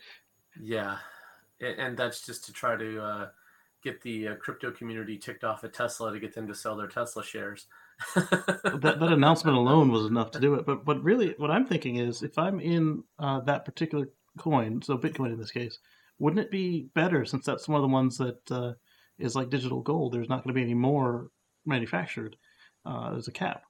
Yeah, 0.60 0.96
and 1.60 1.96
that's 1.96 2.24
just 2.24 2.46
to 2.46 2.52
try 2.52 2.76
to 2.76 3.02
uh, 3.02 3.28
get 3.82 4.02
the 4.02 4.28
uh, 4.28 4.34
crypto 4.36 4.70
community 4.70 5.16
ticked 5.16 5.44
off 5.44 5.64
at 5.64 5.72
Tesla 5.72 6.12
to 6.12 6.20
get 6.20 6.34
them 6.34 6.48
to 6.48 6.54
sell 6.54 6.76
their 6.76 6.88
Tesla 6.88 7.24
shares. 7.24 7.66
that, 8.14 8.96
that 9.00 9.12
announcement 9.12 9.56
alone 9.56 9.90
was 9.90 10.06
enough 10.06 10.30
to 10.32 10.40
do 10.40 10.54
it. 10.54 10.66
But 10.66 10.84
but 10.84 11.02
really, 11.02 11.34
what 11.38 11.50
I'm 11.50 11.66
thinking 11.66 11.96
is, 11.96 12.22
if 12.22 12.38
I'm 12.38 12.60
in 12.60 13.04
uh, 13.18 13.40
that 13.40 13.64
particular 13.64 14.08
coin, 14.38 14.82
so 14.82 14.98
Bitcoin 14.98 15.32
in 15.32 15.38
this 15.38 15.50
case, 15.50 15.78
wouldn't 16.18 16.44
it 16.44 16.50
be 16.50 16.88
better 16.94 17.24
since 17.24 17.44
that's 17.44 17.68
one 17.68 17.76
of 17.76 17.82
the 17.82 17.92
ones 17.92 18.18
that 18.18 18.50
uh, 18.50 18.72
is 19.18 19.34
like 19.34 19.50
digital 19.50 19.82
gold? 19.82 20.12
There's 20.12 20.28
not 20.28 20.44
going 20.44 20.54
to 20.54 20.58
be 20.58 20.64
any 20.64 20.74
more 20.74 21.30
manufactured. 21.64 22.36
Uh, 22.84 23.12
there's 23.12 23.28
a 23.28 23.32
cap 23.32 23.62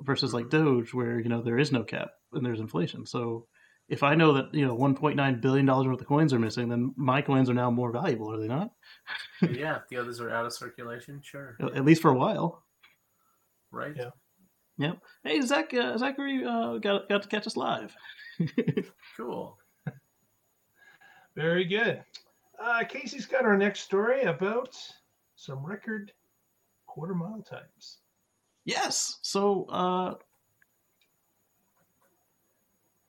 versus 0.00 0.34
like 0.34 0.50
Doge, 0.50 0.92
where 0.92 1.20
you 1.20 1.28
know 1.28 1.42
there 1.42 1.58
is 1.58 1.72
no 1.72 1.82
cap 1.82 2.10
and 2.32 2.44
there's 2.44 2.60
inflation. 2.60 3.06
So 3.06 3.46
if 3.88 4.02
I 4.02 4.14
know 4.14 4.32
that 4.34 4.54
you 4.54 4.66
know 4.66 4.76
1.9 4.76 5.40
billion 5.40 5.66
dollars 5.66 5.86
worth 5.86 6.00
of 6.00 6.06
coins 6.06 6.32
are 6.32 6.38
missing, 6.38 6.68
then 6.68 6.92
my 6.96 7.20
coins 7.22 7.50
are 7.50 7.54
now 7.54 7.70
more 7.70 7.92
valuable, 7.92 8.32
are 8.32 8.38
they 8.40 8.48
not? 8.48 8.70
yeah, 9.42 9.76
if 9.76 9.88
the 9.88 9.96
others 9.98 10.20
are 10.20 10.30
out 10.30 10.46
of 10.46 10.52
circulation, 10.52 11.20
sure, 11.22 11.56
At 11.60 11.84
least 11.84 12.02
for 12.02 12.10
a 12.10 12.14
while. 12.16 12.64
right? 13.70 13.94
Yeah. 13.96 14.10
Yep. 14.78 14.98
Hey, 15.22 15.40
Zach, 15.42 15.72
uh, 15.74 15.96
Zachary 15.98 16.44
uh, 16.44 16.78
got 16.78 17.08
got 17.08 17.22
to 17.22 17.28
catch 17.28 17.46
us 17.46 17.56
live. 17.56 17.94
Cool. 19.16 19.56
Very 21.36 21.64
good. 21.64 22.02
Uh, 22.60 22.84
Casey's 22.84 23.26
got 23.26 23.44
our 23.44 23.56
next 23.56 23.80
story 23.80 24.22
about 24.22 24.76
some 25.36 25.64
record 25.64 26.12
quarter 26.86 27.14
mile 27.14 27.42
times. 27.42 27.98
Yes. 28.64 29.18
So 29.22 29.66
uh 29.68 30.14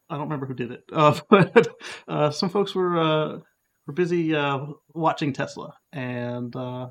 I 0.09 0.15
don't 0.15 0.23
remember 0.25 0.45
who 0.45 0.53
did 0.53 0.71
it. 0.71 0.83
Uh, 0.91 1.19
but 1.29 1.67
uh 2.07 2.29
some 2.31 2.49
folks 2.49 2.75
were 2.75 2.97
uh 2.97 3.39
were 3.87 3.93
busy 3.93 4.35
uh 4.35 4.65
watching 4.93 5.33
Tesla 5.33 5.73
and 5.93 6.55
uh 6.55 6.89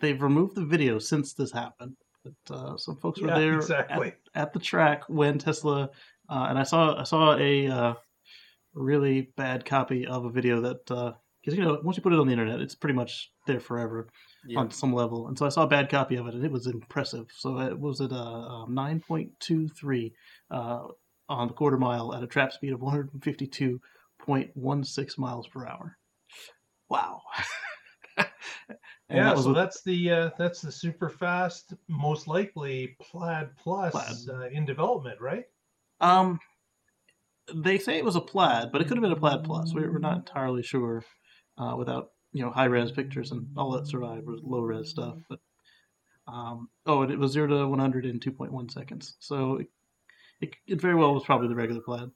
they've 0.00 0.22
removed 0.22 0.54
the 0.54 0.64
video 0.64 0.98
since 0.98 1.34
this 1.34 1.52
happened. 1.52 1.96
But 2.24 2.54
uh 2.54 2.76
some 2.76 2.96
folks 2.96 3.20
were 3.20 3.28
Yeah, 3.28 3.38
there 3.38 3.58
exactly. 3.58 4.08
at, 4.08 4.42
at 4.42 4.52
the 4.52 4.60
track 4.60 5.02
when 5.08 5.38
Tesla 5.38 5.90
uh 6.28 6.46
and 6.48 6.58
I 6.58 6.62
saw 6.62 6.98
I 7.00 7.04
saw 7.04 7.36
a 7.36 7.66
uh 7.68 7.94
really 8.74 9.32
bad 9.36 9.64
copy 9.64 10.06
of 10.06 10.24
a 10.24 10.30
video 10.30 10.60
that 10.62 10.90
uh 10.90 11.12
because 11.42 11.58
you 11.58 11.64
know 11.64 11.78
once 11.82 11.96
you 11.96 12.02
put 12.02 12.12
it 12.12 12.18
on 12.18 12.26
the 12.26 12.32
internet 12.32 12.60
it's 12.60 12.74
pretty 12.76 12.94
much 12.94 13.30
there 13.46 13.60
forever 13.60 14.08
Yeah. 14.46 14.60
on 14.60 14.70
some 14.70 14.92
level. 14.94 15.26
And 15.28 15.36
so 15.36 15.44
I 15.46 15.50
saw 15.50 15.64
a 15.64 15.68
bad 15.68 15.88
copy 15.90 16.16
of 16.16 16.26
it, 16.28 16.34
and 16.34 16.44
it 16.44 16.50
was 16.52 16.66
impressive. 16.68 17.26
So 17.36 17.58
it 17.58 17.78
was 17.78 18.00
at 18.00 18.12
uh, 18.12 18.66
nine 18.68 19.00
point 19.00 19.30
two 19.40 19.68
three 19.68 20.14
uh, 20.50 20.86
on 21.28 21.48
the 21.48 21.54
quarter 21.54 21.76
mile 21.78 22.14
at 22.14 22.22
a 22.22 22.26
trap 22.26 22.52
speed 22.52 22.72
of 22.72 22.80
one 22.80 22.90
hundred 22.92 23.12
and 23.12 23.22
fifty 23.22 23.46
two 23.46 23.80
point 24.18 24.50
one 24.54 24.84
six 24.84 25.18
miles 25.18 25.46
per 25.48 25.66
hour. 25.66 25.96
Wow. 26.88 27.22
Yeah, 29.10 29.34
that 29.34 29.38
so 29.38 29.48
with- 29.48 29.56
that's 29.56 29.82
the 29.82 30.10
uh, 30.10 30.30
that's 30.38 30.62
the 30.62 30.72
super 30.72 31.10
fast, 31.10 31.74
most 31.86 32.28
likely 32.28 32.96
Plaid 32.98 33.50
Plus 33.58 33.92
Plaid. 33.92 34.34
Uh, 34.34 34.46
in 34.48 34.64
development, 34.64 35.20
right? 35.20 35.44
um. 36.00 36.40
They 37.54 37.78
say 37.78 37.98
it 37.98 38.04
was 38.04 38.16
a 38.16 38.20
plaid, 38.20 38.70
but 38.72 38.80
it 38.80 38.88
could 38.88 38.96
have 38.96 39.02
been 39.02 39.12
a 39.12 39.16
plaid 39.16 39.42
plus. 39.44 39.74
We're, 39.74 39.92
we're 39.92 39.98
not 39.98 40.16
entirely 40.16 40.62
sure 40.62 41.04
uh, 41.58 41.74
without 41.76 42.12
you 42.32 42.42
know 42.42 42.50
high 42.52 42.66
res 42.66 42.92
pictures 42.92 43.32
and 43.32 43.46
all 43.56 43.72
that 43.72 43.86
survived 43.88 44.26
was 44.26 44.40
low 44.44 44.60
res 44.60 44.88
stuff. 44.88 45.18
But 45.28 45.40
um, 46.28 46.70
oh, 46.86 47.02
and 47.02 47.10
it 47.10 47.18
was 47.18 47.32
zero 47.32 47.48
to 47.48 47.68
one 47.68 47.80
hundred 47.80 48.06
in 48.06 48.20
two 48.20 48.30
point 48.32 48.52
one 48.52 48.68
seconds. 48.68 49.16
So 49.18 49.56
it, 49.56 49.66
it, 50.42 50.56
it 50.66 50.80
very 50.80 50.94
well 50.94 51.14
was 51.14 51.24
probably 51.24 51.48
the 51.48 51.54
regular 51.54 51.80
plaid. 51.80 52.10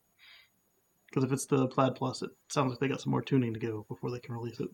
Because 1.06 1.24
if 1.24 1.32
it's 1.32 1.46
the 1.46 1.66
plaid 1.68 1.94
plus, 1.94 2.20
it 2.22 2.30
sounds 2.48 2.70
like 2.70 2.80
they 2.80 2.88
got 2.88 3.00
some 3.00 3.12
more 3.12 3.22
tuning 3.22 3.54
to 3.54 3.60
go 3.60 3.86
before 3.88 4.10
they 4.10 4.18
can 4.18 4.34
release 4.34 4.60
it. 4.60 4.68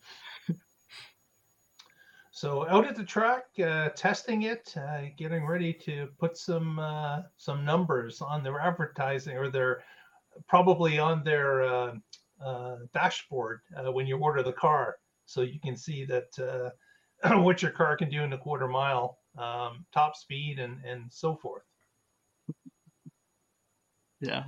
So 2.34 2.66
out 2.66 2.86
at 2.86 2.96
the 2.96 3.04
track, 3.04 3.44
uh, 3.62 3.90
testing 3.90 4.44
it, 4.44 4.74
uh, 4.76 5.02
getting 5.18 5.46
ready 5.46 5.74
to 5.84 6.08
put 6.18 6.38
some 6.38 6.78
uh, 6.78 7.20
some 7.36 7.62
numbers 7.62 8.22
on 8.22 8.42
their 8.42 8.58
advertising 8.58 9.36
or 9.36 9.50
their 9.50 9.84
probably 10.48 10.98
on 10.98 11.22
their 11.24 11.62
uh, 11.62 11.94
uh, 12.42 12.76
dashboard 12.94 13.60
uh, 13.76 13.92
when 13.92 14.06
you 14.06 14.16
order 14.16 14.42
the 14.42 14.54
car, 14.54 14.96
so 15.26 15.42
you 15.42 15.60
can 15.60 15.76
see 15.76 16.06
that 16.06 16.72
what 17.42 17.60
your 17.60 17.70
car 17.70 17.98
can 17.98 18.08
do 18.08 18.22
in 18.22 18.32
a 18.32 18.38
quarter 18.38 18.66
mile, 18.66 19.18
um, 19.36 19.84
top 19.92 20.16
speed, 20.16 20.58
and 20.58 20.82
and 20.86 21.12
so 21.12 21.36
forth. 21.36 21.64
Yeah. 24.22 24.44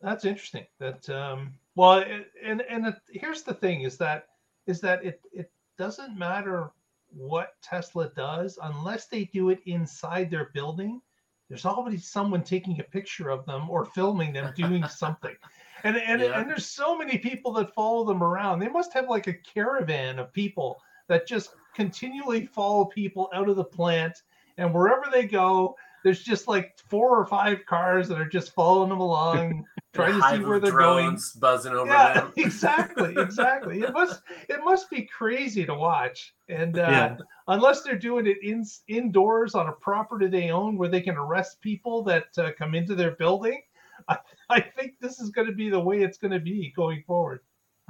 That's 0.00 0.24
interesting. 0.24 0.66
That 0.78 1.08
um, 1.10 1.54
well, 1.74 1.98
it, 1.98 2.30
and 2.44 2.62
and 2.62 2.86
it, 2.86 2.94
here's 3.10 3.42
the 3.42 3.54
thing: 3.54 3.82
is 3.82 3.96
that 3.98 4.26
is 4.66 4.80
that 4.82 5.04
it 5.04 5.20
it 5.32 5.50
doesn't 5.76 6.16
matter 6.16 6.70
what 7.10 7.54
Tesla 7.62 8.10
does 8.14 8.58
unless 8.62 9.06
they 9.06 9.24
do 9.24 9.48
it 9.50 9.60
inside 9.66 10.30
their 10.30 10.50
building. 10.54 11.00
There's 11.48 11.64
always 11.64 12.06
someone 12.06 12.44
taking 12.44 12.78
a 12.78 12.84
picture 12.84 13.30
of 13.30 13.46
them 13.46 13.70
or 13.70 13.86
filming 13.86 14.32
them 14.32 14.52
doing 14.54 14.86
something, 14.88 15.34
and 15.82 15.96
and 15.96 16.20
Yeah. 16.20 16.38
and 16.38 16.48
there's 16.48 16.66
so 16.66 16.96
many 16.96 17.18
people 17.18 17.52
that 17.54 17.74
follow 17.74 18.04
them 18.04 18.22
around. 18.22 18.60
They 18.60 18.68
must 18.68 18.92
have 18.92 19.08
like 19.08 19.26
a 19.26 19.32
caravan 19.32 20.18
of 20.20 20.32
people 20.32 20.80
that 21.08 21.26
just 21.26 21.50
continually 21.74 22.46
follow 22.46 22.84
people 22.84 23.30
out 23.32 23.48
of 23.48 23.56
the 23.56 23.64
plant, 23.64 24.22
and 24.58 24.72
wherever 24.72 25.06
they 25.10 25.24
go, 25.26 25.74
there's 26.04 26.22
just 26.22 26.48
like 26.48 26.76
four 26.88 27.18
or 27.18 27.26
five 27.26 27.64
cars 27.66 28.08
that 28.08 28.20
are 28.20 28.28
just 28.28 28.54
following 28.54 28.88
them 28.88 29.00
along, 29.00 29.64
trying 29.94 30.20
to 30.20 30.28
see 30.28 30.44
where 30.44 30.60
they're 30.60 30.70
going. 30.70 31.06
drones 31.06 31.32
buzzing 31.32 31.72
over 31.72 31.90
Yeah, 31.90 32.14
them. 32.14 32.32
exactly, 32.36 33.18
exactly. 33.18 33.80
It 33.80 33.92
must 33.92 34.22
it 34.48 34.60
must 34.64 34.90
be 34.90 35.02
crazy 35.06 35.64
to 35.66 35.74
watch, 35.74 36.34
and 36.48 36.78
uh, 36.78 36.90
Yeah. 36.90 37.16
unless 37.48 37.82
they're 37.82 37.98
doing 37.98 38.26
it 38.26 38.38
in 38.42 38.64
indoors 38.88 39.54
on 39.54 39.68
a 39.68 39.72
property 39.72 40.28
they 40.28 40.50
own 40.50 40.76
where 40.78 40.88
they 40.88 41.00
can 41.00 41.16
arrest 41.16 41.60
people 41.60 42.02
that 42.04 42.26
uh, 42.38 42.50
come 42.58 42.74
into 42.74 42.94
their 42.94 43.12
building, 43.12 43.60
I, 44.08 44.18
I 44.50 44.60
think 44.60 44.94
this 45.00 45.20
is 45.20 45.30
going 45.30 45.46
to 45.48 45.52
be 45.54 45.68
the 45.70 45.80
way 45.80 46.02
it's 46.02 46.18
going 46.18 46.32
to 46.32 46.40
be 46.40 46.72
going 46.76 47.02
forward. 47.06 47.40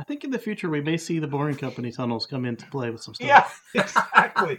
I 0.00 0.04
think 0.04 0.22
in 0.22 0.30
the 0.30 0.38
future 0.38 0.70
we 0.70 0.80
may 0.80 0.96
see 0.96 1.18
the 1.18 1.26
Boring 1.26 1.56
Company 1.56 1.90
tunnels 1.90 2.24
come 2.24 2.44
into 2.44 2.64
play 2.66 2.90
with 2.90 3.02
some 3.02 3.14
stuff. 3.14 3.64
Yeah, 3.74 3.82
exactly. 3.82 4.56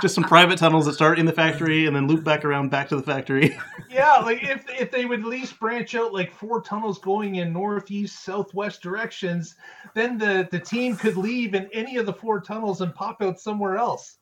Just 0.00 0.14
some 0.14 0.22
private 0.22 0.58
tunnels 0.58 0.86
that 0.86 0.92
start 0.92 1.18
in 1.18 1.26
the 1.26 1.32
factory 1.32 1.86
and 1.86 1.96
then 1.96 2.06
loop 2.06 2.22
back 2.22 2.44
around 2.44 2.70
back 2.70 2.88
to 2.90 2.96
the 2.96 3.02
factory. 3.02 3.58
yeah, 3.90 4.18
like 4.18 4.44
if 4.44 4.64
if 4.68 4.92
they 4.92 5.04
would 5.04 5.20
at 5.20 5.26
least 5.26 5.58
branch 5.58 5.96
out 5.96 6.12
like 6.14 6.32
four 6.32 6.62
tunnels 6.62 6.98
going 6.98 7.36
in 7.36 7.52
northeast, 7.52 8.24
southwest 8.24 8.80
directions, 8.80 9.56
then 9.94 10.18
the 10.18 10.46
the 10.52 10.60
team 10.60 10.96
could 10.96 11.16
leave 11.16 11.54
in 11.54 11.68
any 11.72 11.96
of 11.96 12.06
the 12.06 12.12
four 12.12 12.40
tunnels 12.40 12.80
and 12.80 12.94
pop 12.94 13.20
out 13.22 13.40
somewhere 13.40 13.76
else. 13.76 14.18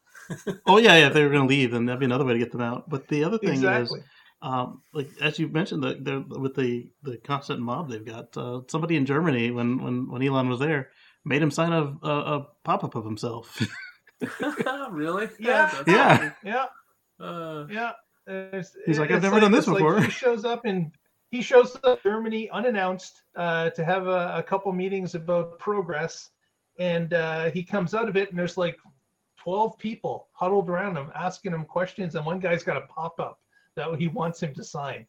oh 0.66 0.78
yeah, 0.78 0.96
yeah. 0.96 1.08
If 1.08 1.12
they 1.12 1.22
were 1.22 1.28
going 1.28 1.46
to 1.46 1.54
leave, 1.54 1.72
then 1.72 1.84
that'd 1.84 2.00
be 2.00 2.06
another 2.06 2.24
way 2.24 2.32
to 2.32 2.38
get 2.38 2.52
them 2.52 2.62
out. 2.62 2.88
But 2.88 3.08
the 3.08 3.24
other 3.24 3.36
thing 3.36 3.50
Exactly. 3.50 4.00
is, 4.00 4.06
um, 4.44 4.82
like 4.92 5.08
as 5.22 5.38
you 5.38 5.48
mentioned, 5.48 5.82
the, 5.82 5.94
the 6.28 6.38
with 6.38 6.54
the 6.54 6.90
the 7.02 7.16
constant 7.18 7.60
mob 7.60 7.88
they've 7.88 8.04
got. 8.04 8.36
Uh, 8.36 8.60
somebody 8.68 8.96
in 8.96 9.06
Germany, 9.06 9.50
when 9.50 9.82
when 9.82 10.10
when 10.10 10.22
Elon 10.22 10.48
was 10.50 10.58
there, 10.60 10.90
made 11.24 11.40
him 11.42 11.50
sign 11.50 11.72
a 11.72 11.96
a, 12.06 12.36
a 12.36 12.46
pop 12.62 12.84
up 12.84 12.94
of 12.94 13.04
himself. 13.04 13.58
really? 14.90 15.28
Yeah. 15.38 15.70
that's 15.72 15.88
Yeah. 15.88 16.16
funny. 16.18 16.30
Yeah, 16.44 16.66
Uh, 17.20 17.66
yeah. 17.70 17.92
It's- 18.26 18.76
He's 18.86 18.98
like, 18.98 19.10
"I've 19.10 19.16
it's 19.16 19.24
never 19.24 19.40
done 19.40 19.52
this 19.52 19.60
it's 19.66 19.68
like 19.68 19.78
before." 19.78 20.00
he 20.00 20.10
shows 20.10 20.44
up 20.44 20.66
in 20.66 20.92
he 21.30 21.42
shows 21.42 21.76
up 21.84 22.02
Germany 22.02 22.48
unannounced 22.50 23.22
uh, 23.36 23.70
to 23.70 23.84
have 23.84 24.06
a, 24.06 24.36
a 24.36 24.42
couple 24.42 24.70
meetings 24.72 25.14
about 25.14 25.58
progress, 25.58 26.30
and 26.78 27.12
uh, 27.12 27.50
he 27.50 27.62
comes 27.64 27.92
out 27.92 28.08
of 28.08 28.16
it, 28.16 28.30
and 28.30 28.38
there's 28.38 28.56
like 28.56 28.76
twelve 29.36 29.76
people 29.78 30.28
huddled 30.32 30.70
around 30.70 30.96
him 30.96 31.10
asking 31.14 31.52
him 31.52 31.64
questions, 31.64 32.14
and 32.14 32.24
one 32.24 32.38
guy's 32.40 32.62
got 32.62 32.76
a 32.76 32.82
pop 32.86 33.18
up 33.20 33.40
that 33.76 33.98
he 33.98 34.08
wants 34.08 34.42
him 34.42 34.54
to 34.54 34.64
sign. 34.64 35.06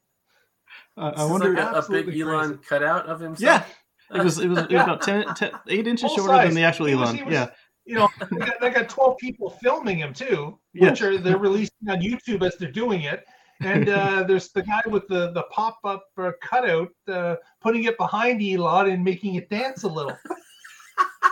I, 0.96 1.08
I 1.10 1.24
wonder. 1.24 1.52
like 1.54 1.58
a, 1.58 1.66
a 1.68 1.70
big 1.70 1.76
Absolutely 1.76 2.20
Elon 2.22 2.48
crazy. 2.48 2.60
cutout 2.68 3.06
of 3.06 3.20
himself. 3.20 3.64
yeah, 4.10 4.18
it 4.18 4.24
was 4.24 4.38
it 4.38 4.48
was, 4.48 4.58
it 4.58 4.72
was 4.72 4.82
about 4.82 5.02
10, 5.02 5.34
10 5.34 5.50
8 5.68 5.86
inches 5.86 6.02
Full 6.08 6.16
shorter 6.16 6.32
size. 6.34 6.46
than 6.48 6.54
the 6.54 6.62
actual 6.64 6.86
He 6.86 6.94
was- 6.94 7.08
Elon. 7.10 7.16
he 7.16 7.22
was- 7.24 7.32
yeah, 7.34 7.48
You 7.84 7.94
know, 7.94 8.08
they 8.30 8.36
got, 8.38 8.60
they 8.60 8.70
got 8.70 8.88
twelve 8.88 9.16
people 9.18 9.50
filming 9.62 9.98
him 9.98 10.12
too, 10.12 10.58
Yeah. 10.74 10.90
which 10.90 11.02
are 11.02 11.18
they're 11.18 11.38
releasing 11.38 11.88
on 11.88 12.00
YouTube 12.00 12.44
as 12.44 12.56
they're 12.58 12.70
doing 12.72 13.02
it. 13.02 13.24
And 13.60 13.88
uh, 13.88 14.22
there's 14.28 14.50
the 14.50 14.62
guy 14.62 14.82
with 14.86 15.06
the 15.08 15.30
the 15.32 15.44
pop 15.44 15.78
up 15.84 16.04
uh, 16.18 16.32
cutout, 16.42 16.88
uh, 17.08 17.36
putting 17.62 17.84
it 17.84 17.96
behind 17.96 18.42
Elon 18.42 18.90
and 18.90 19.02
making 19.04 19.36
it 19.36 19.48
dance 19.48 19.84
a 19.84 19.88
little. 19.88 20.16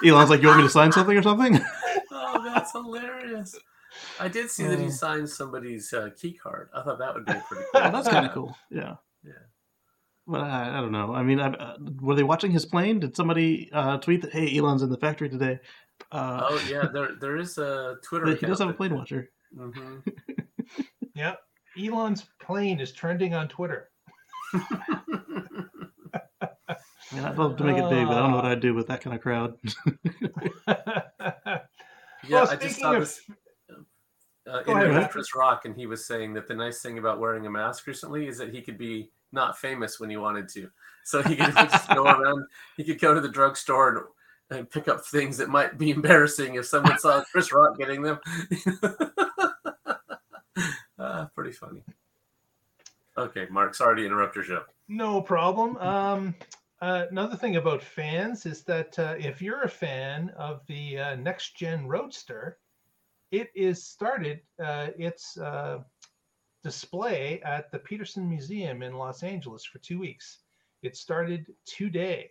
Elon's 0.05 0.31
like, 0.31 0.41
"You 0.43 0.49
want 0.49 0.59
me 0.61 0.65
to 0.65 0.71
sign 0.71 0.93
something 0.93 1.17
or 1.17 1.23
something?" 1.23 1.61
Oh, 2.17 2.43
that's 2.45 2.71
hilarious. 2.73 3.55
I 4.21 4.29
did 4.29 4.51
see 4.51 4.67
that 4.67 4.79
he 4.79 4.87
Oh. 4.87 4.91
signed 4.91 5.29
somebody's 5.29 5.93
uh, 5.93 6.11
key 6.17 6.33
card. 6.35 6.69
I 6.75 6.83
thought 6.83 6.99
that 6.99 7.15
would 7.15 7.25
be 7.27 7.33
pretty 7.33 7.65
cool. 7.73 7.83
Oh, 7.83 7.91
that's 7.91 8.09
kind 8.09 8.27
of 8.27 8.33
cool. 8.33 8.57
Yeah. 8.71 8.95
Yeah. 9.25 9.33
But 10.27 10.41
I, 10.43 10.79
I 10.79 10.81
don't 10.81 10.93
know. 10.93 11.15
I 11.15 11.23
mean, 11.23 11.41
I, 11.41 11.49
uh, 11.53 11.77
were 12.01 12.15
they 12.15 12.23
watching 12.23 12.51
his 12.51 12.65
plane? 12.65 13.01
Did 13.01 13.15
somebody 13.17 13.69
uh, 13.73 13.99
tweet 13.99 14.23
that, 14.23 14.33
"Hey, 14.33 14.57
Elon's 14.57 14.83
in 14.83 14.89
the 14.91 14.97
factory 14.97 15.29
today"? 15.29 15.59
Uh, 16.13 16.47
Oh 16.51 16.67
yeah, 16.71 16.87
there 16.93 17.11
there 17.21 17.37
is 17.37 17.59
a 17.59 17.97
Twitter. 18.03 18.35
he 18.35 18.47
does 18.47 18.59
have 18.61 18.69
a 18.71 18.73
plane 18.75 18.95
watcher. 18.95 19.31
hmm 19.57 19.99
Yep. 21.15 21.39
Elon's 21.79 22.25
plane 22.41 22.81
is 22.81 22.93
trending 22.93 23.35
on 23.35 23.49
Twitter. 23.49 23.91
I 24.55 25.01
mean, 27.13 27.25
I'd 27.25 27.37
love 27.39 27.57
to 27.59 27.65
make 27.65 27.77
it 27.77 27.89
big, 27.91 28.07
but 28.07 28.17
I 28.17 28.21
don't 28.21 28.31
know 28.31 28.37
what 28.37 28.45
I'd 28.47 28.61
do 28.61 28.75
with 28.75 28.87
that 28.89 29.01
kind 29.03 29.15
of 29.15 29.23
crowd. 29.23 29.57
yeah, 30.67 31.59
Well, 32.31 32.49
I 32.49 32.57
just 32.57 32.77
speaking 32.77 32.83
saw 32.83 32.95
of- 32.95 33.01
this 33.01 33.21
uh, 34.47 34.63
Go 34.63 34.73
interview 34.73 34.91
ahead, 34.91 35.03
with 35.03 35.11
Chris 35.11 35.35
Rock, 35.35 35.65
and 35.65 35.75
he 35.75 35.87
was 35.87 36.07
saying 36.07 36.35
that 36.35 36.47
the 36.47 36.55
nice 36.55 36.83
thing 36.83 36.99
about 36.99 37.19
wearing 37.19 37.47
a 37.47 37.51
mask 37.51 37.87
recently 37.87 38.29
is 38.29 38.39
that 38.39 38.53
he 38.53 38.61
could 38.61 38.79
be 38.79 39.11
not 39.33 39.59
famous 39.59 39.99
when 39.99 40.11
he 40.11 40.17
wanted 40.17 40.49
to. 40.51 40.71
So 41.05 41.23
he 41.23 41.37
could 41.37 41.55
just 41.55 41.89
go 41.89 42.05
around. 42.05 42.47
He 42.77 42.85
could 42.85 43.01
go 43.01 43.15
to 43.15 43.21
the 43.21 43.29
drugstore 43.29 43.89
and, 44.51 44.59
and 44.59 44.71
pick 44.71 44.89
up 44.89 45.05
things 45.05 45.37
that 45.39 45.49
might 45.49 45.79
be 45.79 45.91
embarrassing 45.91 46.55
if 46.55 46.67
someone 46.67 46.99
saw 46.99 47.23
Chris 47.33 47.53
Rock 47.53 47.79
getting 47.79 48.03
them. 48.03 48.19
uh, 50.99 51.27
pretty 51.35 51.53
funny. 51.53 51.83
Okay, 53.17 53.47
Mark. 53.51 53.75
Sorry 53.75 54.01
to 54.01 54.07
interrupt 54.07 54.35
your 54.35 54.45
show. 54.45 54.63
No 54.89 55.21
problem. 55.21 55.77
Um, 55.77 56.35
uh, 56.83 57.07
another 57.11 57.37
thing 57.37 57.57
about 57.57 57.83
fans 57.83 58.45
is 58.45 58.63
that 58.65 58.99
uh, 58.99 59.15
if 59.19 59.41
you're 59.41 59.63
a 59.63 59.69
fan 59.69 60.31
of 60.37 60.67
the 60.67 60.99
uh, 60.99 61.15
next 61.17 61.57
gen 61.57 61.87
Roadster, 61.87 62.59
it 63.35 63.51
is 63.57 63.83
started 63.83 64.41
uh, 64.63 64.89
its 64.97 65.37
uh, 65.39 65.79
display 66.63 67.41
at 67.45 67.71
the 67.73 67.79
Petersen 67.81 68.29
Museum 68.29 68.81
in 68.83 68.95
Los 68.95 69.25
Angeles 69.25 69.65
for 69.65 69.79
two 69.79 69.99
weeks. 69.99 70.39
It 70.83 70.97
started 70.97 71.47
today, 71.67 72.31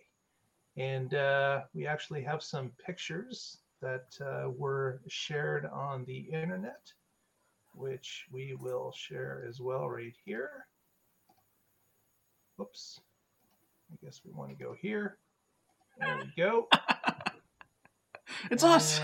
and 0.78 1.12
uh, 1.12 1.62
we 1.74 1.86
actually 1.86 2.22
have 2.22 2.42
some 2.42 2.72
pictures 2.84 3.58
that 3.82 4.16
uh, 4.22 4.48
were 4.48 5.02
shared 5.06 5.66
on 5.66 6.06
the 6.06 6.20
internet, 6.32 6.90
which 7.74 8.24
we 8.32 8.56
will 8.58 8.90
share 8.96 9.44
as 9.46 9.60
well 9.60 9.90
right 9.90 10.14
here. 10.24 10.66
Oops. 12.58 13.00
I 13.92 14.06
guess 14.06 14.22
we 14.24 14.32
want 14.32 14.56
to 14.56 14.64
go 14.64 14.74
here. 14.80 15.18
There 16.00 16.16
we 16.16 16.32
go. 16.42 16.66
it's 18.50 18.64
us. 18.64 19.02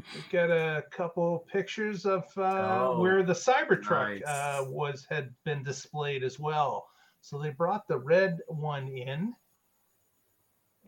And 0.00 0.14
We've 0.14 0.30
got 0.30 0.50
a 0.50 0.82
couple 0.90 1.46
pictures 1.52 2.06
of 2.06 2.24
uh, 2.36 2.78
Oh, 2.92 3.00
where 3.00 3.22
the 3.22 3.32
Cybertruck 3.32 4.20
nice. 4.20 4.22
uh, 4.26 4.64
was 4.68 5.06
had 5.10 5.32
been 5.44 5.62
displayed 5.62 6.22
as 6.22 6.38
well. 6.38 6.88
So 7.20 7.38
they 7.38 7.50
brought 7.50 7.86
the 7.86 7.98
red 7.98 8.38
one 8.48 8.88
in, 8.88 9.34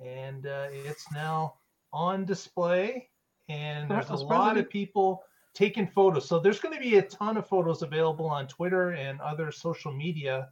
and 0.03 0.47
uh, 0.47 0.69
it's 0.71 1.11
now 1.13 1.55
on 1.93 2.25
display. 2.25 3.11
And 3.49 3.89
Well, 3.91 3.99
there's 3.99 4.11
a 4.11 4.25
lot 4.25 4.29
probably- 4.29 4.61
of 4.63 4.71
people 4.71 5.25
taking 5.55 5.87
photos. 5.87 6.27
So 6.27 6.39
there's 6.39 6.61
going 6.61 6.75
to 6.75 6.81
be 6.81 6.97
a 6.97 7.03
ton 7.03 7.37
of 7.37 7.47
photos 7.47 7.83
available 7.83 8.27
on 8.27 8.47
Twitter 8.49 8.93
and 8.93 9.21
other 9.21 9.53
social 9.53 9.93
media 9.93 10.49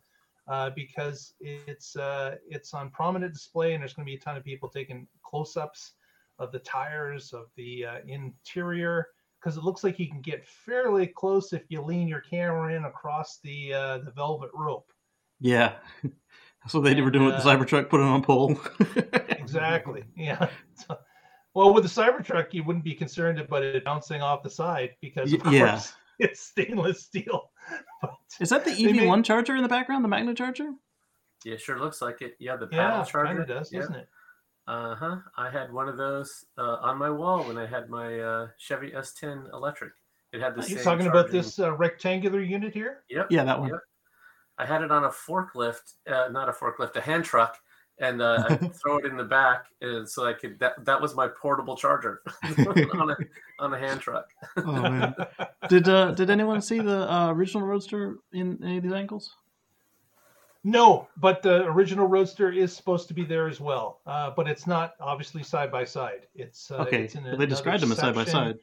uh, 0.48 0.68
because 0.70 1.32
it's 1.40 1.96
uh, 1.96 2.36
it's 2.48 2.74
on 2.74 2.90
prominent 2.90 3.32
display, 3.32 3.72
and 3.72 3.80
there's 3.80 3.94
going 3.94 4.04
to 4.04 4.10
be 4.10 4.16
a 4.16 4.20
ton 4.20 4.36
of 4.36 4.44
people 4.44 4.68
taking 4.68 5.06
close-ups 5.22 5.92
of 6.40 6.50
the 6.50 6.58
tires 6.60 7.32
of 7.32 7.46
the 7.56 7.84
uh, 7.84 7.98
interior 8.08 9.06
because 9.38 9.56
it 9.56 9.62
looks 9.62 9.84
like 9.84 9.98
you 9.98 10.08
can 10.08 10.20
get 10.20 10.44
fairly 10.46 11.06
close 11.06 11.52
if 11.52 11.62
you 11.68 11.80
lean 11.80 12.08
your 12.08 12.20
camera 12.20 12.74
in 12.74 12.84
across 12.84 13.38
the 13.44 13.72
uh, 13.72 13.98
the 13.98 14.10
velvet 14.10 14.50
rope. 14.54 14.90
yeah. 15.38 15.74
That's 16.62 16.74
what 16.74 16.84
they 16.84 17.00
were 17.00 17.10
doing 17.10 17.24
with 17.24 17.42
the 17.42 17.48
uh, 17.48 17.56
Cybertruck, 17.56 17.88
put 17.88 18.00
it 18.00 18.04
on 18.04 18.20
a 18.20 18.22
pole. 18.22 18.60
Exactly. 19.30 20.04
Yeah. 20.16 20.48
So, 20.74 20.96
well, 21.54 21.74
with 21.74 21.82
the 21.82 21.88
Cybertruck, 21.88 22.52
you 22.52 22.62
wouldn't 22.62 22.84
be 22.84 22.94
concerned 22.94 23.40
about 23.40 23.62
it 23.64 23.82
bouncing 23.84 24.20
off 24.22 24.42
the 24.44 24.50
side 24.50 24.90
because 25.00 25.32
of 25.32 25.44
yeah. 25.52 25.70
course 25.70 25.92
it's 26.20 26.40
stainless 26.40 27.02
steel. 27.02 27.50
But 28.00 28.12
Is 28.40 28.50
that 28.50 28.64
the 28.64 28.70
EV1 28.70 29.16
made- 29.16 29.24
charger 29.24 29.56
in 29.56 29.62
the 29.62 29.68
background, 29.68 30.04
the 30.04 30.08
Magna 30.08 30.34
charger? 30.34 30.70
Yeah, 31.44 31.56
sure 31.56 31.80
looks 31.80 32.00
like 32.02 32.20
it. 32.22 32.36
Yeah, 32.38 32.56
the 32.56 32.66
paddle 32.66 32.98
yeah, 32.98 33.04
charger 33.04 33.26
kind 33.26 33.40
of 33.40 33.48
does, 33.48 33.72
Yeah. 33.72 33.80
doesn't 33.80 33.96
it? 33.96 34.08
Uh 34.66 34.94
huh. 34.94 35.16
I 35.36 35.50
had 35.50 35.72
one 35.72 35.88
of 35.88 35.96
those 35.96 36.44
uh, 36.58 36.76
on 36.80 36.96
my 36.98 37.10
wall 37.10 37.44
when 37.44 37.58
I 37.58 37.66
had 37.66 37.88
my 37.88 38.20
uh, 38.20 38.48
Chevy 38.58 38.90
S10 38.90 39.52
electric. 39.52 39.92
It 40.32 40.40
had 40.40 40.54
the 40.54 40.60
You're 40.60 40.78
same. 40.78 40.84
talking 40.84 41.06
about 41.08 41.30
this 41.30 41.58
uh, 41.58 41.72
rectangular 41.72 42.40
unit 42.40 42.72
here? 42.72 43.02
Yep. 43.10 43.28
Yeah, 43.30 43.44
that 43.44 43.58
one. 43.58 43.70
Yep. 43.70 43.80
I 44.58 44.66
had 44.66 44.82
it 44.82 44.92
on 44.92 45.04
a 45.04 45.08
forklift, 45.08 45.94
uh, 46.06 46.28
not 46.30 46.48
a 46.48 46.52
forklift, 46.52 46.94
a 46.94 47.00
hand 47.00 47.24
truck, 47.24 47.56
and 47.98 48.20
uh, 48.20 48.44
I 48.48 48.56
throw 48.82 48.98
it 48.98 49.06
in 49.06 49.16
the 49.16 49.24
back, 49.24 49.66
and 49.80 50.08
so 50.08 50.26
I 50.26 50.34
could. 50.34 50.58
That 50.58 50.84
that 50.84 51.00
was 51.00 51.14
my 51.14 51.28
portable 51.28 51.76
charger 51.76 52.20
on 52.94 53.10
a 53.10 53.16
on 53.58 53.74
a 53.74 53.78
hand 53.78 54.00
truck. 54.00 54.26
Oh 54.58 54.82
man. 54.82 55.14
did 55.68 55.88
uh, 55.88 56.12
did 56.12 56.30
anyone 56.30 56.60
see 56.60 56.78
the 56.78 57.12
uh, 57.12 57.32
original 57.32 57.66
Roadster 57.66 58.16
in 58.32 58.58
any 58.62 58.76
of 58.76 58.82
these 58.82 58.92
angles? 58.92 59.34
No, 60.62 61.08
but 61.16 61.42
the 61.42 61.64
original 61.64 62.06
Roadster 62.06 62.52
is 62.52 62.74
supposed 62.76 63.08
to 63.08 63.14
be 63.14 63.24
there 63.24 63.48
as 63.48 63.60
well. 63.60 64.00
Uh, 64.06 64.30
but 64.30 64.46
it's 64.46 64.66
not 64.66 64.94
obviously 65.00 65.42
side 65.42 65.72
by 65.72 65.84
side. 65.84 66.26
It's 66.34 66.70
uh, 66.70 66.76
Okay, 66.82 67.04
It's 67.04 67.14
in 67.14 67.24
well, 67.24 67.36
they 67.38 67.46
described 67.46 67.82
them 67.82 67.92
as 67.92 67.98
side 67.98 68.14
by 68.14 68.24
side. 68.24 68.58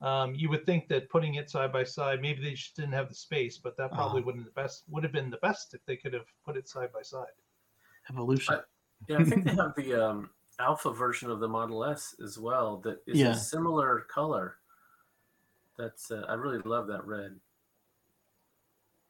Um, 0.00 0.34
you 0.34 0.48
would 0.48 0.64
think 0.64 0.88
that 0.88 1.10
putting 1.10 1.34
it 1.34 1.50
side 1.50 1.72
by 1.72 1.84
side, 1.84 2.22
maybe 2.22 2.40
they 2.40 2.52
just 2.54 2.76
didn't 2.76 2.92
have 2.92 3.08
the 3.08 3.14
space, 3.14 3.58
but 3.58 3.76
that 3.76 3.90
probably 3.92 4.22
Ah. 4.22 4.26
wouldn't 4.26 4.44
the 4.46 4.52
best 4.52 4.84
would 4.88 5.02
have 5.02 5.12
been 5.12 5.28
the 5.28 5.36
best 5.38 5.74
if 5.74 5.84
they 5.86 5.96
could 5.96 6.14
have 6.14 6.24
put 6.46 6.56
it 6.56 6.68
side 6.68 6.92
by 6.92 7.02
side. 7.02 7.26
Evolution. 8.08 8.54
Uh, 8.54 8.60
Yeah, 9.08 9.18
I 9.18 9.24
think 9.24 9.44
they 9.44 9.54
have 9.54 9.74
the 9.76 9.94
um, 9.94 10.30
alpha 10.58 10.92
version 10.92 11.30
of 11.30 11.40
the 11.40 11.48
Model 11.48 11.84
S 11.84 12.14
as 12.22 12.38
well. 12.38 12.76
That 12.78 13.02
is 13.06 13.18
Yeah. 13.18 13.30
a 13.30 13.34
similar 13.36 14.06
color. 14.08 14.56
That's 15.76 16.10
uh, 16.10 16.24
I 16.28 16.34
really 16.34 16.58
love 16.60 16.86
that 16.88 17.04
red. 17.06 17.38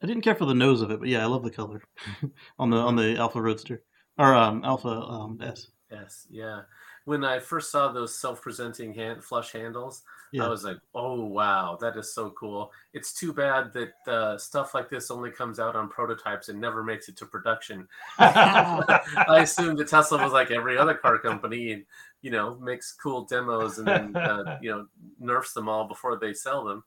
I 0.03 0.07
didn't 0.07 0.23
care 0.23 0.35
for 0.35 0.47
the 0.47 0.55
nose 0.55 0.81
of 0.83 0.91
it, 0.91 1.01
but 1.01 1.09
yeah, 1.09 1.23
I 1.23 1.27
love 1.27 1.45
the 1.45 1.51
color 1.51 1.83
on 2.59 2.71
the 2.71 2.77
on 2.77 2.97
the 2.97 3.17
Alpha 3.17 3.41
Roadster 3.41 3.83
or 4.19 4.35
um, 4.35 4.65
Alpha 4.65 4.89
um, 4.89 5.39
S. 5.43 5.69
Yes, 5.91 6.27
yeah. 6.31 6.63
When 7.05 7.25
I 7.25 7.39
first 7.39 7.73
saw 7.73 7.91
those 7.91 8.15
self-presenting 8.17 8.95
hand 8.95 9.25
flush 9.25 9.53
handles, 9.53 10.03
Yeah. 10.33 10.45
I 10.45 10.49
was 10.49 10.63
like, 10.65 10.79
"Oh 10.95 11.25
wow, 11.25 11.77
that 11.81 11.97
is 11.97 12.15
so 12.15 12.31
cool!" 12.31 12.73
It's 12.93 13.13
too 13.13 13.33
bad 13.33 13.73
that 13.73 14.11
uh, 14.11 14.39
stuff 14.39 14.75
like 14.75 14.89
this 14.89 15.11
only 15.11 15.31
comes 15.31 15.59
out 15.59 15.75
on 15.75 15.89
prototypes 15.89 16.49
and 16.49 16.61
never 16.61 16.85
makes 16.85 17.09
it 17.09 17.17
to 17.17 17.27
production. 17.27 17.89
I 18.19 19.41
assumed 19.43 19.79
that 19.79 19.89
Tesla 19.89 20.23
was 20.23 20.33
like 20.33 20.51
every 20.51 20.79
other 20.79 20.95
car 20.95 21.19
company, 21.19 21.73
and 21.73 21.85
you 22.23 22.31
know, 22.31 22.57
makes 22.61 22.93
cool 22.93 23.25
demos 23.25 23.79
and 23.79 23.89
then 23.89 24.17
uh, 24.17 24.59
you 24.63 24.71
know 24.71 24.87
nerfs 25.19 25.53
them 25.53 25.69
all 25.69 25.89
before 25.89 26.17
they 26.19 26.33
sell 26.35 26.65
them. 26.65 26.85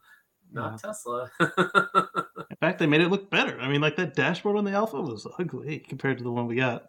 Not 0.52 0.80
Tesla. 0.80 1.30
In 2.64 2.70
fact, 2.70 2.80
they 2.80 2.88
made 2.88 3.02
it 3.02 3.10
look 3.10 3.30
better. 3.30 3.60
I 3.60 3.68
mean, 3.68 3.82
like 3.82 3.98
that 3.98 4.16
dashboard 4.16 4.56
on 4.56 4.64
the 4.64 4.72
Alpha 4.72 5.02
was 5.02 5.28
ugly 5.38 5.80
compared 5.80 6.18
to 6.20 6.24
the 6.24 6.32
one 6.32 6.48
we 6.48 6.56
got. 6.56 6.88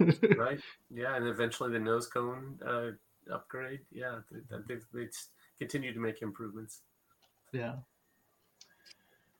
right? 0.36 0.58
Yeah, 0.92 1.14
and 1.14 1.28
eventually 1.28 1.70
the 1.70 1.78
nose 1.78 2.08
cone 2.08 2.58
uh, 2.66 2.88
upgrade. 3.32 3.82
Yeah, 3.92 4.18
they, 4.32 4.56
they, 4.66 4.80
they 4.92 5.08
continue 5.56 5.94
to 5.94 6.00
make 6.00 6.20
improvements. 6.20 6.80
yeah. 7.52 7.76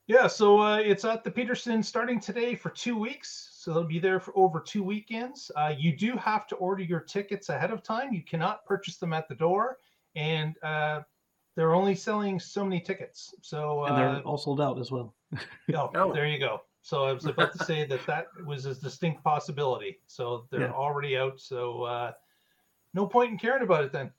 Yeah, 0.07 0.29
so 0.29 0.61
uh, 0.61 0.77
it's 0.77 1.05
at 1.05 1.25
the 1.25 1.31
Petersen 1.33 1.83
starting 1.83 2.21
today 2.21 2.55
for 2.55 2.71
two 2.71 2.97
weeks. 2.97 3.49
So 3.55 3.75
they'll 3.75 3.83
be 3.83 3.99
there 3.99 4.21
for 4.21 4.37
over 4.39 4.61
two 4.61 4.85
weekends. 4.85 5.51
Uh, 5.57 5.75
you 5.77 5.97
do 5.97 6.17
have 6.19 6.47
to 6.49 6.55
order 6.57 6.85
your 6.85 7.01
tickets 7.01 7.49
ahead 7.49 7.73
of 7.73 7.83
time. 7.83 8.13
You 8.13 8.23
cannot 8.23 8.65
purchase 8.65 8.99
them 8.99 9.13
at 9.13 9.29
the 9.29 9.35
door. 9.35 9.79
And 10.15 10.55
uh, 10.63 11.01
they're 11.57 11.75
only 11.75 11.95
selling 11.95 12.41
so 12.41 12.65
many 12.65 12.81
tickets. 12.81 13.35
So 13.43 13.85
and 13.85 13.97
they're 13.97 14.09
uh, 14.09 14.21
all 14.21 14.39
sold 14.39 14.61
out 14.61 14.79
as 14.81 14.91
well. 14.91 15.15
oh, 15.75 15.91
Oh. 15.95 16.13
there 16.13 16.27
you 16.27 16.39
go. 16.39 16.63
So 16.83 17.05
I 17.05 17.13
was 17.13 17.25
about 17.25 17.57
to 17.57 17.65
say 17.65 17.87
that 17.87 18.05
that 18.07 18.27
was 18.45 18.67
a 18.67 18.75
distinct 18.75 19.23
possibility. 19.25 20.01
So 20.07 20.47
they're 20.51 20.63
Yeah. 20.63 20.73
already 20.73 21.17
out. 21.17 21.41
So 21.41 21.83
uh, 21.85 22.13
no 22.93 23.07
point 23.07 23.31
in 23.33 23.39
caring 23.39 23.63
about 23.63 23.85
it 23.85 23.93
then. 23.93 24.11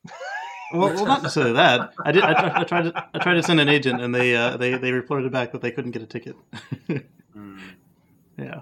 Well, 0.73 0.93
well, 0.95 1.05
not 1.05 1.21
necessarily 1.21 1.53
that. 1.53 1.93
I 2.03 2.11
did. 2.11 2.23
I, 2.23 2.33
tried- 2.33 2.51
I 2.53 2.63
tried 2.63 2.81
to. 2.86 3.07
I 3.13 3.19
tried 3.19 3.36
to 3.36 3.43
send 3.43 3.59
an 3.59 3.69
agent, 3.69 4.01
and 4.01 4.13
they 4.15 4.36
uh, 4.36 4.57
they 4.57 4.75
they 4.77 4.91
reported 4.91 5.31
back 5.31 5.51
that 5.51 5.61
they 5.61 5.69
couldn't 5.71 5.91
get 5.91 6.01
a 6.01 6.07
ticket. 6.07 6.36
Hmm. 7.33 7.59
yeah. 8.39 8.61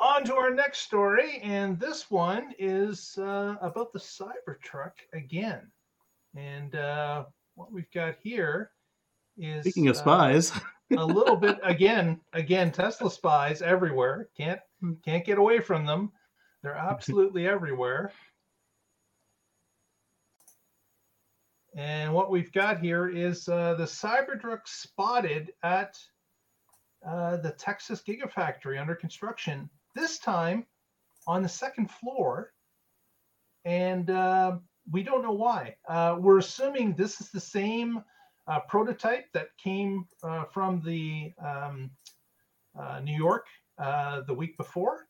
On 0.00 0.24
to 0.24 0.34
our 0.34 0.50
next 0.50 0.80
story, 0.80 1.40
and 1.42 1.78
this 1.78 2.10
one 2.10 2.52
is 2.58 3.16
uh, 3.18 3.54
about 3.62 3.92
the 3.92 3.98
Cybertruck 4.00 4.92
again. 5.12 5.70
And 6.36 6.74
uh, 6.74 7.24
what 7.54 7.72
we've 7.72 7.90
got 7.92 8.16
here 8.22 8.70
is 9.36 9.62
Speaking 9.62 9.88
of 9.88 9.96
uh, 9.96 9.98
spies, 9.98 10.52
a 10.96 11.04
little 11.04 11.36
bit 11.36 11.58
again, 11.62 12.20
again, 12.32 12.72
Tesla 12.72 13.10
spies 13.10 13.62
everywhere. 13.62 14.28
Can't 14.36 14.60
can't 15.04 15.24
get 15.24 15.38
away 15.38 15.60
from 15.60 15.86
them. 15.86 16.12
They're 16.62 16.74
absolutely 16.90 17.46
everywhere. 17.46 18.12
And 21.76 22.12
what 22.12 22.30
we've 22.30 22.52
got 22.52 22.80
here 22.80 23.08
is 23.08 23.48
uh, 23.48 23.74
the 23.74 23.84
Cybertruck 23.84 24.60
spotted 24.66 25.52
at 25.62 25.96
uh, 27.06 27.36
the 27.36 27.52
Texas 27.52 28.02
Gigafactory 28.06 28.80
under 28.80 28.96
construction. 28.96 29.70
This 29.94 30.18
time 30.18 30.66
on 31.28 31.42
the 31.42 31.48
second 31.48 31.90
floor, 31.90 32.52
and 33.64 34.10
uh, 34.10 34.56
we 34.90 35.02
don't 35.02 35.22
know 35.22 35.32
why. 35.32 35.76
Uh, 35.88 36.16
we're 36.18 36.38
assuming 36.38 36.94
this 36.94 37.20
is 37.20 37.30
the 37.30 37.40
same 37.40 38.02
uh, 38.46 38.60
prototype 38.60 39.30
that 39.32 39.56
came 39.58 40.06
uh, 40.22 40.44
from 40.44 40.80
the 40.82 41.32
um, 41.44 41.90
uh, 42.78 43.00
New 43.00 43.16
York 43.16 43.46
uh, 43.78 44.22
the 44.22 44.34
week 44.34 44.56
before, 44.56 45.08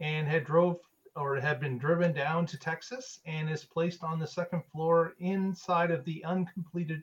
and 0.00 0.28
had 0.28 0.44
drove 0.44 0.78
or 1.14 1.36
had 1.36 1.58
been 1.60 1.78
driven 1.78 2.12
down 2.12 2.44
to 2.44 2.58
Texas 2.58 3.20
and 3.24 3.48
is 3.48 3.64
placed 3.64 4.04
on 4.04 4.18
the 4.18 4.26
second 4.26 4.62
floor 4.70 5.14
inside 5.18 5.90
of 5.90 6.04
the 6.04 6.22
uncompleted 6.24 7.02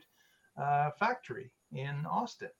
uh, 0.56 0.90
factory 0.92 1.50
in 1.72 2.06
Austin. 2.06 2.50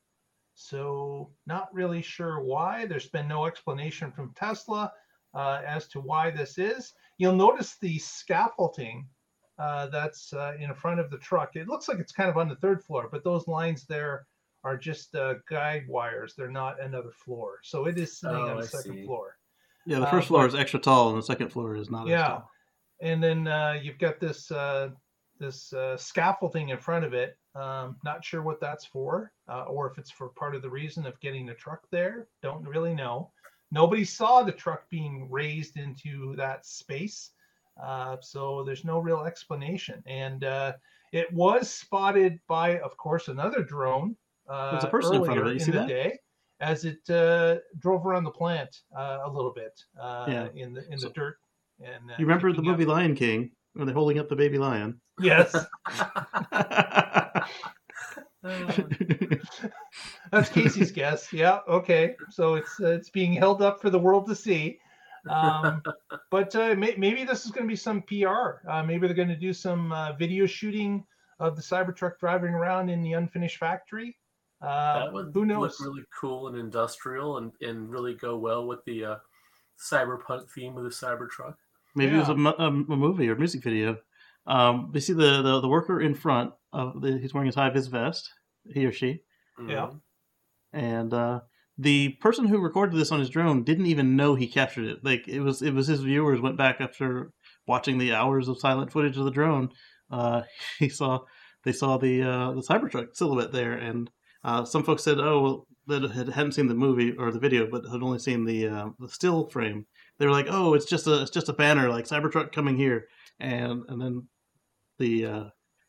So, 0.57 1.31
not 1.47 1.73
really 1.73 2.03
sure 2.03 2.41
why. 2.41 2.87
There's 2.87 3.09
been 3.09 3.29
no 3.29 3.47
explanation 3.47 4.11
from 4.11 4.35
Tesla 4.35 4.93
as 5.35 5.87
to 5.89 6.01
why 6.01 6.31
this 6.31 6.59
is. 6.59 6.95
You'll 7.19 7.37
notice 7.37 7.77
the 7.77 7.99
scaffolding 7.99 9.07
uh, 9.59 9.87
that's 9.87 10.33
uh, 10.33 10.55
in 10.59 10.75
front 10.75 11.01
of 11.01 11.11
the 11.11 11.19
truck. 11.19 11.57
It 11.57 11.69
looks 11.69 11.89
like 11.89 11.99
it's 11.99 12.13
kind 12.13 12.29
of 12.31 12.37
on 12.37 12.49
the 12.49 12.57
third 12.57 12.83
floor, 12.83 13.09
but 13.11 13.23
those 13.25 13.47
lines 13.49 13.85
there 13.87 14.27
are 14.65 14.77
just 14.77 15.15
uh, 15.15 15.35
guide 15.49 15.85
wires. 15.89 16.35
They're 16.37 16.51
not 16.51 16.81
another 16.81 17.11
floor. 17.13 17.59
So 17.63 17.85
it 17.87 17.99
is 17.99 18.19
sitting 18.19 18.37
Oh, 18.37 18.49
on 18.49 18.57
the 18.57 18.63
I 18.63 18.67
second 18.67 18.95
see. 18.95 19.05
floor. 19.05 19.37
yeah, 19.87 19.99
the 20.01 20.07
uh, 20.07 20.11
first 20.11 20.29
floor 20.29 20.43
but- 20.43 20.55
is 20.55 20.61
extra 20.61 20.81
tall, 20.81 21.11
and 21.11 21.19
the 21.19 21.23
second 21.23 21.51
floor 21.51 21.77
is 21.77 21.91
not. 21.91 22.07
Yeah. 22.07 22.23
As 22.23 22.29
tall. 22.29 22.51
and 23.03 23.23
then 23.23 23.47
uh, 23.47 23.79
you've 23.83 23.99
got 23.99 24.21
this 24.21 24.51
uh, 24.51 24.91
this 25.39 25.73
uh, 25.73 25.97
scaffolding 25.97 26.71
in 26.71 26.79
front 26.79 27.05
of 27.05 27.13
it. 27.15 27.37
Um, 27.55 27.97
not 28.05 28.25
sure 28.25 28.43
what 28.43 28.61
that's 28.61 28.85
for, 28.85 29.33
uh, 29.49 29.63
or 29.65 29.89
if 29.91 29.99
it's 29.99 30.11
for 30.11 30.31
part 30.31 30.57
of 30.57 30.63
the 30.63 30.71
reason 30.71 31.07
of 31.07 31.21
getting 31.21 31.47
the 31.47 31.55
truck 31.55 31.83
there. 31.93 32.27
Don't 32.43 32.67
really 32.67 32.95
know. 32.95 33.31
Nobody 33.71 34.05
saw 34.05 34.43
the 34.43 34.53
truck 34.53 34.89
being 34.91 35.29
raised 35.31 35.77
into 35.77 36.35
that 36.37 36.65
space, 36.67 37.31
uh, 37.83 38.17
so 38.21 38.63
there's 38.65 38.85
no 38.85 38.99
real 38.99 39.25
explanation. 39.25 40.03
And 40.07 40.45
uh, 40.45 40.73
it 41.13 41.33
was 41.33 41.71
spotted 41.71 42.39
by, 42.49 42.79
of 42.81 42.97
course, 42.97 43.29
another 43.29 43.63
drone. 43.63 44.17
Uh, 44.49 44.73
There's 44.73 44.85
a 44.85 44.89
person 44.89 45.17
in 45.17 45.25
front 45.25 45.41
of 45.41 45.47
it. 45.47 45.55
You 45.55 45.59
see 45.61 45.71
the 45.73 45.79
that? 45.79 45.89
day, 45.89 46.19
as 46.61 46.85
it 46.85 47.09
uh, 47.11 47.57
drove 47.79 48.07
around 48.07 48.25
the 48.25 48.31
plant 48.31 48.83
uh, 48.97 49.21
a 49.25 49.31
little 49.31 49.53
bit 49.53 49.73
uh, 50.01 50.27
Yeah. 50.29 50.49
in 50.55 50.75
the 50.75 50.85
in 50.93 50.99
So- 50.99 51.09
the 51.09 51.15
dirt. 51.15 51.37
And 51.81 52.11
uh, 52.11 52.15
You 52.19 52.27
remember 52.27 52.51
the 52.53 52.57
picking 52.59 52.71
up- 52.71 52.79
movie 52.79 52.91
Lion 52.91 53.15
King? 53.15 53.51
When 53.73 53.87
they're 53.87 53.95
holding 53.95 54.21
up 54.21 54.29
the 54.29 54.37
baby 54.37 54.59
lion. 54.59 55.01
Yes, 55.21 55.53
that's 60.31 60.49
Casey's 60.51 60.93
guess. 60.93 61.33
Yeah, 61.33 61.61
okay. 61.69 62.17
So 62.31 62.55
it's 62.55 62.81
uh, 62.81 62.93
it's 62.93 63.11
being 63.11 63.33
held 63.33 63.63
up 63.63 63.81
for 63.81 63.91
the 63.91 63.99
world 63.99 64.27
to 64.29 64.35
see. 64.35 64.79
Um, 65.29 65.83
but 66.31 66.55
uh, 66.57 66.75
may, 66.75 66.95
maybe 66.97 67.25
this 67.25 67.45
is 67.45 67.51
going 67.51 67.67
to 67.67 67.69
be 67.73 67.77
some 67.77 68.03
PR. 68.03 68.67
Uh, 68.69 68.83
maybe 68.83 69.07
they're 69.07 69.17
going 69.17 69.29
to 69.29 69.37
do 69.37 69.53
some 69.53 69.93
uh, 69.93 70.13
video 70.13 70.47
shooting 70.47 71.05
of 71.41 71.57
the 71.57 71.63
Cybertruck 71.63 72.19
driving 72.19 72.55
around 72.55 72.89
in 72.91 73.03
the 73.03 73.15
unfinished 73.15 73.59
factory. 73.59 74.17
Uh, 74.63 75.01
that 75.05 75.13
would 75.13 75.31
who 75.35 75.45
knows? 75.45 75.79
look 75.81 75.89
really 75.89 76.05
cool 76.19 76.49
and 76.49 76.57
industrial 76.57 77.39
and, 77.39 77.53
and 77.61 77.91
really 77.91 78.15
go 78.15 78.37
well 78.39 78.67
with 78.67 78.83
the 78.87 79.05
uh, 79.05 79.17
cyberpunk 79.79 80.49
theme 80.51 80.77
of 80.77 80.85
the 80.85 80.91
Cybertruck. 80.91 81.55
Maybe 81.95 82.15
it 82.15 82.19
was 82.19 82.29
Yeah. 82.29 82.35
a, 82.35 82.37
mo- 82.37 82.55
a, 82.59 82.67
a 82.67 82.97
movie 82.97 83.29
or 83.29 83.37
music 83.37 83.63
video. 83.63 83.99
Um, 84.47 84.91
we 84.93 85.01
see 85.01 85.13
the, 85.13 85.43
the, 85.43 85.61
the 85.61 85.69
worker 85.69 86.01
in 86.01 86.15
front 86.15 86.53
of 86.73 87.01
the, 87.01 87.19
he's 87.19 87.33
wearing 87.35 87.47
his 87.47 87.55
high 87.55 87.71
vis 87.71 87.87
vest, 87.87 88.31
he 88.73 88.85
or 88.87 88.93
she, 88.93 89.21
Yeah. 89.59 89.89
Mhm. 89.91 90.01
and 90.73 91.15
uh, 91.15 91.41
the 91.77 92.11
person 92.21 92.47
who 92.47 92.59
recorded 92.59 92.99
this 92.99 93.11
on 93.11 93.21
his 93.21 93.31
drone 93.31 93.65
didn't 93.65 93.87
even 93.87 94.17
know 94.17 94.35
he 94.35 94.47
captured 94.47 94.87
it. 94.87 95.05
Like 95.05 95.27
it 95.27 95.41
was 95.41 95.63
it 95.63 95.73
was 95.73 95.87
his 95.87 96.01
viewers 96.01 96.41
went 96.41 96.57
back 96.57 96.81
after 96.81 97.33
watching 97.67 97.99
the 97.99 98.13
hours 98.15 98.49
of 98.49 98.61
silent 98.61 98.93
footage 98.93 99.17
of 99.17 99.25
the 99.25 99.31
drone. 99.31 99.71
Uh, 100.11 100.43
he 100.79 100.89
saw 100.89 101.21
they 101.65 101.73
saw 101.73 101.97
the 101.97 102.23
uh, 102.23 102.53
the 102.53 102.63
Cybertruck 102.63 103.17
silhouette 103.17 103.53
there, 103.53 103.73
and 103.73 104.11
uh, 104.45 104.65
some 104.65 104.85
folks 104.85 105.03
said, 105.03 105.19
"Oh, 105.19 105.41
well, 105.41 105.67
that 105.87 106.11
had, 106.13 106.29
hadn't 106.29 106.53
seen 106.53 106.69
the 106.69 106.75
movie 106.75 107.13
or 107.19 107.33
the 107.33 107.41
video, 107.41 107.67
but 107.71 107.85
had 107.91 108.03
only 108.03 108.19
seen 108.19 108.45
the 108.45 108.69
uh, 108.69 108.89
the 108.99 109.09
still 109.09 109.49
frame." 109.49 109.87
They 110.19 110.27
were 110.27 110.33
like, 110.33 110.47
"Oh, 110.49 110.75
it's 110.75 110.87
just 110.87 111.07
a 111.07 111.23
it's 111.23 111.31
just 111.31 111.49
a 111.49 111.55
banner 111.55 111.89
like 111.89 112.07
Cybertruck 112.07 112.53
coming 112.53 112.77
here," 112.77 113.07
and 113.41 113.83
and 113.89 114.01
then 114.01 114.29
the 114.99 115.27
uh, 115.27 115.45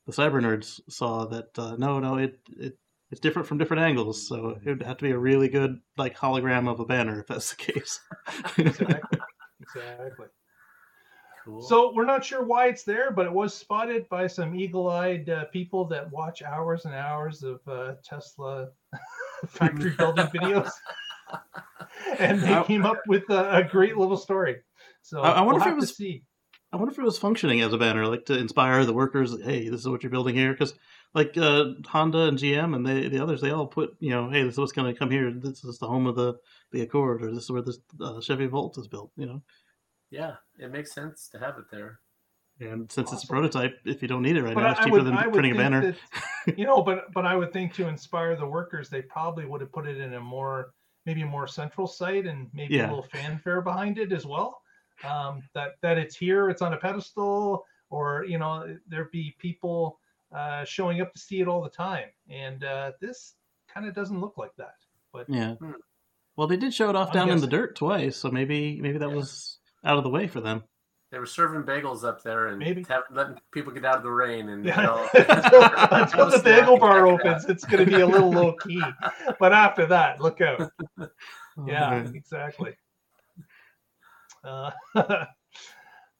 the 0.07 0.13
cyber 0.13 0.41
nerds 0.41 0.79
saw 0.89 1.25
that 1.25 1.57
uh, 1.57 1.75
no, 1.77 1.99
no, 1.99 2.15
it 2.15 2.39
it 2.57 2.77
it's 3.11 3.21
different 3.21 3.47
from 3.47 3.57
different 3.57 3.83
angles, 3.83 4.27
so 4.27 4.57
it 4.63 4.69
would 4.69 4.83
have 4.83 4.97
to 4.97 5.03
be 5.03 5.11
a 5.11 5.17
really 5.17 5.47
good 5.49 5.79
like 5.97 6.17
hologram 6.17 6.69
of 6.69 6.79
a 6.79 6.85
banner 6.85 7.19
if 7.19 7.27
that's 7.27 7.51
the 7.51 7.55
case. 7.57 7.99
exactly. 8.57 9.19
Exactly. 9.61 10.25
Cool. 11.43 11.61
So 11.61 11.93
we're 11.93 12.05
not 12.05 12.25
sure 12.25 12.43
why 12.43 12.67
it's 12.67 12.83
there, 12.83 13.11
but 13.11 13.27
it 13.27 13.31
was 13.31 13.53
spotted 13.53 14.09
by 14.09 14.25
some 14.25 14.55
eagle-eyed 14.55 15.29
uh, 15.29 15.45
people 15.45 15.85
that 15.89 16.11
watch 16.11 16.41
hours 16.41 16.85
and 16.85 16.95
hours 16.95 17.43
of 17.43 17.59
uh, 17.67 17.93
Tesla 18.03 18.69
factory 19.47 19.91
building 19.91 20.25
videos, 20.27 20.71
and 22.19 22.41
they 22.41 22.63
came 22.63 22.83
up 22.85 22.97
with 23.07 23.29
a, 23.29 23.57
a 23.57 23.63
great 23.63 23.95
little 23.95 24.17
story. 24.17 24.57
So 25.03 25.21
I- 25.21 25.33
I 25.33 25.41
wonder 25.41 25.59
we'll 25.59 25.67
if 25.67 25.73
it 25.73 25.79
was- 25.79 25.95
see. 25.95 26.23
I 26.73 26.77
wonder 26.77 26.91
if 26.91 26.99
it 26.99 27.05
was 27.05 27.17
functioning 27.19 27.61
as 27.61 27.71
a 27.71 27.77
banner, 27.77 28.05
like 28.07 28.25
to 28.25 28.37
inspire 28.37 28.83
the 28.83 28.91
workers. 28.91 29.31
like, 29.31 29.43
Hey, 29.43 29.69
this 29.69 29.79
is 29.81 29.87
what 29.87 30.03
you're 30.03 30.09
building 30.09 30.35
here, 30.35 30.51
because 30.51 30.73
like 31.13 31.37
uh, 31.37 31.73
Honda 31.87 32.23
and 32.27 32.37
GM 32.37 32.75
and 32.75 32.85
they, 32.85 33.07
the 33.07 33.21
others, 33.21 33.41
they 33.41 33.51
all 33.51 33.67
put 33.67 33.95
you 33.99 34.09
know, 34.09 34.29
hey, 34.29 34.43
this 34.43 34.53
is 34.53 34.57
what's 34.59 34.71
going 34.73 34.91
to 34.91 34.97
come 34.97 35.11
here. 35.11 35.31
This 35.31 35.63
is 35.63 35.77
the 35.79 35.87
home 35.87 36.07
of 36.07 36.15
the 36.15 36.35
the 36.71 36.81
Accord, 36.81 37.23
or 37.23 37.31
this 37.33 37.43
is 37.45 37.51
where 37.51 37.61
this 37.61 37.79
uh, 38.01 38.19
Chevy 38.21 38.47
Volt 38.47 38.77
is 38.77 38.87
built. 38.87 39.11
You 39.15 39.25
know, 39.27 39.41
yeah, 40.09 40.35
it 40.59 40.71
makes 40.71 40.93
sense 40.93 41.29
to 41.29 41.39
have 41.39 41.57
it 41.57 41.65
there. 41.71 41.99
and 42.59 42.91
since 42.91 43.11
it's 43.13 43.23
a 43.23 43.27
prototype, 43.27 43.77
if 43.85 44.01
you 44.01 44.07
don't 44.07 44.21
need 44.23 44.37
it 44.37 44.43
right 44.43 44.55
But 44.55 44.61
now, 44.61 44.71
it's 44.71 44.79
cheaper 44.79 44.91
would, 44.97 45.05
than 45.05 45.17
printing 45.31 45.51
a 45.53 45.55
banner. 45.55 45.81
that, 46.45 46.57
you 46.57 46.65
know, 46.65 46.81
but 46.81 47.11
but 47.13 47.25
I 47.25 47.35
would 47.35 47.51
think 47.53 47.73
to 47.75 47.87
inspire 47.87 48.35
the 48.35 48.45
workers, 48.47 48.89
they 48.89 49.01
probably 49.01 49.45
would 49.45 49.61
have 49.61 49.71
put 49.71 49.87
it 49.87 49.97
in 49.97 50.13
a 50.13 50.19
more 50.19 50.73
maybe 51.05 51.21
a 51.21 51.25
more 51.25 51.47
central 51.47 51.85
site 51.87 52.25
and 52.25 52.49
maybe 52.53 52.75
Yeah. 52.75 52.87
a 52.87 52.89
little 52.89 53.03
fanfare 53.03 53.61
behind 53.61 53.97
it 53.99 54.11
as 54.11 54.25
well. 54.25 54.61
Um, 55.03 55.43
that 55.53 55.73
that 55.81 55.97
it's 55.97 56.15
here, 56.15 56.49
it's 56.49 56.61
on 56.61 56.73
a 56.73 56.77
pedestal, 56.77 57.63
or 57.89 58.25
you 58.25 58.37
know, 58.37 58.77
there'd 58.87 59.11
be 59.11 59.35
people 59.37 59.99
uh, 60.35 60.65
showing 60.65 61.01
up 61.01 61.13
to 61.13 61.19
see 61.19 61.39
it 61.41 61.47
all 61.47 61.61
the 61.63 61.69
time, 61.69 62.07
and 62.29 62.63
uh, 62.63 62.91
this 62.99 63.35
kind 63.73 63.87
of 63.87 63.95
doesn't 63.95 64.19
look 64.19 64.37
like 64.37 64.55
that. 64.57 64.75
But 65.13 65.27
Yeah. 65.29 65.55
Hmm. 65.55 65.71
Well, 66.35 66.47
they 66.47 66.57
did 66.57 66.73
show 66.73 66.89
it 66.89 66.95
off 66.97 67.09
I'm 67.09 67.13
down 67.13 67.29
in 67.29 67.39
the 67.39 67.47
dirt 67.47 67.75
twice, 67.77 68.17
so 68.17 68.29
maybe 68.29 68.79
maybe 68.81 68.97
that 68.97 69.09
was 69.11 69.59
out 69.85 69.97
of 69.97 70.03
the 70.03 70.09
way 70.09 70.27
for 70.27 70.41
them. 70.41 70.63
They 71.11 71.19
were 71.19 71.25
serving 71.25 71.63
bagels 71.63 72.03
up 72.03 72.23
there 72.23 72.47
and 72.47 72.59
Maybe. 72.59 72.83
have, 72.89 73.03
letting 73.09 73.39
people 73.53 73.71
get 73.71 73.85
out 73.85 73.95
of 73.97 74.03
the 74.03 74.09
rain 74.11 74.49
and 74.49 74.65
you 74.65 74.71
Yeah. 74.71 74.81
know, 74.81 75.09
until, 75.13 75.63
until 75.91 76.25
the 76.25 76.39
Snack 76.39 76.43
bagel 76.43 76.77
bar 76.77 77.05
check 77.05 77.07
it 77.07 77.27
opens, 77.29 77.45
it's 77.45 77.63
going 77.63 77.85
to 77.85 77.89
be 77.89 78.01
a 78.01 78.05
little 78.07 78.31
low 78.31 78.53
key. 78.57 78.83
But 79.39 79.53
after 79.53 79.85
that, 79.85 80.19
look 80.19 80.41
out. 80.41 80.69
yeah 81.67 81.93
Okay. 81.95 82.17
exactly 82.17 82.75
uh, 84.43 84.71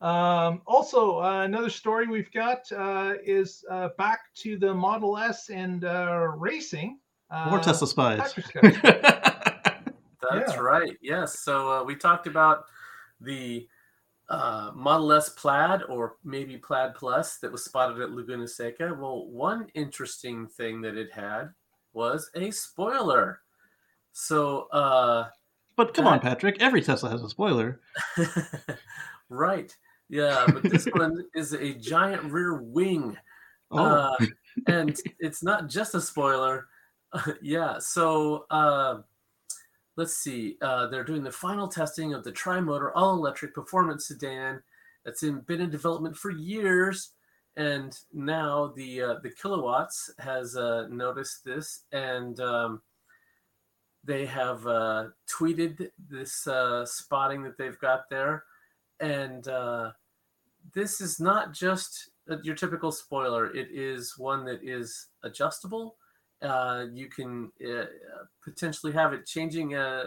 um, 0.06 0.62
also 0.66 1.22
uh, 1.22 1.42
another 1.44 1.70
story 1.70 2.08
we've 2.08 2.32
got 2.32 2.72
uh, 2.72 3.14
is 3.24 3.64
uh, 3.70 3.90
back 3.98 4.20
to 4.36 4.58
the 4.58 4.74
model 4.74 5.18
s 5.18 5.50
and 5.50 5.84
uh, 5.84 6.28
racing 6.38 7.00
uh, 7.30 7.50
More 7.50 7.60
Tesla 7.60 7.88
spies. 7.88 8.34
That's 10.32 10.54
Yeah. 10.54 10.60
right. 10.60 10.98
Yes. 11.02 11.40
So 11.40 11.72
uh, 11.72 11.84
we 11.84 11.96
talked 11.96 12.28
about 12.28 12.66
the 13.22 13.68
uh, 14.30 14.72
Model 14.74 15.12
S 15.14 15.30
Plaid 15.30 15.82
or 15.90 16.16
maybe 16.24 16.58
Plaid 16.58 16.96
Plus 16.96 17.38
that 17.38 17.52
was 17.52 17.64
spotted 17.64 18.02
at 18.02 18.12
Laguna 18.12 18.48
Seca. 18.48 18.96
Well, 19.00 19.28
one 19.28 19.68
interesting 19.76 20.48
thing 20.48 20.82
that 20.82 20.98
it 20.98 21.12
had 21.12 21.50
was 21.94 22.30
a 22.36 22.52
spoiler. 22.52 23.42
So, 24.14 24.68
uh, 24.72 25.30
but 25.76 25.94
come 25.94 26.06
that... 26.06 26.12
on, 26.12 26.20
Patrick, 26.20 26.58
every 26.60 26.82
Tesla 26.82 27.10
has 27.10 27.22
a 27.22 27.30
spoiler. 27.30 27.82
right. 29.30 29.76
Yeah, 30.10 30.46
but 30.48 30.64
this 30.64 30.86
one 30.94 31.26
is 31.36 31.54
a 31.54 31.74
giant 31.74 32.24
rear 32.32 32.62
wing. 32.62 33.18
Oh. 33.72 33.84
Uh, 33.84 34.26
and 34.68 34.98
it's 35.20 35.44
not 35.44 35.70
just 35.70 35.96
a 35.96 36.02
spoiler. 36.02 36.68
yeah, 37.42 37.80
so 37.80 38.46
uh, 38.50 39.00
let's 39.96 40.18
see. 40.18 40.58
Uh, 40.62 40.88
they're 40.88 41.04
doing 41.04 41.24
the 41.24 41.32
final 41.32 41.68
testing 41.68 42.14
of 42.14 42.24
the 42.24 42.32
tri-motor 42.32 42.96
all-electric 42.96 43.54
performance 43.54 44.08
sedan 44.08 44.62
that's 45.04 45.24
in, 45.24 45.40
been 45.42 45.62
in 45.62 45.70
development 45.70 46.16
for 46.16 46.32
years, 46.32 47.12
and 47.58 47.98
now 48.14 48.74
the 48.76 49.02
uh, 49.02 49.16
the 49.24 49.30
kilowatts 49.30 50.10
has 50.20 50.58
uh, 50.58 50.88
noticed 50.90 51.46
this, 51.46 51.84
and 51.92 52.40
um, 52.40 52.82
they 54.04 54.26
have 54.26 54.66
uh, 54.68 55.06
tweeted 55.30 55.90
this 56.10 56.48
uh, 56.48 56.86
spotting 56.86 57.44
that 57.44 57.58
they've 57.58 57.80
got 57.80 58.10
there, 58.10 58.44
and 59.00 59.48
uh, 59.48 59.92
this 60.74 61.02
is 61.02 61.20
not 61.20 61.54
just 61.54 62.10
your 62.44 62.56
typical 62.56 62.92
spoiler. 62.92 63.54
It 63.56 63.70
is 63.72 64.18
one 64.18 64.46
that 64.46 64.64
is 64.64 65.08
adjustable 65.24 65.96
uh, 66.42 66.86
you 66.94 67.08
can 67.08 67.52
uh, 67.66 67.86
potentially 68.44 68.94
have 68.94 69.14
it 69.14 69.26
changing 69.26 69.76
uh, 69.76 70.06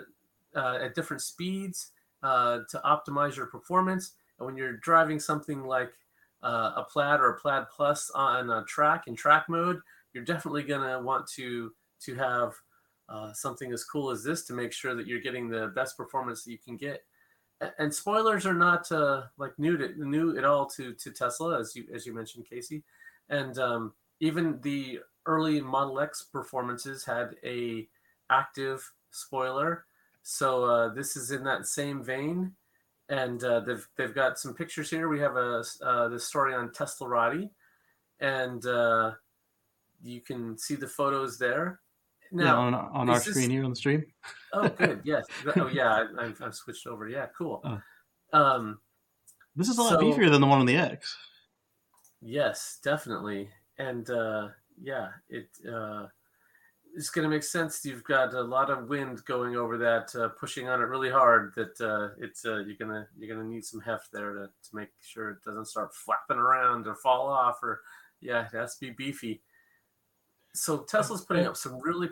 uh 0.54 0.78
at 0.82 0.94
different 0.94 1.22
speeds 1.22 1.92
uh, 2.22 2.60
to 2.70 2.80
optimize 2.84 3.36
your 3.36 3.46
performance. 3.46 4.12
And 4.38 4.46
when 4.46 4.56
you're 4.56 4.76
driving 4.76 5.20
something 5.20 5.64
like 5.64 5.92
uh, 6.42 6.72
a 6.76 6.84
Plaid 6.84 7.20
or 7.20 7.30
a 7.30 7.38
Plaid 7.38 7.64
Plus 7.74 8.10
on 8.14 8.50
a 8.50 8.64
track 8.64 9.04
in 9.06 9.16
track 9.16 9.46
mode, 9.48 9.80
you're 10.12 10.24
definitely 10.24 10.62
going 10.62 10.88
to 10.88 11.00
want 11.02 11.26
to 11.36 11.72
to 12.00 12.14
have 12.14 12.54
something 13.34 13.72
as 13.72 13.84
cool 13.84 14.10
as 14.10 14.22
this 14.22 14.44
to 14.44 14.52
make 14.52 14.72
sure 14.72 14.94
that 14.94 15.06
you're 15.06 15.20
getting 15.20 15.48
the 15.48 15.68
best 15.74 15.96
performance 15.96 16.44
that 16.44 16.52
you 16.52 16.58
can 16.58 16.76
get. 16.76 17.02
And 17.78 17.92
spoilers 17.92 18.46
are 18.46 18.54
not 18.54 18.90
like 19.36 19.58
new 19.58 19.76
to 19.76 19.88
new 19.98 20.36
at 20.38 20.44
all 20.44 20.66
to 20.66 20.94
to 20.94 21.10
Tesla, 21.10 21.58
as 21.58 21.74
you 21.74 21.86
as 21.92 22.06
you 22.06 22.14
mentioned, 22.14 22.46
Casey. 22.48 22.84
And 23.30 23.58
um, 23.58 23.92
even 24.20 24.60
the 24.62 25.00
early 25.26 25.60
Model 25.60 26.00
X 26.00 26.22
performances 26.22 27.04
had 27.04 27.36
a 27.44 27.88
active 28.30 28.90
spoiler. 29.10 29.84
So 30.22 30.64
uh, 30.64 30.88
this 30.94 31.16
is 31.16 31.30
in 31.30 31.44
that 31.44 31.66
same 31.66 32.02
vein, 32.02 32.52
and 33.08 33.42
uh, 33.42 33.60
they've 33.60 33.86
they've 33.96 34.14
got 34.14 34.38
some 34.38 34.54
pictures 34.54 34.90
here. 34.90 35.08
We 35.08 35.20
have 35.20 35.36
a 35.36 35.64
uh, 35.82 36.08
the 36.08 36.18
story 36.18 36.54
on 36.54 36.70
Teslarati, 36.70 37.50
and 38.20 38.64
uh, 38.66 39.12
you 40.02 40.20
can 40.20 40.56
see 40.58 40.74
the 40.74 40.86
photos 40.86 41.38
there. 41.38 41.80
Now, 42.30 42.60
on, 42.60 42.74
on 42.74 43.10
our 43.10 43.20
screen 43.20 43.50
here 43.50 43.64
on 43.64 43.70
the 43.70 43.76
stream. 43.76 44.04
oh, 44.52 44.68
good. 44.68 45.00
Yes. 45.04 45.24
Oh, 45.56 45.68
yeah. 45.68 46.06
I, 46.18 46.24
have 46.26 46.42
I've 46.42 46.54
switched 46.54 46.86
over. 46.86 47.08
Yeah. 47.08 47.26
Cool. 47.36 47.62
Oh. 47.64 48.38
Um, 48.38 48.78
this 49.56 49.68
is 49.68 49.78
a 49.78 49.82
lot 49.82 49.90
so, 49.90 49.98
beefier 49.98 50.30
than 50.30 50.40
the 50.40 50.46
one 50.46 50.60
on 50.60 50.66
the 50.66 50.76
X. 50.76 51.16
Yes, 52.20 52.78
definitely. 52.82 53.48
And 53.78 54.08
uh, 54.10 54.48
yeah, 54.80 55.08
it 55.28 55.48
uh, 55.70 56.06
it's 56.94 57.10
going 57.10 57.22
to 57.22 57.28
make 57.28 57.44
sense. 57.44 57.84
You've 57.84 58.04
got 58.04 58.34
a 58.34 58.40
lot 58.40 58.70
of 58.70 58.88
wind 58.88 59.24
going 59.24 59.56
over 59.56 59.78
that, 59.78 60.14
uh, 60.16 60.28
pushing 60.30 60.68
on 60.68 60.80
it 60.80 60.86
really 60.86 61.10
hard. 61.10 61.52
That 61.54 61.80
uh, 61.80 62.14
it's 62.18 62.44
uh, 62.44 62.58
you're 62.58 62.76
gonna 62.78 63.06
you're 63.16 63.34
gonna 63.34 63.48
need 63.48 63.64
some 63.64 63.80
heft 63.80 64.08
there 64.12 64.34
to, 64.34 64.46
to 64.46 64.76
make 64.76 64.88
sure 65.00 65.30
it 65.30 65.44
doesn't 65.44 65.66
start 65.66 65.94
flapping 65.94 66.38
around 66.38 66.86
or 66.86 66.96
fall 66.96 67.28
off. 67.28 67.58
Or 67.62 67.80
yeah, 68.20 68.46
it 68.46 68.56
has 68.56 68.76
to 68.76 68.86
be 68.86 68.90
beefy. 68.90 69.42
So 70.62 70.78
Tesla's 70.78 71.24
putting 71.24 71.46
up 71.46 71.56
some 71.56 71.80
really 71.80 72.08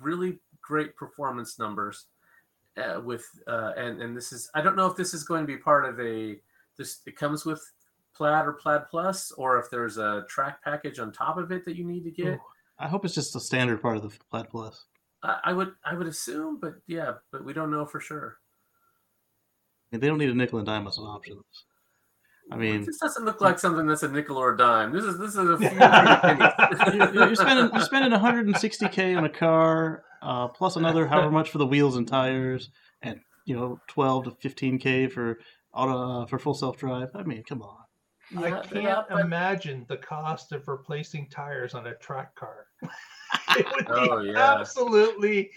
really 0.00 0.38
great 0.60 0.96
performance 0.96 1.58
numbers 1.58 2.06
uh, 2.76 3.00
with 3.00 3.24
uh, 3.46 3.72
and 3.76 4.02
and 4.02 4.16
this 4.16 4.32
is 4.32 4.50
I 4.54 4.60
don't 4.60 4.76
know 4.76 4.86
if 4.86 4.96
this 4.96 5.14
is 5.14 5.24
going 5.24 5.42
to 5.42 5.46
be 5.46 5.56
part 5.56 5.84
of 5.84 5.98
a 6.00 6.36
this 6.76 7.00
it 7.06 7.16
comes 7.16 7.44
with 7.44 7.60
Plaid 8.14 8.46
or 8.46 8.52
Plaid 8.52 8.88
Plus, 8.90 9.30
or 9.32 9.58
if 9.58 9.70
there's 9.70 9.98
a 9.98 10.24
track 10.28 10.62
package 10.62 10.98
on 10.98 11.12
top 11.12 11.38
of 11.38 11.52
it 11.52 11.64
that 11.64 11.76
you 11.76 11.84
need 11.84 12.04
to 12.04 12.10
get. 12.10 12.26
Ooh, 12.26 12.40
I 12.78 12.88
hope 12.88 13.04
it's 13.04 13.14
just 13.14 13.36
a 13.36 13.40
standard 13.40 13.80
part 13.80 13.96
of 13.96 14.02
the 14.02 14.10
Plaid 14.30 14.48
Plus. 14.50 14.84
I, 15.22 15.38
I 15.44 15.52
would 15.52 15.72
I 15.84 15.94
would 15.94 16.06
assume, 16.06 16.58
but 16.60 16.74
yeah, 16.86 17.14
but 17.32 17.44
we 17.44 17.52
don't 17.52 17.70
know 17.70 17.86
for 17.86 18.00
sure. 18.00 18.38
Yeah, 19.92 19.98
they 19.98 20.08
don't 20.08 20.18
need 20.18 20.30
a 20.30 20.34
nickel 20.34 20.58
and 20.58 20.66
dime 20.66 20.86
as 20.86 20.98
options. 20.98 21.44
I 22.50 22.56
mean, 22.56 22.84
this 22.84 22.98
doesn't 22.98 23.24
look 23.24 23.40
like 23.40 23.58
something 23.58 23.86
that's 23.86 24.02
a 24.02 24.08
nickel 24.08 24.36
or 24.36 24.54
a 24.54 24.56
dime. 24.56 24.92
This 24.92 25.04
is 25.04 25.18
this 25.18 25.30
is 25.30 25.36
a 25.36 25.58
few 25.58 25.68
you're, 26.98 27.14
you're, 27.14 27.34
spending 27.34 27.70
you're 27.74 27.84
spending 27.84 28.18
160k 28.18 29.16
on 29.16 29.24
a 29.24 29.28
car, 29.28 30.04
uh, 30.22 30.48
plus 30.48 30.76
another 30.76 31.06
however 31.06 31.30
much 31.30 31.50
for 31.50 31.58
the 31.58 31.66
wheels 31.66 31.96
and 31.96 32.08
tires, 32.08 32.70
and 33.02 33.20
you 33.44 33.54
know 33.54 33.80
12 33.88 34.24
to 34.24 34.30
15k 34.48 35.12
for 35.12 35.38
auto 35.74 36.22
uh, 36.22 36.26
for 36.26 36.38
full 36.38 36.54
self 36.54 36.78
drive. 36.78 37.08
I 37.14 37.22
mean, 37.22 37.42
come 37.44 37.62
on. 37.62 37.76
Yeah, 38.30 38.58
I 38.58 38.66
can't 38.66 39.08
but... 39.08 39.20
imagine 39.20 39.86
the 39.88 39.96
cost 39.96 40.52
of 40.52 40.68
replacing 40.68 41.28
tires 41.30 41.74
on 41.74 41.86
a 41.86 41.94
track 41.96 42.34
car. 42.34 42.66
it 43.56 43.66
would 43.74 43.86
oh, 43.88 44.22
be 44.22 44.30
yeah. 44.30 44.54
absolutely 44.54 45.50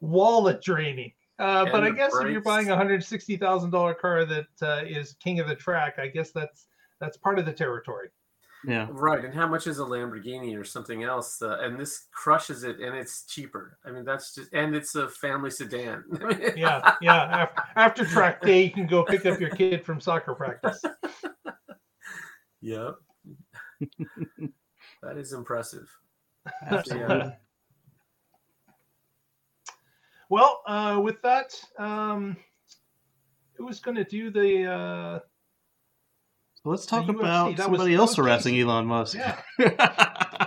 wallet 0.00 0.62
draining. 0.62 1.12
Uh, 1.42 1.64
but 1.72 1.82
I 1.82 1.90
guess 1.90 2.12
if 2.14 2.30
you're 2.30 2.40
buying 2.40 2.70
a 2.70 2.76
hundred 2.76 3.02
sixty 3.02 3.36
thousand 3.36 3.70
dollar 3.70 3.94
car 3.94 4.24
that 4.24 4.46
uh, 4.62 4.82
is 4.86 5.14
king 5.14 5.40
of 5.40 5.48
the 5.48 5.56
track, 5.56 5.98
I 5.98 6.06
guess 6.06 6.30
that's 6.30 6.66
that's 7.00 7.16
part 7.16 7.38
of 7.38 7.46
the 7.46 7.52
territory. 7.52 8.10
Yeah, 8.64 8.86
right. 8.90 9.24
And 9.24 9.34
how 9.34 9.48
much 9.48 9.66
is 9.66 9.80
a 9.80 9.82
Lamborghini 9.82 10.56
or 10.56 10.62
something 10.62 11.02
else? 11.02 11.42
Uh, 11.42 11.58
and 11.60 11.80
this 11.80 12.06
crushes 12.12 12.62
it, 12.62 12.78
and 12.78 12.96
it's 12.96 13.24
cheaper. 13.24 13.76
I 13.84 13.90
mean, 13.90 14.04
that's 14.04 14.36
just 14.36 14.52
and 14.52 14.76
it's 14.76 14.94
a 14.94 15.08
family 15.08 15.50
sedan. 15.50 16.04
yeah, 16.56 16.94
yeah. 17.00 17.24
After, 17.24 17.62
after 17.74 18.04
track 18.04 18.40
day, 18.42 18.62
you 18.62 18.70
can 18.70 18.86
go 18.86 19.02
pick 19.02 19.26
up 19.26 19.40
your 19.40 19.50
kid 19.50 19.84
from 19.84 20.00
soccer 20.00 20.34
practice. 20.34 20.80
Yep. 22.62 22.94
that 25.02 25.18
is 25.18 25.32
impressive. 25.32 25.90
Absolutely. 26.66 27.16
Yeah. 27.16 27.30
Well, 30.32 30.62
uh, 30.66 30.98
with 31.04 31.20
that, 31.24 31.54
um, 31.78 32.38
who's 33.58 33.80
going 33.80 33.98
to 33.98 34.04
do 34.04 34.30
the? 34.30 34.64
Uh, 34.64 35.18
so 36.54 36.70
let's 36.70 36.86
talk 36.86 37.06
about 37.10 37.58
that 37.58 37.64
somebody 37.64 37.94
else 37.94 38.16
harassing 38.16 38.58
Elon 38.58 38.86
Musk. 38.86 39.14
Yeah, 39.14 39.38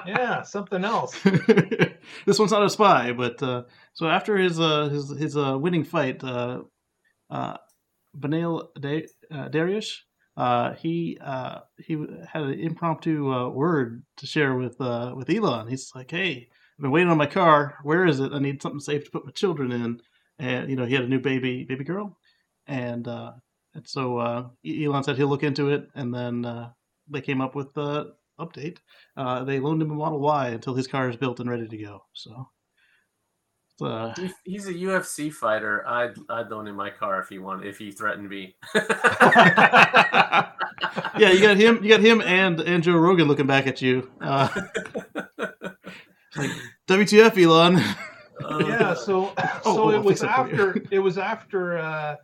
yeah, 0.08 0.42
something 0.42 0.84
else. 0.84 1.22
this 2.26 2.40
one's 2.40 2.50
not 2.50 2.66
a 2.66 2.70
spy, 2.72 3.12
but 3.12 3.44
uh, 3.44 3.66
so 3.94 4.08
after 4.08 4.36
his 4.38 4.60
uh, 4.60 4.90
his 4.90 5.16
his 5.20 5.38
uh, 5.38 5.56
winning 5.56 5.84
fight, 5.84 6.24
uh, 6.24 6.62
uh, 7.30 7.58
uh, 8.16 8.18
Dariush 8.18 9.98
uh, 10.36 10.74
he 10.74 11.20
uh, 11.24 11.60
he 11.78 11.94
had 12.28 12.42
an 12.42 12.60
impromptu 12.60 13.32
uh, 13.32 13.50
word 13.50 14.04
to 14.18 14.26
share 14.26 14.56
with 14.56 14.82
uh, 14.82 15.14
with 15.16 15.30
Elon. 15.30 15.68
He's 15.68 15.92
like, 15.94 16.10
"Hey, 16.10 16.50
I've 16.78 16.84
been 16.84 16.92
waiting 16.92 17.10
on 17.10 17.18
my 17.18 17.26
car. 17.26 17.76
Where 17.84 18.06
is 18.06 18.20
it? 18.20 18.34
I 18.34 18.40
need 18.40 18.62
something 18.62 18.80
safe 18.80 19.06
to 19.06 19.12
put 19.12 19.26
my 19.26 19.32
children 19.32 19.72
in." 19.72 20.02
And 20.40 20.70
you 20.70 20.76
know, 20.76 20.86
he 20.86 20.94
had 20.94 21.04
a 21.04 21.08
new 21.08 21.20
baby 21.20 21.64
baby 21.64 21.84
girl, 21.84 22.18
and 22.68 23.08
uh, 23.08 23.32
and 23.74 23.88
so 23.88 24.18
uh, 24.18 24.48
Elon 24.66 25.04
said 25.04 25.18
he'll 25.18 25.28
look 25.28 25.44
into 25.44 25.70
it, 25.70 25.88
and 25.96 26.14
then 26.14 26.72
they 27.10 27.22
came 27.22 27.42
up 27.42 27.56
with 27.56 27.74
the 27.74 28.14
update. 28.40 28.78
they 29.16 29.60
loaned 29.60 29.82
him 29.82 29.92
a 29.92 29.96
Model 29.96 30.20
Y 30.20 30.50
until 30.50 30.76
his 30.76 30.88
car 30.88 31.10
is 31.10 31.16
built 31.16 31.40
and 31.40 31.50
ready 31.50 31.68
to 31.68 31.78
go. 31.78 32.04
So 32.14 32.48
uh, 33.82 34.14
he's 34.46 34.68
a 34.68 34.74
UFC 34.74 35.32
fighter. 35.34 35.86
I'd 35.86 36.14
I'd 36.30 36.50
loan 36.50 36.68
him 36.68 36.76
my 36.76 36.90
car 36.90 37.20
if 37.20 37.28
he 37.28 37.40
wanted 37.40 37.68
if 37.68 37.78
he 37.78 37.92
threatened 37.92 38.30
me. 38.30 38.56
yeah, 38.76 40.52
you 41.18 41.42
got 41.42 41.58
him. 41.58 41.84
You 41.84 41.90
got 41.90 42.00
him 42.00 42.22
and 42.22 42.62
and 42.62 42.84
Joe 42.84 42.96
Rogan 42.96 43.28
looking 43.28 43.48
back 43.48 43.68
at 43.68 43.82
you. 43.82 44.10
Like 46.36 46.52
WTF, 46.88 47.42
Elon? 47.42 47.82
Uh, 48.44 48.66
yeah. 48.68 48.94
So 48.94 49.32
oh, 49.38 49.62
so 49.64 49.84
oh, 49.84 49.90
it, 49.92 50.04
was 50.04 50.22
after, 50.22 50.84
it 50.92 51.00
was 51.00 51.18
after 51.18 51.78
uh, 51.78 52.18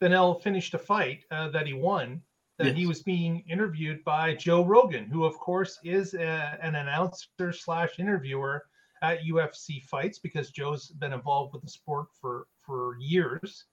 Beneil 0.00 0.42
finished 0.42 0.72
a 0.72 0.78
fight 0.78 1.24
uh, 1.30 1.50
that 1.50 1.66
he 1.66 1.74
won 1.74 2.22
that 2.58 2.68
yes. 2.68 2.76
he 2.76 2.86
was 2.86 3.02
being 3.02 3.44
interviewed 3.48 4.02
by 4.04 4.34
Joe 4.34 4.64
Rogan, 4.64 5.06
who 5.06 5.24
of 5.24 5.38
course 5.38 5.78
is 5.84 6.14
a, 6.14 6.26
uh, 6.26 6.56
an 6.60 6.74
announcer 6.74 7.52
slash 7.52 7.98
interviewer 7.98 8.64
at 9.02 9.20
UFC 9.22 9.82
fights 9.84 10.18
because 10.18 10.50
Joe's 10.50 10.88
been 10.88 11.12
involved 11.12 11.52
with 11.52 11.62
the 11.62 11.70
sport 11.70 12.06
for 12.20 12.46
for 12.56 12.96
years, 12.98 13.64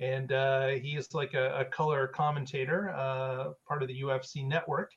and 0.00 0.32
uh, 0.32 0.68
he 0.68 0.96
is 0.96 1.12
like 1.12 1.34
a, 1.34 1.60
a 1.60 1.64
color 1.66 2.06
commentator, 2.06 2.90
uh, 2.90 3.50
part 3.68 3.82
of 3.82 3.88
the 3.88 4.00
UFC 4.00 4.46
network, 4.46 4.92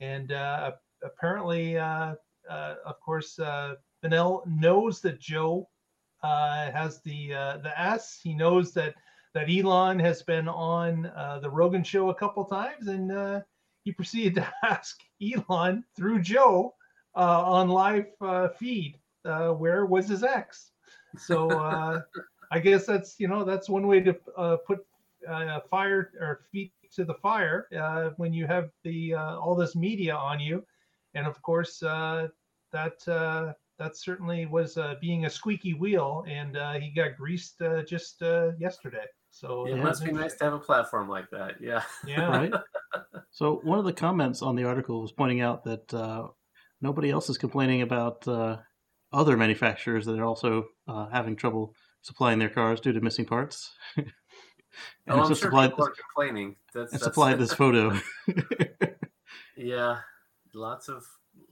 and 0.00 0.30
uh, 0.30 0.72
apparently, 1.02 1.76
uh, 1.76 2.14
uh, 2.48 2.74
of 2.86 3.00
course, 3.00 3.38
uh, 4.04 4.08
Beneil 4.08 4.46
knows 4.46 5.00
that 5.00 5.20
Joe 5.20 5.68
has 6.22 7.00
the 7.02 7.28
the 7.28 7.72
S. 7.76 8.20
He 8.22 8.34
knows 8.34 8.72
that 8.74 8.94
that 9.34 9.50
Elon 9.50 9.98
has 9.98 10.22
been 10.22 10.48
on 10.48 11.06
uh, 11.06 11.40
the 11.40 11.50
Rogan 11.50 11.82
show 11.82 12.10
a 12.10 12.14
couple 12.14 12.44
times, 12.44 12.86
and 12.86 13.10
uh, 13.10 13.40
he 13.82 13.92
proceeded 13.92 14.36
to 14.36 14.52
ask 14.64 15.00
Elon 15.20 15.84
through 15.96 16.22
Joe 16.22 16.74
uh, 17.16 17.42
on 17.44 17.68
live 17.68 18.06
uh, 18.20 18.48
feed 18.48 18.98
uh, 19.24 19.50
where 19.50 19.86
was 19.86 20.08
his 20.08 20.22
ex. 20.22 20.70
So 21.18 21.50
uh, 21.50 22.00
I 22.50 22.58
guess 22.58 22.86
that's 22.86 23.18
you 23.18 23.28
know 23.28 23.44
that's 23.44 23.68
one 23.68 23.86
way 23.86 24.00
to 24.00 24.16
uh, 24.36 24.56
put 24.66 24.84
uh, 25.28 25.60
fire 25.70 26.12
or 26.20 26.40
feet 26.50 26.72
to 26.94 27.04
the 27.04 27.14
fire 27.14 27.66
uh, 27.78 28.10
when 28.16 28.32
you 28.32 28.46
have 28.46 28.70
the 28.82 29.14
uh, 29.14 29.38
all 29.38 29.54
this 29.54 29.74
media 29.74 30.14
on 30.14 30.40
you, 30.40 30.64
and 31.14 31.26
of 31.26 31.40
course 31.42 31.82
uh, 31.82 32.28
that 32.72 33.06
uh, 33.08 33.52
that 33.78 33.96
certainly 33.96 34.46
was 34.46 34.76
uh, 34.76 34.94
being 35.00 35.24
a 35.24 35.30
squeaky 35.30 35.74
wheel, 35.74 36.24
and 36.28 36.56
uh, 36.56 36.74
he 36.74 36.92
got 36.92 37.16
greased 37.16 37.60
uh, 37.62 37.82
just 37.82 38.22
uh, 38.22 38.52
yesterday. 38.58 39.04
So 39.30 39.66
It 39.66 39.76
must 39.76 40.04
be 40.04 40.12
nice 40.12 40.36
to 40.36 40.44
have 40.44 40.52
a 40.52 40.58
platform 40.58 41.08
like 41.08 41.28
that. 41.30 41.54
Yeah. 41.60 41.82
Yeah, 42.06 42.26
right? 42.26 42.52
So 43.32 43.60
one 43.64 43.80
of 43.80 43.84
the 43.84 43.92
comments 43.92 44.42
on 44.42 44.54
the 44.54 44.62
article 44.64 45.02
was 45.02 45.10
pointing 45.10 45.40
out 45.40 45.64
that 45.64 45.92
uh, 45.92 46.28
nobody 46.80 47.10
else 47.10 47.28
is 47.28 47.36
complaining 47.36 47.82
about 47.82 48.28
uh, 48.28 48.58
other 49.12 49.36
manufacturers 49.36 50.06
that 50.06 50.20
are 50.20 50.24
also 50.24 50.66
uh, 50.86 51.08
having 51.08 51.34
trouble 51.34 51.74
supplying 52.02 52.38
their 52.38 52.48
cars 52.48 52.80
due 52.80 52.92
to 52.92 53.00
missing 53.00 53.24
parts. 53.24 53.72
and 53.96 54.06
Oh, 55.08 55.20
I'm 55.22 55.26
sure 55.26 55.34
supplied, 55.34 55.70
people 55.70 55.86
are 55.86 55.94
complaining. 56.14 56.54
That's, 56.72 56.92
and 56.92 57.00
that's 57.00 57.04
supplied 57.04 57.38
this 57.40 57.52
photo. 57.62 57.98
Yeah, 59.56 59.98
lots 60.52 60.88
of 60.88 61.04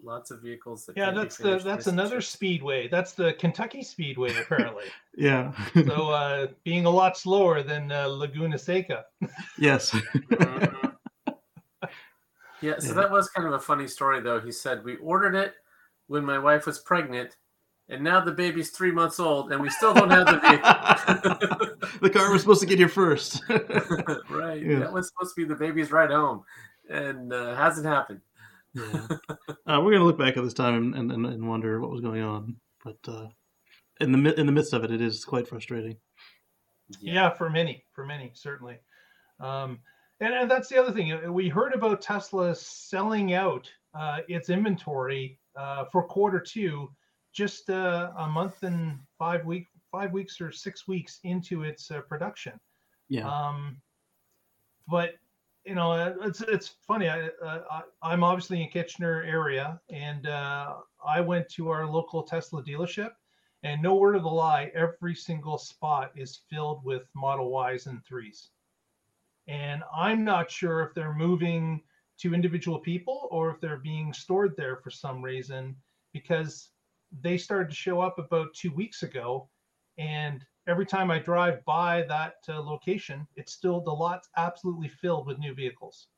lots 0.03 0.31
of 0.31 0.41
vehicles. 0.43 0.87
That 0.87 0.97
yeah. 0.97 1.11
That's 1.13 1.37
the 1.37 1.59
that's 1.59 1.87
another 1.87 2.17
chips. 2.17 2.29
speedway. 2.29 2.89
That's 2.89 3.13
the 3.13 3.33
Kentucky 3.35 3.83
Speedway 3.83 4.37
apparently. 4.39 4.85
yeah. 5.17 5.53
so 5.75 6.11
uh, 6.11 6.47
being 6.65 6.87
a 6.87 6.91
lot 6.91 7.17
slower 7.17 7.63
than 7.63 7.93
uh, 7.93 8.07
Laguna 8.09 8.59
Seca. 8.59 9.05
yes. 9.59 9.91
Mhm. 10.31 10.91
Yeah, 12.61 12.79
so 12.79 12.89
Yeah. 12.89 12.95
that 12.95 13.11
was 13.11 13.29
kind 13.31 13.47
of 13.49 13.55
a 13.55 13.59
funny 13.59 13.89
story, 13.89 14.21
though. 14.21 14.39
He 14.41 14.53
said 14.53 14.85
we 14.85 14.95
ordered 14.97 15.35
it 15.35 15.55
when 16.07 16.25
my 16.25 16.39
wife 16.39 16.65
was 16.65 16.79
pregnant, 16.79 17.37
and 17.89 18.05
now 18.05 18.21
the 18.21 18.31
baby's 18.31 18.71
three 18.71 18.93
months 18.93 19.19
old, 19.19 19.51
and 19.51 19.61
we 19.61 19.69
still 19.69 19.93
don't 19.93 20.11
have 20.11 20.27
the 20.27 20.39
vehicle. 20.39 21.89
the 22.01 22.09
car 22.11 22.31
was 22.31 22.43
supposed 22.43 22.61
to 22.61 22.67
get 22.67 22.79
here 22.79 22.89
first. 22.89 23.43
right, 24.31 24.63
Yeah. 24.63 24.79
that 24.79 24.93
was 24.93 25.09
supposed 25.09 25.35
to 25.35 25.41
be 25.43 25.45
the 25.45 25.57
baby's 25.57 25.91
ride 25.91 26.11
home, 26.13 26.45
and 26.89 27.33
uh, 27.33 27.57
hasn't 27.57 27.87
happened. 27.87 28.21
Yeah. 28.75 29.07
Uh, 29.67 29.81
we're 29.81 29.93
gonna 29.93 30.05
look 30.05 30.19
back 30.19 30.37
at 30.37 30.43
this 30.43 30.55
time 30.55 30.93
and, 30.95 31.13
and, 31.13 31.25
and 31.25 31.49
wonder 31.49 31.81
what 31.81 31.91
was 31.91 32.01
going 32.01 32.21
on, 32.21 32.57
but 32.85 32.97
uh, 33.07 33.29
in 34.01 34.11
the 34.11 34.39
in 34.39 34.47
the 34.47 34.53
midst 34.53 34.73
of 34.73 34.83
it, 34.85 34.91
it 34.91 35.01
is 35.01 35.25
quite 35.25 35.47
frustrating. 35.47 35.97
Yeah. 37.01 37.31
for 37.31 37.49
many, 37.49 37.85
for 37.93 38.05
many, 38.05 38.33
certainly. 38.35 38.79
Um, 39.41 39.79
and, 40.21 40.35
and 40.35 40.51
that's 40.51 40.69
the 40.69 40.79
other 40.79 40.93
thing. 40.93 41.13
uh, 41.13 41.33
We 41.33 41.49
heard 41.49 41.75
about 41.75 42.01
Tesla 42.03 42.55
selling 42.55 43.35
out 43.35 43.71
uh, 43.95 44.19
its 44.29 44.51
inventory 44.51 45.39
uh, 45.57 45.85
for 45.91 46.03
quarter 46.05 46.41
two, 46.41 46.91
just 47.33 47.71
uh, 47.71 48.11
a 48.19 48.29
month 48.29 48.63
and 48.63 48.99
five 49.19 49.45
week, 49.45 49.69
five 49.91 50.13
weeks 50.13 50.41
or 50.41 50.53
six 50.53 50.87
weeks 50.87 51.21
into 51.25 51.63
its 51.63 51.91
uh, 51.91 52.01
production. 52.03 52.53
Yeah. 53.09 53.29
Um, 53.29 53.77
but 54.89 55.15
you 55.65 55.75
know, 55.75 55.93
uh, 55.93 56.15
it's 56.23 56.41
it's 56.41 56.75
funny. 56.87 57.09
I, 57.09 57.29
uh, 57.45 57.63
I 57.71 57.83
I'm 58.03 58.25
obviously 58.25 58.63
in 58.63 58.69
Kitchener 58.69 59.23
area, 59.23 59.81
and 59.91 60.27
uh, 60.27 60.75
I 61.07 61.21
went 61.21 61.49
to 61.51 61.69
our 61.69 61.87
local 61.87 62.23
Tesla 62.23 62.63
dealership, 62.63 63.11
and 63.63 63.81
no 63.81 63.95
word 63.95 64.17
of 64.17 64.23
the 64.23 64.29
lie, 64.29 64.73
every 64.75 65.15
single 65.15 65.59
spot 65.59 66.11
is 66.17 66.41
filled 66.51 66.85
with 66.85 67.03
Model 67.15 67.53
Ys 67.73 67.87
and 67.87 68.05
threes. 68.05 68.51
And 69.47 69.83
I'm 69.95 70.25
not 70.25 70.51
sure 70.51 70.83
if 70.83 70.95
they're 70.95 71.15
moving 71.15 71.83
to 72.19 72.35
individual 72.35 72.79
people 72.79 73.29
or 73.31 73.51
if 73.51 73.61
they're 73.61 73.79
being 73.79 74.13
stored 74.13 74.57
there 74.57 74.77
for 74.77 74.91
some 74.91 75.23
reason, 75.23 75.77
because 76.13 76.71
they 77.21 77.37
started 77.37 77.69
to 77.69 77.75
show 77.77 78.01
up 78.01 78.19
about 78.19 78.55
two 78.55 78.73
weeks 78.73 79.03
ago, 79.03 79.49
and 79.99 80.45
every 80.67 80.87
time 80.87 81.11
I 81.11 81.19
drive 81.19 81.65
by 81.65 82.03
that 82.09 82.35
uh, 82.49 82.61
location, 82.61 83.27
it's 83.37 83.53
still 83.53 83.81
the 83.81 83.91
lot's 83.91 84.29
absolutely 84.37 84.89
filled 84.89 85.27
with 85.27 85.39
new 85.39 85.55
vehicles. 85.55 86.09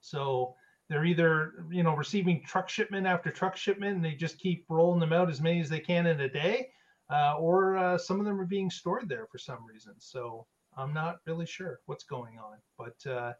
So 0.00 0.54
they're 0.88 1.04
either 1.04 1.64
you 1.70 1.82
know 1.82 1.94
receiving 1.94 2.42
truck 2.44 2.68
shipment 2.68 3.06
after 3.06 3.30
truck 3.30 3.56
shipment, 3.56 3.96
and 3.96 4.04
they 4.04 4.14
just 4.14 4.38
keep 4.38 4.64
rolling 4.68 5.00
them 5.00 5.12
out 5.12 5.30
as 5.30 5.40
many 5.40 5.60
as 5.60 5.68
they 5.68 5.80
can 5.80 6.06
in 6.06 6.20
a 6.20 6.28
day, 6.28 6.68
uh, 7.10 7.36
or 7.38 7.76
uh, 7.76 7.98
some 7.98 8.18
of 8.18 8.26
them 8.26 8.40
are 8.40 8.46
being 8.46 8.70
stored 8.70 9.08
there 9.08 9.26
for 9.30 9.38
some 9.38 9.64
reason. 9.66 9.94
So 9.98 10.46
I'm 10.76 10.92
not 10.92 11.18
really 11.26 11.46
sure 11.46 11.80
what's 11.86 12.04
going 12.04 12.38
on, 12.38 12.58
but 12.76 13.10
uh, 13.10 13.32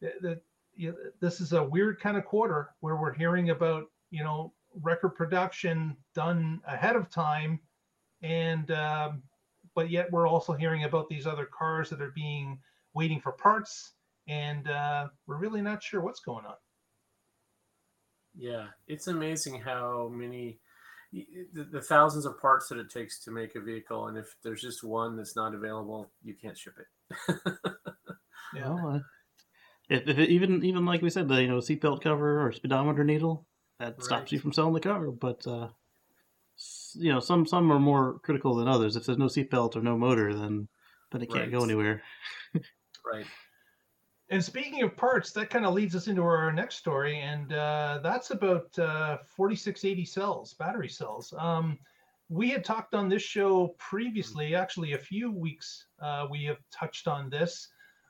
the, 0.00 0.40
the, 0.76 0.94
this 1.20 1.40
is 1.40 1.52
a 1.52 1.62
weird 1.62 2.00
kind 2.00 2.16
of 2.16 2.24
quarter 2.24 2.70
where 2.80 2.96
we're 2.96 3.14
hearing 3.14 3.50
about 3.50 3.84
you 4.10 4.24
know 4.24 4.52
record 4.82 5.14
production 5.14 5.96
done 6.14 6.60
ahead 6.66 6.96
of 6.96 7.10
time, 7.10 7.60
and 8.22 8.70
um, 8.70 9.22
but 9.76 9.90
yet 9.90 10.10
we're 10.10 10.26
also 10.26 10.54
hearing 10.54 10.82
about 10.84 11.08
these 11.08 11.28
other 11.28 11.46
cars 11.46 11.90
that 11.90 12.02
are 12.02 12.10
being 12.12 12.58
waiting 12.94 13.20
for 13.20 13.32
parts, 13.32 13.94
and 14.26 14.68
uh, 14.68 15.08
we're 15.28 15.38
really 15.38 15.62
not 15.62 15.84
sure 15.84 16.00
what's 16.00 16.20
going 16.20 16.44
on. 16.46 16.56
Yeah, 18.34 18.68
it's 18.88 19.06
amazing 19.06 19.60
how 19.60 20.08
many 20.12 20.58
the, 21.12 21.64
the 21.70 21.80
thousands 21.80 22.26
of 22.26 22.38
parts 22.40 22.68
that 22.68 22.78
it 22.78 22.90
takes 22.90 23.20
to 23.24 23.30
make 23.30 23.54
a 23.54 23.60
vehicle, 23.60 24.08
and 24.08 24.18
if 24.18 24.36
there's 24.42 24.60
just 24.60 24.84
one 24.84 25.16
that's 25.16 25.36
not 25.36 25.54
available, 25.54 26.10
you 26.22 26.34
can't 26.34 26.58
ship 26.58 26.74
it. 26.78 27.36
Yeah. 28.52 28.68
Well, 28.70 28.88
uh, 28.88 29.00
if, 29.88 30.08
if 30.08 30.18
it, 30.18 30.30
even 30.30 30.64
even 30.64 30.84
like 30.86 31.02
we 31.02 31.10
said, 31.10 31.28
the 31.28 31.42
you 31.42 31.48
know 31.48 31.58
seatbelt 31.58 32.02
cover 32.02 32.46
or 32.46 32.52
speedometer 32.52 33.04
needle 33.04 33.46
that 33.78 34.02
stops 34.02 34.32
you 34.32 34.38
from 34.38 34.52
selling 34.52 34.74
the 34.74 34.80
car. 34.80 35.10
But 35.10 35.46
uh, 35.46 35.64
s- 35.64 35.85
you 36.98 37.12
know, 37.12 37.20
some 37.20 37.46
some 37.46 37.70
are 37.72 37.78
more 37.78 38.18
critical 38.20 38.54
than 38.54 38.68
others. 38.68 38.96
If 38.96 39.06
there's 39.06 39.18
no 39.18 39.26
seatbelt 39.26 39.76
or 39.76 39.82
no 39.82 39.96
motor, 39.96 40.34
then 40.34 40.68
then 41.12 41.22
it 41.22 41.30
can't 41.30 41.50
go 41.50 41.62
anywhere. 41.62 42.02
right. 43.04 43.26
And 44.28 44.42
speaking 44.42 44.82
of 44.82 44.96
parts, 44.96 45.30
that 45.32 45.50
kind 45.50 45.64
of 45.64 45.74
leads 45.74 45.94
us 45.94 46.08
into 46.08 46.22
our 46.22 46.52
next 46.52 46.76
story, 46.76 47.20
and 47.20 47.52
uh, 47.52 48.00
that's 48.02 48.32
about 48.32 48.76
uh, 48.76 49.18
4680 49.36 50.04
cells, 50.04 50.54
battery 50.54 50.88
cells. 50.88 51.32
Um, 51.38 51.78
we 52.28 52.50
had 52.50 52.64
talked 52.64 52.94
on 52.94 53.08
this 53.08 53.22
show 53.22 53.76
previously, 53.78 54.56
actually 54.56 54.94
a 54.94 54.98
few 54.98 55.30
weeks. 55.30 55.86
Uh, 56.02 56.26
we 56.28 56.44
have 56.44 56.58
touched 56.72 57.06
on 57.06 57.30
this 57.30 57.68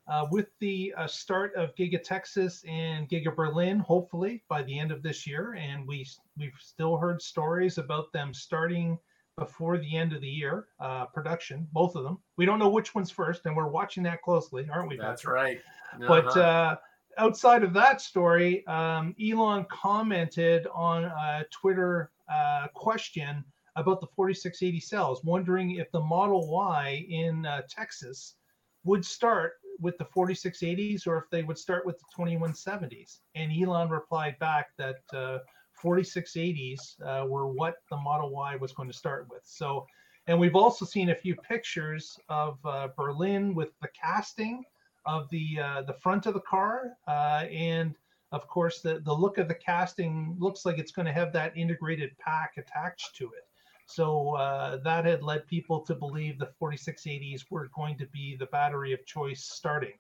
uh, 0.09 0.27
with 0.31 0.49
the 0.61 0.95
uh, 0.97 1.07
start 1.07 1.55
of 1.57 1.75
Giga 1.75 2.03
Texas 2.03 2.65
and 2.69 3.09
Giga 3.09 3.35
Berlin, 3.35 3.79
hopefully 3.79 4.43
by 4.49 4.63
the 4.63 4.79
end 4.79 4.93
of 4.93 5.03
this 5.03 5.27
year. 5.27 5.55
And 5.55 5.87
we 5.87 6.07
we've 6.39 6.57
still 6.59 6.97
heard 6.97 7.21
stories 7.21 7.79
about 7.79 8.13
them 8.13 8.33
starting 8.33 8.99
before 9.37 9.77
the 9.79 9.97
end 9.97 10.13
of 10.13 10.21
the 10.21 10.29
year 10.29 10.69
uh, 10.81 11.07
production, 11.07 11.69
both 11.73 11.95
of 11.95 12.05
them. 12.05 12.19
We 12.37 12.47
don't 12.47 12.59
know 12.59 12.71
which 12.71 12.95
one's 12.95 13.11
first, 13.11 13.47
and 13.47 13.57
we're 13.57 13.69
watching 13.69 14.03
that 14.05 14.23
closely, 14.23 14.69
aren't 14.73 14.89
we? 14.89 14.97
That's 14.97 15.23
Patrick? 15.23 15.35
right. 15.35 15.61
But 15.99 16.27
Uh-huh. 16.29 16.41
uh, 16.41 16.77
outside 17.19 17.63
of 17.63 17.73
that 17.75 18.01
story, 18.01 18.67
um, 18.67 19.15
Elon 19.23 19.67
commented 19.71 20.67
on 20.73 21.05
a 21.05 21.45
Twitter 21.51 22.11
uh, 22.33 22.69
question 22.75 23.45
about 23.77 24.01
the 24.01 24.07
4680 24.07 24.81
cells, 24.81 25.25
wondering 25.25 25.73
if 25.73 25.91
the 25.93 26.01
Model 26.01 26.49
Y 26.49 27.05
in 27.11 27.45
uh, 27.45 27.63
Texas 27.69 28.37
would 28.85 29.05
start 29.05 29.55
with 29.81 29.99
the 29.99 30.05
4680s 30.05 31.07
or 31.07 31.19
if 31.19 31.25
they 31.31 31.43
would 31.43 31.59
start 31.59 31.87
with 31.87 31.99
the 31.99 32.05
2170s. 32.17 33.21
And 33.35 33.53
Elon 33.53 33.89
replied 33.91 34.39
back 34.39 34.69
that 34.79 34.97
uh, 35.13 35.39
4680s 35.83 36.81
uh, 37.05 37.27
were 37.27 37.49
what 37.49 37.77
the 37.91 37.97
Model 37.97 38.31
Y 38.31 38.57
was 38.57 38.73
going 38.73 38.89
to 38.89 38.97
start 38.97 39.27
with. 39.31 39.43
So, 39.45 39.87
and 40.27 40.39
we've 40.39 40.57
also 40.57 40.85
seen 40.85 41.11
a 41.11 41.15
few 41.15 41.37
pictures 41.37 42.19
of 42.29 42.59
uh, 42.65 42.89
Berlin 42.97 43.55
with 43.55 43.71
the 43.81 43.89
casting 43.89 44.65
of 45.05 45.29
the 45.31 45.61
uh, 45.61 45.83
the 45.83 45.95
front 45.95 46.27
of 46.27 46.35
the 46.35 46.41
car, 46.41 46.97
uh, 47.07 47.45
and 47.51 47.95
of 48.33 48.49
course 48.49 48.81
the 48.81 49.01
the 49.05 49.13
look 49.13 49.39
of 49.39 49.47
the 49.47 49.55
casting 49.55 50.37
looks 50.39 50.67
like 50.67 50.79
it's 50.79 50.91
going 50.91 51.07
to 51.07 51.13
have 51.13 51.33
that 51.33 51.57
integrated 51.57 52.11
pack 52.19 52.55
attached 52.57 53.15
to 53.17 53.27
it. 53.27 53.45
So 53.87 54.35
uh, 54.35 54.79
that 54.79 55.05
had 55.05 55.23
led 55.23 55.47
people 55.47 55.81
to 55.83 55.95
believe 55.95 56.39
the 56.39 56.51
4680s 56.61 57.45
were 57.51 57.71
going 57.75 57.97
to 57.99 58.07
be 58.07 58.37
the 58.37 58.47
battery 58.47 58.93
of 58.93 59.07
choice 59.07 59.45
starting, 59.45 59.95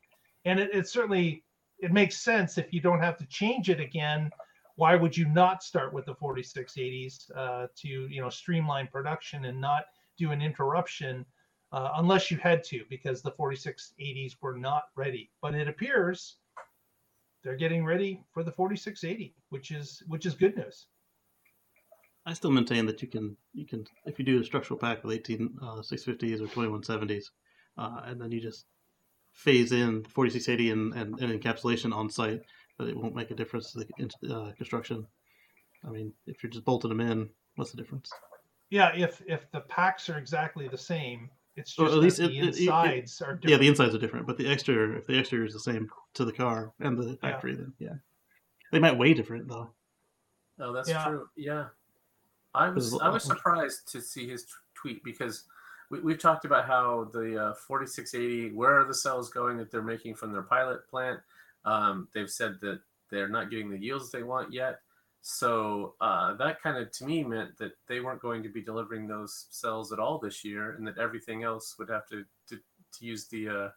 and 0.45 0.59
it, 0.59 0.75
it 0.75 0.89
certainly 0.89 1.45
it 1.79 1.93
makes 1.93 2.19
sense 2.19 2.59
if 2.59 2.73
you 2.73 2.81
don't 2.81 3.01
have 3.01 3.17
to 3.19 3.27
change 3.27 3.71
it 3.71 3.81
again. 3.81 4.31
Why 4.75 4.97
would 4.97 5.17
you 5.17 5.27
not 5.27 5.63
start 5.63 5.95
with 5.95 6.05
the 6.05 6.15
4680s 6.17 7.31
uh, 7.35 7.67
to 7.77 7.89
you 7.89 8.21
know 8.21 8.29
streamline 8.29 8.89
production 8.89 9.45
and 9.45 9.61
not 9.61 9.85
do 10.19 10.33
an 10.33 10.43
interruption 10.43 11.25
uh, 11.73 11.93
unless 11.97 12.31
you 12.31 12.37
had 12.39 12.65
to, 12.65 12.85
because 12.89 13.23
the 13.23 13.33
4680s 13.33 14.37
were 14.41 14.57
not 14.57 14.85
ready. 14.97 15.31
But 15.43 15.55
it 15.55 15.69
appears 15.69 16.37
they're 17.43 17.57
getting 17.57 17.85
ready 17.85 18.25
for 18.33 18.43
the 18.43 18.51
4680, 18.51 19.35
which 19.51 19.71
is 19.71 20.03
which 20.09 20.27
is 20.27 20.35
good 20.35 20.57
news. 20.57 20.87
I 22.27 22.33
still 22.33 22.51
maintain 22.51 22.87
that 22.87 23.01
you 23.03 23.09
can 23.09 23.37
you 23.55 23.67
can 23.67 23.85
if 24.05 24.19
you 24.19 24.25
do 24.25 24.41
a 24.41 24.45
structural 24.45 24.79
pack 24.79 25.05
with 25.05 25.15
18 25.15 25.59
uh, 25.63 25.67
650s 25.77 26.41
or 26.41 26.47
2170s, 26.49 27.27
uh, 27.79 28.01
and 28.05 28.21
then 28.21 28.33
you 28.33 28.41
just 28.41 28.67
phase 29.33 29.71
in 29.71 30.03
4680 30.05 30.71
and, 30.71 30.95
and, 30.95 31.21
and 31.21 31.41
encapsulation 31.41 31.95
on 31.95 32.11
site, 32.11 32.41
that 32.79 32.89
it 32.89 32.97
won't 32.97 33.15
make 33.15 33.31
a 33.31 33.35
difference 33.35 33.73
to 33.73 33.85
the 33.85 34.35
uh, 34.35 34.53
construction. 34.53 35.07
I 35.87 35.91
mean, 35.91 36.13
if 36.27 36.43
you're 36.43 36.51
just 36.51 36.65
bolting 36.65 36.89
them 36.89 37.01
in, 37.01 37.29
what's 37.55 37.71
the 37.71 37.77
difference? 37.77 38.11
Yeah, 38.71 38.93
if 38.97 39.23
if 39.29 39.49
the 39.53 39.61
packs 39.61 40.09
are 40.11 40.19
exactly 40.19 40.67
the 40.67 40.79
same, 40.79 41.31
it's 41.55 41.79
Or 41.79 41.85
just 41.87 41.97
at 41.97 42.03
least 42.03 42.17
that 42.17 42.29
the 42.29 42.39
it- 42.39 42.43
it- 42.43 42.49
it- 42.57 42.61
insides 42.63 43.23
are 43.23 43.35
different. 43.37 43.51
Yeah, 43.51 43.57
the 43.59 43.69
insides 43.69 43.95
are 43.95 43.99
different, 43.99 44.27
but 44.27 44.37
the 44.37 44.51
exterior, 44.51 44.97
if 44.97 45.07
the 45.07 45.17
exterior 45.17 45.47
is 45.47 45.53
the 45.53 45.61
same 45.61 45.89
to 46.15 46.25
the 46.25 46.33
car 46.33 46.73
and 46.81 46.99
the 46.99 47.17
factory, 47.19 47.55
then 47.55 47.73
yeah, 47.79 47.95
they 48.73 48.81
might 48.81 48.99
weigh 48.99 49.15
different 49.15 49.47
though. 49.47 49.71
Oh, 50.59 50.73
that's 50.73 50.89
Yeah. 50.89 51.05
true. 51.05 51.29
Yeah, 51.37 51.69
I 52.57 52.71
was 52.71 52.99
I 53.01 53.09
was 53.09 53.25
surprised 53.25 53.91
to 53.93 54.01
see 54.01 54.29
his 54.29 54.45
t- 54.45 54.51
tweet 54.75 55.05
because 55.05 55.45
we, 55.91 56.01
we've 56.01 56.19
talked 56.19 56.45
about 56.45 56.67
how 56.67 57.11
the 57.13 57.51
uh, 57.51 57.55
4680 57.55 58.55
where 58.55 58.81
are 58.81 58.85
the 58.85 58.95
cells 58.95 59.31
going 59.31 59.59
that 59.59 59.71
they're 59.71 59.83
making 59.83 60.15
from 60.15 60.33
their 60.33 60.43
pilot 60.43 60.89
plant. 60.89 61.21
Um, 61.65 62.09
they've 62.15 62.31
said 62.31 62.59
that 62.61 62.81
they're 63.11 63.29
not 63.29 63.51
getting 63.51 63.71
the 63.71 63.79
yields 63.79 64.11
they 64.11 64.23
want 64.23 64.53
yet. 64.53 64.81
So 65.23 65.95
uh, 66.01 66.35
that 66.35 66.63
kind 66.63 66.77
of 66.77 66.93
to 66.93 67.05
me 67.05 67.25
meant 67.25 67.59
that 67.59 67.73
they 67.89 68.01
weren't 68.01 68.23
going 68.23 68.43
to 68.45 68.49
be 68.49 68.63
delivering 68.63 69.07
those 69.07 69.47
cells 69.51 69.93
at 69.93 69.99
all 69.99 70.19
this 70.19 70.45
year, 70.45 70.77
and 70.77 70.87
that 70.87 70.99
everything 70.99 71.43
else 71.43 71.77
would 71.79 71.91
have 71.91 72.07
to 72.09 72.25
to, 72.49 72.57
to 72.57 73.05
use 73.05 73.27
the 73.27 73.49
uh, 73.49 73.69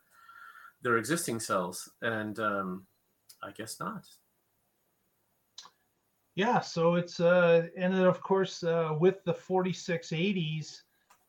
their 0.84 0.97
existing 0.97 1.39
cells. 1.39 1.89
And 2.01 2.39
um, 2.39 2.86
I 3.41 3.51
guess 3.51 3.80
not. 3.80 4.05
Yeah, 6.40 6.62
so 6.62 6.96
it's 6.96 7.20
uh, 7.20 7.68
and 7.76 7.94
then 7.94 8.06
of 8.06 8.22
course 8.22 8.64
uh, 8.64 8.96
with 8.98 9.22
the 9.26 9.34
4680s, 9.34 10.84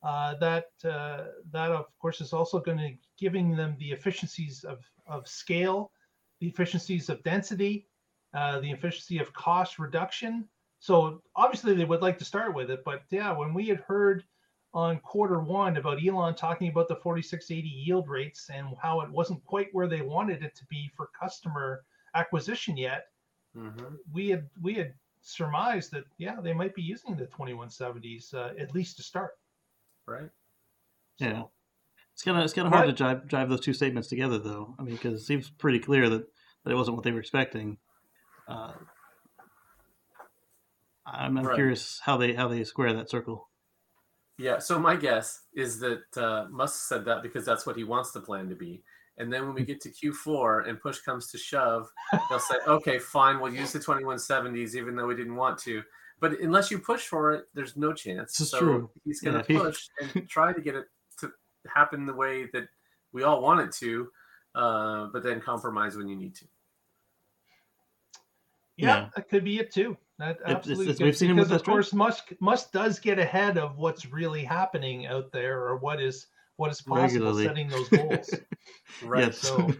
uh, 0.05 0.37
that 0.37 0.67
uh, 0.85 1.25
that 1.51 1.73
of 1.73 1.87
course 1.99 2.21
is 2.21 2.33
also 2.33 2.61
going 2.61 2.79
to 2.79 2.95
giving 3.19 3.57
them 3.57 3.75
the 3.81 3.91
efficiencies 3.91 4.63
of 4.63 4.89
of 5.09 5.27
scale, 5.27 5.91
the 6.39 6.47
efficiencies 6.47 7.09
of 7.09 7.25
density, 7.25 7.89
uh, 8.35 8.61
the 8.61 8.71
efficiency 8.71 9.19
of 9.19 9.33
cost 9.33 9.81
reduction. 9.81 10.49
So 10.79 11.21
obviously 11.35 11.75
they 11.75 11.87
would 11.87 12.03
like 12.03 12.19
to 12.19 12.25
start 12.25 12.55
with 12.55 12.71
it, 12.71 12.85
but 12.85 13.03
yeah, 13.11 13.37
when 13.37 13.53
we 13.53 13.67
had 13.67 13.81
heard 13.81 14.23
on 14.75 15.01
quarter 15.01 15.41
one 15.41 15.77
about 15.77 15.99
Elon 16.07 16.37
talking 16.37 16.69
about 16.69 16.87
the 16.87 16.95
4680 16.95 17.69
yield 17.69 18.09
rates 18.09 18.49
and 18.49 18.77
how 18.81 19.01
it 19.01 19.11
wasn't 19.11 19.45
quite 19.45 19.71
where 19.73 19.89
they 19.89 20.03
wanted 20.03 20.45
it 20.45 20.55
to 20.55 20.65
be 20.67 20.89
for 20.97 21.11
customer 21.21 21.83
acquisition 22.15 22.77
yet, 22.77 23.07
hmm 23.55 23.94
we 24.12 24.28
had 24.28 24.48
we 24.62 24.74
had 24.74 24.94
surmised 25.22 25.90
that 25.92 26.05
yeah 26.18 26.40
they 26.40 26.53
might 26.53 26.74
be 26.74 26.82
using 26.82 27.16
the 27.16 27.26
2170s 27.26 28.32
uh, 28.34 28.53
at 28.59 28.74
least 28.74 28.96
to 28.96 29.03
start 29.03 29.32
Right. 30.07 30.30
Yeah, 31.18 31.44
it's 32.14 32.22
kind 32.22 32.38
of 32.38 32.44
it's 32.44 32.55
kind 32.55 32.66
of 32.66 32.72
hard 32.72 32.86
to 32.86 32.92
drive 32.92 33.28
drive 33.28 33.48
those 33.48 33.61
two 33.61 33.72
statements 33.74 34.09
together 34.09 34.38
though. 34.38 34.74
I 34.78 34.82
mean, 34.82 34.96
because 34.96 35.20
it 35.20 35.24
seems 35.24 35.51
pretty 35.51 35.78
clear 35.78 36.09
that, 36.09 36.26
that 36.64 36.70
it 36.70 36.74
wasn't 36.74 36.96
what 36.96 37.05
they 37.05 37.12
were 37.12 37.20
expecting. 37.20 37.78
Uh, 38.48 38.72
I'm, 41.07 41.36
I'm 41.38 41.44
Right. 41.44 41.55
curious 41.55 42.01
how 42.05 42.16
they 42.16 42.32
how 42.32 42.48
they 42.48 42.64
square 42.64 42.92
that 42.94 43.11
circle. 43.11 43.48
Yeah, 44.38 44.59
so 44.59 44.78
my 44.78 44.96
guess 44.96 45.42
is 45.55 45.80
that 45.80 46.16
uh, 46.16 46.46
Musk 46.51 46.88
said 46.88 47.05
that 47.05 47.22
because 47.22 47.44
that's 47.44 47.66
what 47.66 47.76
he 47.76 47.84
wants 47.84 48.12
the 48.12 48.20
plan 48.20 48.48
to 48.48 48.55
be. 48.55 48.82
And 49.21 49.31
then 49.33 49.45
when 49.47 49.55
we 49.55 49.64
get 49.64 49.81
to 49.83 49.91
Q4 49.91 50.66
and 50.68 50.81
push 50.81 50.99
comes 51.01 51.31
to 51.31 51.39
shove, 51.39 51.89
they'll 52.31 52.39
say, 52.41 52.55
okay, 52.66 52.99
fine, 52.99 53.39
we'll 53.39 53.53
use 53.55 53.71
the 53.73 53.79
2170s 53.79 54.75
even 54.75 54.97
though 54.97 55.07
we 55.07 55.14
didn't 55.14 55.37
want 55.37 55.59
to. 55.59 55.83
But 56.21 56.41
unless 56.41 56.71
you 56.71 56.79
push 56.79 57.03
for 57.07 57.33
it, 57.33 57.45
there's 57.55 57.77
no 57.77 57.93
chance. 57.93 58.37
This 58.39 58.51
so 58.51 58.59
true. 58.59 58.91
he's 59.05 59.21
going 59.21 59.37
Yeah, 59.37 59.43
to 59.43 59.53
he- 59.53 59.59
push 59.59 59.89
and 60.14 60.29
try 60.37 60.53
to 60.53 60.61
get 60.61 60.75
it 60.75 60.87
to 61.21 61.31
happen 61.73 62.07
the 62.07 62.14
way 62.14 62.47
that 62.55 62.64
we 63.12 63.23
all 63.23 63.43
want 63.43 63.61
it 63.61 63.73
to, 63.81 64.09
uh, 64.55 65.07
but 65.12 65.23
then 65.23 65.41
compromise 65.41 65.97
when 65.97 66.09
you 66.09 66.16
need 66.16 66.35
to. 66.37 66.47
yeah, 68.77 68.87
Yeah. 68.87 69.09
that 69.16 69.29
could 69.29 69.45
be 69.45 69.59
it 69.59 69.73
too 69.73 69.97
that 70.18 70.39
absolutely 70.47 70.85
it's- 70.87 70.99
could, 70.99 71.05
we've 71.05 71.16
seen 71.16 71.31
him 71.31 71.37
with 71.37 71.49
because 71.49 71.61
of 71.62 71.66
course 71.66 71.93
musk 71.93 72.33
musk 72.41 72.73
does 72.73 72.99
get 72.99 73.18
ahead 73.18 73.59
of 73.59 73.77
what's 73.79 74.07
really 74.07 74.45
happening 74.45 75.07
out 75.07 75.31
there 75.33 75.61
or 75.66 75.77
what 75.77 76.01
is 76.01 76.27
what 76.61 76.71
is 76.71 76.83
possible 76.83 77.03
Regularly. 77.03 77.45
setting 77.45 77.69
those 77.69 77.89
goals 77.89 78.31
Right. 79.03 79.25
Yes. 79.25 79.39
so 79.39 79.75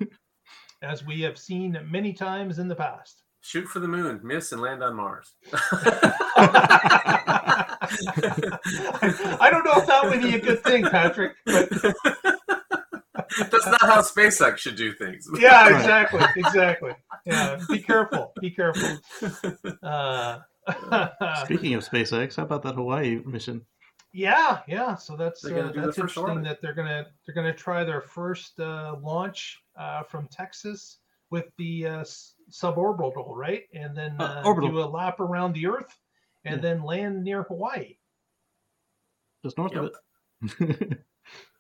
as 0.83 1.05
we 1.05 1.21
have 1.21 1.37
seen 1.39 1.79
many 1.91 2.13
times 2.15 2.59
in 2.59 2.69
the 2.69 2.75
past 2.75 3.23
Shoot 3.43 3.67
for 3.69 3.81
the 3.81 3.89
moon, 3.89 4.21
miss, 4.23 4.53
and 4.53 4.61
land 4.61 4.83
on 4.83 4.95
Mars. 4.95 5.33
I 9.41 9.49
don't 9.51 9.65
know 9.65 9.73
if 9.77 9.87
that 9.87 10.05
would 10.05 10.21
be 10.23 10.35
a 10.35 10.39
good 10.41 10.63
thing 10.63 10.85
patrick 10.85 11.33
but 11.47 11.69
That's 13.51 13.67
not 13.67 13.81
how 13.83 14.03
SpaceX 14.03 14.59
should 14.59 14.77
do 14.77 14.93
things. 14.93 15.27
yeah 15.39 15.69
Right. 15.69 15.77
exactly 15.81 16.23
exactly 16.37 16.93
yeah 17.27 17.59
be 17.69 17.79
careful 17.81 18.33
be 18.41 18.51
careful 18.51 18.99
uh, 19.83 20.39
Speaking 21.45 21.75
of 21.75 21.89
SpaceX, 21.89 22.37
how 22.37 22.43
about 22.45 22.63
that 22.65 22.75
Hawaii 22.75 23.21
mission? 23.25 23.63
Yeah 24.13 24.61
yeah 24.67 24.95
so 24.97 25.17
that's 25.17 25.45
uh, 25.45 25.71
that's 25.75 25.99
interesting 25.99 26.25
orbit. 26.25 26.45
that 26.45 26.61
they're 26.61 26.75
gonna 26.75 27.07
they're 27.25 27.35
gonna 27.35 27.55
try 27.55 27.85
their 27.85 28.01
first 28.01 28.59
uh, 28.59 28.97
launch 29.01 29.63
uh, 29.79 30.03
from 30.03 30.27
texas 30.29 30.99
with 31.31 31.47
the 31.59 31.87
uh, 31.87 32.05
suborbital 32.51 33.35
right 33.37 33.65
and 33.73 33.97
then 33.97 34.17
Uh, 34.21 34.43
uh, 34.45 34.61
do 34.61 34.81
a 34.81 34.85
lap 34.85 35.21
around 35.21 35.53
the 35.55 35.67
earth 35.67 35.97
and 36.45 36.57
Yeah. 36.57 36.61
then 36.63 36.83
land 36.83 37.23
near 37.23 37.45
hawaii 37.45 37.97
Just 39.45 39.57
north 39.59 39.73
Yep. 39.73 39.83
of 39.85 40.61
it. 40.69 40.99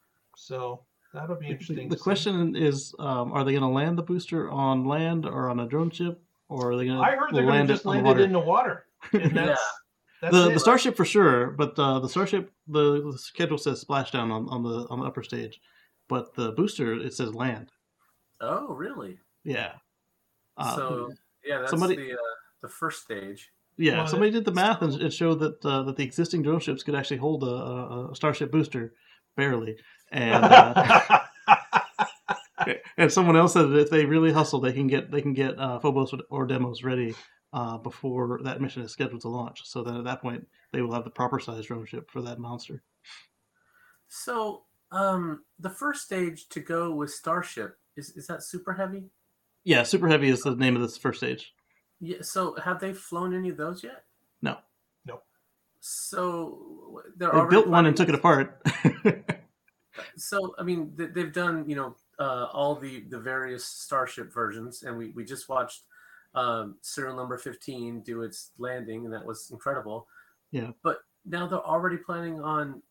so 0.36 0.84
that'll 1.14 1.36
be 1.36 1.48
interesting 1.48 1.88
The 1.88 1.94
to 1.96 1.98
see. 1.98 2.02
question 2.02 2.56
is, 2.56 2.94
um, 2.98 3.32
are 3.32 3.44
they 3.44 3.52
going 3.52 3.62
to 3.62 3.68
land 3.68 3.96
the 3.98 4.02
booster 4.02 4.50
on 4.50 4.84
land 4.86 5.24
or 5.26 5.48
on 5.50 5.60
a 5.60 5.66
drone 5.66 5.90
ship, 5.90 6.20
or 6.48 6.70
are 6.72 6.76
they 6.76 6.84
going 6.86 6.98
to 6.98 7.04
i 7.04 7.12
heard 7.14 7.32
they're 7.32 7.42
gonna 7.42 7.52
land 7.58 7.68
just 7.68 7.84
it 7.84 7.88
land 7.88 8.06
it 8.08 8.20
in 8.20 8.32
the 8.32 8.38
water 8.40 8.86
and 9.12 9.22
that's 9.36 9.50
that's 9.50 9.79
the 10.22 10.50
it. 10.50 10.54
the 10.54 10.60
starship 10.60 10.96
for 10.96 11.04
sure, 11.04 11.50
but 11.52 11.78
uh, 11.78 11.98
the 12.00 12.08
starship 12.08 12.50
the, 12.68 13.10
the 13.12 13.18
schedule 13.18 13.58
says 13.58 13.84
splashdown 13.84 14.30
on, 14.30 14.48
on 14.48 14.62
the 14.62 14.86
on 14.90 15.00
the 15.00 15.06
upper 15.06 15.22
stage, 15.22 15.60
but 16.08 16.34
the 16.34 16.52
booster 16.52 16.94
it 16.94 17.14
says 17.14 17.34
land. 17.34 17.70
Oh, 18.40 18.74
really? 18.74 19.18
Yeah. 19.44 19.72
Uh, 20.56 20.76
so 20.76 21.10
yeah, 21.44 21.58
that's 21.58 21.70
somebody- 21.70 21.96
the 21.96 22.12
uh, 22.12 22.34
the 22.62 22.68
first 22.68 23.02
stage. 23.02 23.50
yeah, 23.78 23.98
well, 23.98 24.06
somebody 24.06 24.30
did 24.30 24.44
the 24.44 24.52
math 24.52 24.82
and 24.82 25.00
it 25.00 25.12
showed 25.12 25.40
that 25.40 25.64
uh, 25.64 25.82
that 25.84 25.96
the 25.96 26.04
existing 26.04 26.42
drone 26.42 26.60
ships 26.60 26.82
could 26.82 26.94
actually 26.94 27.16
hold 27.16 27.42
a, 27.44 27.46
a, 27.46 28.10
a 28.10 28.16
starship 28.16 28.50
booster, 28.50 28.92
barely, 29.36 29.76
and 30.12 30.44
uh, 30.44 31.20
and 32.98 33.10
someone 33.10 33.36
else 33.36 33.54
said 33.54 33.70
that 33.70 33.78
if 33.78 33.90
they 33.90 34.04
really 34.04 34.32
hustle, 34.32 34.60
they 34.60 34.72
can 34.72 34.86
get 34.86 35.10
they 35.10 35.22
can 35.22 35.32
get 35.32 35.58
uh, 35.58 35.78
Phobos 35.78 36.14
or 36.28 36.46
Deimos 36.46 36.82
ready 36.82 37.14
uh, 37.52 37.78
before 37.78 38.40
that 38.44 38.60
mission 38.60 38.82
is 38.82 38.92
scheduled 38.92 39.22
to 39.22 39.28
launch. 39.28 39.62
So 39.64 39.82
then 39.82 39.96
at 39.96 40.04
that 40.04 40.22
point, 40.22 40.46
they 40.72 40.82
will 40.82 40.92
have 40.92 41.04
the 41.04 41.10
proper 41.10 41.40
size 41.40 41.66
drone 41.66 41.86
ship 41.86 42.10
for 42.10 42.22
that 42.22 42.38
monster. 42.38 42.82
So 44.08 44.64
um, 44.92 45.44
the 45.58 45.70
first 45.70 46.02
stage 46.02 46.48
to 46.50 46.60
go 46.60 46.94
with 46.94 47.10
Starship 47.10 47.76
is 47.96 48.10
is 48.10 48.26
that 48.26 48.42
super 48.42 48.72
heavy? 48.72 49.10
Yeah, 49.64 49.82
Super 49.82 50.08
Heavy 50.08 50.30
is 50.30 50.40
the 50.40 50.56
name 50.56 50.74
of 50.74 50.82
this 50.82 50.96
first 50.96 51.18
stage. 51.18 51.52
Yeah. 52.00 52.18
So 52.22 52.56
have 52.56 52.80
they 52.80 52.94
flown 52.94 53.34
any 53.34 53.50
of 53.50 53.58
those 53.58 53.84
yet? 53.84 54.04
No. 54.40 54.56
No. 55.04 55.20
So 55.80 57.02
they're 57.16 57.30
They 57.30 57.44
built 57.50 57.68
one 57.68 57.86
and 57.86 57.96
took 57.96 58.08
it 58.08 58.14
apart. 58.14 58.62
So 60.16 60.54
I 60.58 60.62
mean, 60.62 60.92
they've 60.96 61.32
done 61.32 61.68
you 61.68 61.76
know 61.76 61.96
uh, 62.18 62.46
all 62.52 62.74
the 62.74 63.04
the 63.08 63.18
various 63.18 63.64
Starship 63.64 64.32
versions, 64.32 64.82
and 64.82 64.96
we 64.96 65.10
we 65.10 65.24
just 65.24 65.48
watched 65.48 65.82
um, 66.34 66.76
serial 66.82 67.16
number 67.16 67.38
fifteen 67.38 68.02
do 68.02 68.22
its 68.22 68.52
landing, 68.58 69.04
and 69.04 69.14
that 69.14 69.24
was 69.24 69.48
incredible. 69.50 70.06
Yeah. 70.50 70.70
But 70.82 70.98
now 71.24 71.46
they're 71.46 71.58
already 71.58 71.96
planning 71.96 72.40
on 72.40 72.82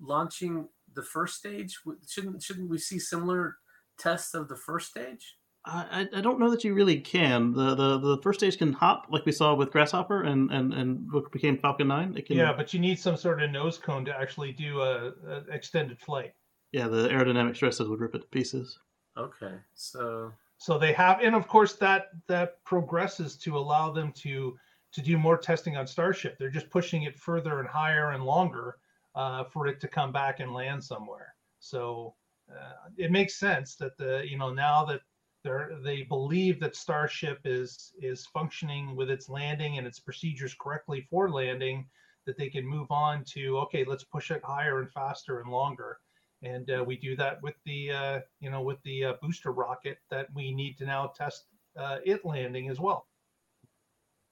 launching 0.00 0.68
the 0.94 1.02
first 1.02 1.36
stage. 1.36 1.78
Shouldn't 2.08 2.42
shouldn't 2.42 2.70
we 2.70 2.78
see 2.78 2.98
similar 2.98 3.56
tests 3.98 4.34
of 4.34 4.48
the 4.48 4.56
first 4.56 4.90
stage? 4.90 5.36
I, 5.66 6.08
I 6.14 6.22
don't 6.22 6.40
know 6.40 6.50
that 6.50 6.64
you 6.64 6.72
really 6.72 7.00
can. 7.00 7.52
The, 7.52 7.74
the 7.74 7.98
the 7.98 8.18
first 8.22 8.40
stage 8.40 8.56
can 8.56 8.72
hop 8.72 9.08
like 9.10 9.26
we 9.26 9.32
saw 9.32 9.54
with 9.54 9.70
Grasshopper 9.70 10.22
and 10.22 10.50
and 10.50 10.72
and 10.72 11.12
what 11.12 11.30
became 11.32 11.58
Falcon 11.58 11.88
Nine. 11.88 12.16
It 12.16 12.26
can 12.26 12.36
yeah 12.36 12.54
but 12.56 12.72
you 12.72 12.80
need 12.80 12.98
some 12.98 13.16
sort 13.16 13.42
of 13.42 13.50
nose 13.50 13.76
cone 13.76 14.06
to 14.06 14.18
actually 14.18 14.52
do 14.52 14.80
a, 14.80 15.12
a 15.28 15.44
extended 15.52 16.00
flight 16.00 16.32
yeah 16.72 16.88
the 16.88 17.08
aerodynamic 17.08 17.56
stresses 17.56 17.88
would 17.88 18.00
rip 18.00 18.14
it 18.14 18.22
to 18.22 18.28
pieces. 18.28 18.78
Okay, 19.18 19.56
so 19.74 20.32
so 20.60 20.76
they 20.76 20.92
have 20.92 21.20
and 21.22 21.34
of 21.34 21.48
course 21.48 21.76
that 21.76 22.08
that 22.28 22.62
progresses 22.64 23.36
to 23.38 23.56
allow 23.56 23.90
them 23.90 24.12
to 24.12 24.54
to 24.92 25.00
do 25.00 25.16
more 25.16 25.38
testing 25.38 25.76
on 25.76 25.86
starship. 25.86 26.36
They're 26.38 26.50
just 26.50 26.68
pushing 26.68 27.04
it 27.04 27.18
further 27.18 27.60
and 27.60 27.68
higher 27.68 28.10
and 28.10 28.24
longer 28.24 28.76
uh, 29.14 29.44
for 29.44 29.66
it 29.68 29.80
to 29.80 29.88
come 29.88 30.12
back 30.12 30.40
and 30.40 30.52
land 30.52 30.82
somewhere. 30.82 31.34
So 31.60 32.14
uh, 32.50 32.90
it 32.96 33.10
makes 33.10 33.38
sense 33.38 33.76
that 33.76 33.96
the 33.96 34.22
you 34.28 34.36
know 34.36 34.52
now 34.52 34.84
that 34.84 35.00
they're 35.44 35.78
they 35.82 36.02
believe 36.02 36.60
that 36.60 36.76
starship 36.76 37.40
is 37.46 37.92
is 38.02 38.26
functioning 38.26 38.94
with 38.94 39.10
its 39.10 39.30
landing 39.30 39.78
and 39.78 39.86
its 39.86 39.98
procedures 39.98 40.54
correctly 40.60 41.06
for 41.08 41.30
landing 41.30 41.86
that 42.26 42.36
they 42.36 42.50
can 42.50 42.66
move 42.66 42.90
on 42.90 43.24
to 43.24 43.56
okay 43.58 43.82
let's 43.84 44.04
push 44.04 44.30
it 44.30 44.42
higher 44.44 44.80
and 44.80 44.90
faster 44.90 45.40
and 45.40 45.50
longer 45.50 45.98
and 46.42 46.70
uh, 46.70 46.84
we 46.86 46.96
do 46.96 47.16
that 47.16 47.42
with 47.42 47.54
the 47.64 47.90
uh, 47.90 48.20
you 48.40 48.50
know 48.50 48.62
with 48.62 48.82
the 48.84 49.04
uh, 49.04 49.12
booster 49.20 49.52
rocket 49.52 49.98
that 50.10 50.28
we 50.34 50.54
need 50.54 50.78
to 50.78 50.84
now 50.84 51.12
test 51.16 51.46
uh, 51.76 51.98
it 52.04 52.24
landing 52.24 52.68
as 52.68 52.80
well. 52.80 53.06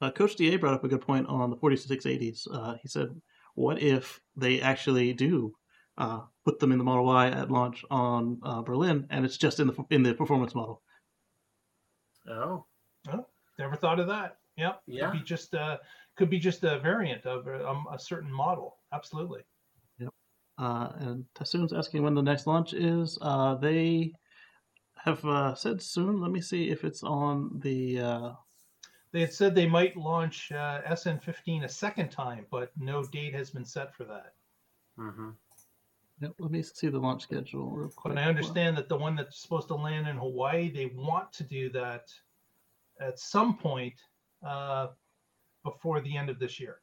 Uh, 0.01 0.11
Coach 0.11 0.37
Da 0.37 0.57
brought 0.57 0.75
up 0.75 0.85
a 0.85 0.89
good 0.89 1.01
point 1.01 1.27
on 1.27 1.51
the 1.51 1.57
4680s. 1.57 2.47
Uh, 2.53 2.75
he 2.83 2.89
said, 2.89 3.21
"What 3.55 3.83
if 3.83 4.21
they 4.37 4.61
actually 4.61 5.13
do 5.13 5.55
uh, 5.97 6.21
put 6.45 6.61
them 6.61 6.73
in 6.73 6.79
the 6.79 6.85
Model 6.85 7.05
Y 7.05 7.29
at 7.29 7.51
launch 7.51 7.85
on 7.91 8.39
uh, 8.43 8.63
Berlin, 8.63 9.07
and 9.11 9.25
it's 9.25 9.37
just 9.37 9.61
in 9.61 9.67
the 9.67 9.85
in 9.91 10.03
the 10.03 10.15
performance 10.15 10.55
model?" 10.55 10.83
Oh, 12.31 12.67
Never 13.59 13.75
thought 13.75 13.99
of 13.99 14.07
that. 14.07 14.37
Yep. 14.57 14.83
Yeah. 14.87 15.11
Could 15.11 15.19
be 15.19 15.25
just 15.25 15.55
uh, 15.55 15.79
could 16.17 16.31
be 16.31 16.39
just 16.39 16.65
a 16.65 16.79
variant 16.79 17.27
of 17.27 17.47
a, 17.47 17.69
um, 17.69 17.87
a 17.93 17.99
certain 17.99 18.33
model. 18.33 18.77
Absolutely. 18.93 19.43
Uh, 20.59 20.89
and 20.99 21.25
Tassoon's 21.35 21.73
asking 21.73 22.03
when 22.03 22.15
the 22.15 22.23
next 22.23 22.47
launch 22.47 22.73
is. 22.73 23.17
Uh, 23.23 23.55
they 23.55 24.13
have 24.97 25.25
uh, 25.25 25.55
said 25.55 25.81
soon. 25.81 26.21
Let 26.21 26.33
me 26.33 26.41
see 26.41 26.71
if 26.71 26.85
it's 26.85 27.03
on 27.03 27.61
the. 27.63 28.01
Uh, 28.01 28.33
They 29.13 29.21
had 29.21 29.33
said 29.33 29.55
they 29.55 29.69
might 29.69 29.97
launch 29.97 30.51
uh, 30.53 30.83
SN15 30.83 31.65
a 31.65 31.69
second 31.69 32.11
time, 32.11 32.47
but 32.51 32.73
no 32.77 33.05
date 33.05 33.35
has 33.35 33.51
been 33.51 33.65
set 33.65 33.95
for 33.95 34.05
that. 34.05 34.35
Mm-hmm. 34.99 35.31
yep, 36.21 36.33
let 36.41 36.51
me 36.51 36.63
see 36.63 36.89
the 36.89 36.99
launch 36.99 37.23
schedule 37.23 37.71
real 37.71 37.89
quick. 37.89 38.17
But 38.17 38.23
I 38.23 38.27
understand 38.29 38.77
that 38.77 38.89
the 38.89 38.97
one 38.97 39.15
that's 39.15 39.41
supposed 39.41 39.69
to 39.69 39.77
land 39.77 40.09
in 40.09 40.17
Hawaii, 40.17 40.71
they 40.71 40.87
want 40.87 41.33
to 41.35 41.45
do 41.45 41.71
that 41.71 42.13
at 43.01 43.19
some 43.21 43.57
point 43.57 43.95
uh, 44.45 44.89
before 45.63 46.01
the 46.01 46.17
end 46.17 46.29
of 46.31 46.41
this 46.41 46.59
year. 46.59 46.81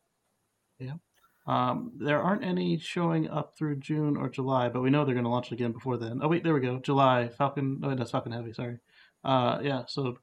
Um, 1.47 1.91
there 1.97 2.21
aren't 2.21 2.43
any 2.43 2.79
showing 2.79 3.29
up 3.29 3.55
through 3.55 3.77
June 3.77 4.17
or 4.17 4.29
July, 4.29 4.69
but 4.69 4.81
we 4.81 4.89
know 4.89 5.05
they're 5.05 5.13
going 5.13 5.25
to 5.25 5.29
launch 5.29 5.51
again 5.51 5.71
before 5.71 5.97
then. 5.97 6.19
Oh 6.21 6.27
wait, 6.27 6.43
there 6.43 6.53
we 6.53 6.59
go. 6.59 6.79
July 6.79 7.27
Falcon. 7.27 7.81
Oh, 7.83 7.93
that's 7.93 8.11
Falcon 8.11 8.31
Heavy. 8.31 8.53
Sorry. 8.53 8.79
Uh, 9.23 9.59
yeah. 9.61 9.83
So 9.87 10.17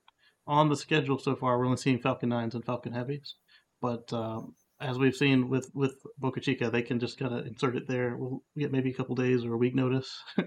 on 0.47 0.69
the 0.69 0.77
schedule 0.77 1.19
so 1.19 1.37
far, 1.37 1.59
we're 1.59 1.67
only 1.67 1.77
seeing 1.77 2.01
Falcon 2.01 2.31
Nines 2.31 2.55
and 2.55 2.65
Falcon 2.65 2.93
Heavies, 2.93 3.37
but 3.81 4.13
um, 4.13 4.55
as 4.81 4.99
we've 4.99 5.15
seen 5.15 5.49
with 5.49 5.71
with 5.75 5.95
Boca 6.19 6.41
Chica, 6.41 6.71
they 6.71 6.83
can 6.83 6.99
just 6.99 7.19
kind 7.19 7.33
of 7.33 7.47
insert 7.47 7.77
it 7.77 7.87
there. 7.87 8.17
We'll 8.17 8.43
get 8.59 8.73
maybe 8.73 8.91
a 8.91 8.95
couple 8.95 9.15
days 9.15 9.45
or 9.45 9.55
a 9.55 9.59
week 9.59 9.75
notice. 9.75 10.21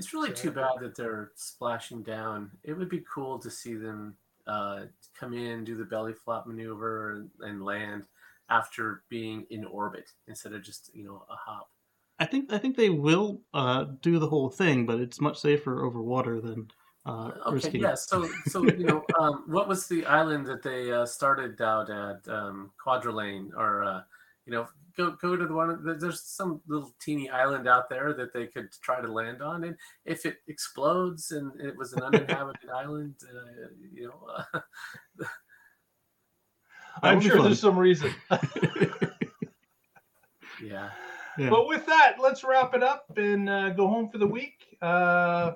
It's 0.00 0.14
really 0.14 0.32
too 0.32 0.50
bad 0.50 0.80
that 0.80 0.96
they're 0.96 1.30
splashing 1.34 2.02
down. 2.02 2.52
It 2.64 2.72
would 2.72 2.88
be 2.88 3.04
cool 3.14 3.38
to 3.38 3.50
see 3.50 3.74
them 3.74 4.16
uh, 4.46 4.84
come 5.14 5.34
in, 5.34 5.62
do 5.62 5.76
the 5.76 5.84
belly 5.84 6.14
flop 6.14 6.46
maneuver, 6.46 7.12
and, 7.12 7.30
and 7.40 7.62
land 7.62 8.06
after 8.50 9.02
being 9.08 9.46
in 9.50 9.64
orbit 9.64 10.10
instead 10.28 10.52
of 10.52 10.62
just 10.62 10.90
you 10.94 11.04
know 11.04 11.24
a 11.30 11.36
hop. 11.36 11.70
I 12.18 12.26
think 12.26 12.52
I 12.52 12.58
think 12.58 12.76
they 12.76 12.90
will 12.90 13.40
uh, 13.54 13.84
do 14.02 14.18
the 14.18 14.28
whole 14.28 14.50
thing, 14.50 14.84
but 14.84 15.00
it's 15.00 15.20
much 15.20 15.38
safer 15.38 15.84
over 15.84 16.02
water 16.02 16.40
than 16.40 16.70
uh, 17.06 17.30
Okay, 17.46 17.54
risking. 17.54 17.80
yeah. 17.80 17.94
So, 17.94 18.28
so 18.46 18.64
you 18.64 18.84
know, 18.84 19.04
um, 19.18 19.44
what 19.46 19.68
was 19.68 19.86
the 19.88 20.04
island 20.04 20.46
that 20.46 20.62
they 20.62 20.92
uh, 20.92 21.06
started 21.06 21.60
out 21.60 21.88
at 21.90 22.28
um, 22.28 22.72
Kwajalein, 22.84 23.50
or 23.56 23.84
uh, 23.84 24.02
you 24.44 24.52
know, 24.52 24.68
go 24.96 25.12
go 25.12 25.34
to 25.36 25.46
the 25.46 25.54
one. 25.54 25.98
There's 25.98 26.22
some 26.22 26.60
little 26.66 26.94
teeny 27.00 27.30
island 27.30 27.66
out 27.66 27.88
there 27.88 28.12
that 28.12 28.34
they 28.34 28.46
could 28.46 28.70
try 28.82 29.00
to 29.00 29.10
land 29.10 29.40
on, 29.42 29.64
and 29.64 29.76
if 30.04 30.26
it 30.26 30.38
explodes 30.48 31.30
and 31.30 31.58
it 31.60 31.76
was 31.76 31.94
an 31.94 32.02
uninhabited 32.02 32.68
island, 32.74 33.14
uh, 33.24 33.68
you 33.94 34.08
know, 34.08 34.60
I'm 37.02 37.20
sure 37.20 37.36
fun. 37.36 37.44
there's 37.46 37.60
some 37.60 37.78
reason. 37.78 38.12
yeah. 40.62 40.90
Yeah. 41.38 41.48
But 41.48 41.68
with 41.68 41.86
that, 41.86 42.16
let's 42.20 42.44
wrap 42.44 42.74
it 42.74 42.82
up 42.82 43.04
and 43.16 43.48
uh, 43.48 43.70
go 43.70 43.88
home 43.88 44.10
for 44.10 44.18
the 44.18 44.26
week. 44.26 44.76
Uh, 44.82 45.52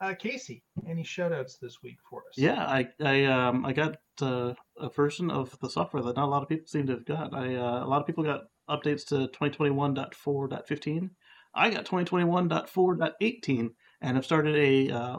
uh, 0.00 0.14
Casey, 0.18 0.62
any 0.88 1.04
shout 1.04 1.32
outs 1.32 1.56
this 1.56 1.82
week 1.82 1.98
for 2.08 2.20
us? 2.20 2.34
Yeah, 2.36 2.64
I 2.64 2.88
I 3.00 3.24
um 3.24 3.64
I 3.66 3.72
got 3.72 3.96
uh, 4.20 4.54
a 4.78 4.88
version 4.88 5.30
of 5.30 5.56
the 5.60 5.68
software 5.68 6.02
that 6.02 6.16
not 6.16 6.24
a 6.24 6.30
lot 6.30 6.42
of 6.42 6.48
people 6.48 6.66
seem 6.66 6.86
to 6.86 6.94
have 6.94 7.04
got. 7.04 7.34
I 7.34 7.54
uh, 7.54 7.84
a 7.84 7.86
lot 7.86 8.00
of 8.00 8.06
people 8.06 8.24
got 8.24 8.44
updates 8.68 9.06
to 9.06 9.28
2021.4.15. 9.28 11.10
I 11.54 11.70
got 11.70 11.84
2021.4.18 11.84 13.70
and 14.00 14.16
I've 14.16 14.24
started 14.24 14.56
a 14.56 14.90
uh, 14.94 15.18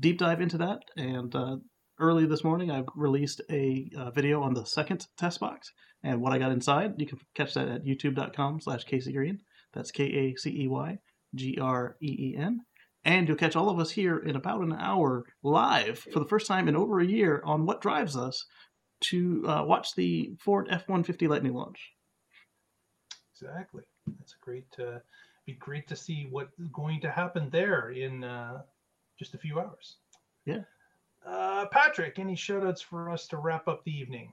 deep 0.00 0.18
dive 0.18 0.40
into 0.40 0.58
that. 0.58 0.80
And 0.96 1.34
uh, 1.34 1.56
early 1.98 2.26
this 2.26 2.44
morning, 2.44 2.70
I 2.70 2.84
released 2.94 3.40
a 3.50 3.90
uh, 3.96 4.10
video 4.10 4.42
on 4.42 4.54
the 4.54 4.64
second 4.64 5.06
test 5.16 5.40
box 5.40 5.72
and 6.02 6.20
what 6.20 6.32
I 6.32 6.38
got 6.38 6.52
inside. 6.52 6.94
You 6.98 7.06
can 7.06 7.18
catch 7.34 7.54
that 7.54 7.68
at 7.68 7.84
youtube.com/slash 7.84 8.84
Casey 8.84 9.12
Green. 9.12 9.40
That's 9.72 9.90
K 9.90 10.04
A 10.04 10.34
C 10.36 10.62
E 10.62 10.68
Y 10.68 10.98
G 11.34 11.58
R 11.60 11.96
E 12.00 12.16
E 12.18 12.36
N. 12.36 12.60
And 13.04 13.28
you'll 13.28 13.36
catch 13.36 13.56
all 13.56 13.70
of 13.70 13.78
us 13.78 13.90
here 13.90 14.18
in 14.18 14.36
about 14.36 14.60
an 14.60 14.72
hour 14.72 15.24
live 15.42 15.98
for 15.98 16.18
the 16.18 16.26
first 16.26 16.46
time 16.46 16.68
in 16.68 16.76
over 16.76 17.00
a 17.00 17.06
year 17.06 17.40
on 17.44 17.64
What 17.64 17.80
Drives 17.80 18.16
Us 18.16 18.44
to 19.00 19.44
uh, 19.46 19.64
watch 19.64 19.94
the 19.94 20.32
Ford 20.40 20.66
F 20.70 20.88
150 20.88 21.28
Lightning 21.28 21.54
launch. 21.54 21.92
Exactly. 23.32 23.84
That's 24.18 24.34
a 24.34 24.44
great. 24.44 24.66
Uh, 24.78 24.98
be 25.46 25.54
great 25.54 25.88
to 25.88 25.96
see 25.96 26.26
what's 26.30 26.52
going 26.72 27.00
to 27.00 27.10
happen 27.10 27.48
there 27.50 27.90
in 27.90 28.22
uh, 28.24 28.58
just 29.18 29.34
a 29.34 29.38
few 29.38 29.58
hours. 29.58 29.96
Yeah. 30.44 30.64
Uh, 31.28 31.66
Patrick, 31.66 32.18
any 32.18 32.34
shout 32.34 32.66
outs 32.66 32.80
for 32.80 33.10
us 33.10 33.26
to 33.28 33.36
wrap 33.36 33.68
up 33.68 33.84
the 33.84 33.96
evening? 33.96 34.32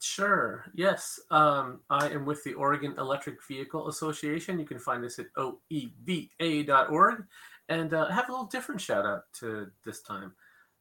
Sure. 0.00 0.64
Yes. 0.74 1.18
Um, 1.30 1.80
I 1.90 2.08
am 2.10 2.24
with 2.24 2.44
the 2.44 2.54
Oregon 2.54 2.94
Electric 2.98 3.42
Vehicle 3.46 3.88
Association. 3.88 4.58
You 4.60 4.66
can 4.66 4.78
find 4.78 5.04
us 5.04 5.18
at 5.18 5.26
oeva.org 5.34 7.24
and 7.68 7.94
uh, 7.94 8.08
have 8.08 8.28
a 8.28 8.32
little 8.32 8.46
different 8.46 8.80
shout 8.80 9.04
out 9.04 9.22
to 9.40 9.68
this 9.84 10.02
time. 10.02 10.32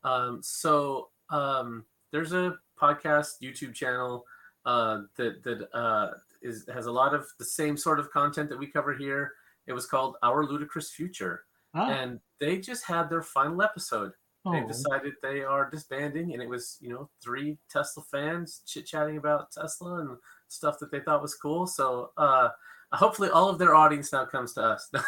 Um, 0.03 0.39
so 0.43 1.09
um, 1.29 1.85
there's 2.11 2.33
a 2.33 2.57
podcast 2.79 3.41
YouTube 3.41 3.73
channel 3.73 4.25
uh, 4.65 5.01
that 5.15 5.43
that 5.43 5.69
uh, 5.75 6.11
is 6.41 6.67
has 6.71 6.85
a 6.85 6.91
lot 6.91 7.13
of 7.13 7.25
the 7.39 7.45
same 7.45 7.77
sort 7.77 7.99
of 7.99 8.11
content 8.11 8.49
that 8.49 8.59
we 8.59 8.67
cover 8.67 8.93
here. 8.93 9.31
It 9.65 9.73
was 9.73 9.87
called 9.87 10.17
Our 10.21 10.45
Ludicrous 10.45 10.91
Future, 10.91 11.45
Ah, 11.73 11.89
and 11.89 12.19
they 12.39 12.59
just 12.59 12.85
had 12.85 13.09
their 13.09 13.23
final 13.23 13.61
episode 13.63 14.11
they 14.51 14.61
oh, 14.61 14.67
decided 14.67 15.13
they 15.21 15.41
are 15.43 15.69
disbanding 15.69 16.33
and 16.33 16.41
it 16.41 16.47
was 16.47 16.77
you 16.79 16.89
know 16.89 17.09
three 17.23 17.57
tesla 17.69 18.03
fans 18.11 18.61
chit 18.67 18.85
chatting 18.85 19.17
about 19.17 19.51
tesla 19.51 19.99
and 20.01 20.17
stuff 20.47 20.79
that 20.79 20.91
they 20.91 20.99
thought 20.99 21.21
was 21.21 21.35
cool. 21.35 21.67
So 21.67 22.11
uh 22.17 22.49
hopefully 22.91 23.29
all 23.29 23.49
of 23.49 23.57
their 23.57 23.75
audience 23.75 24.13
now 24.13 24.25
comes 24.25 24.53
to 24.53 24.61
us. 24.61 24.89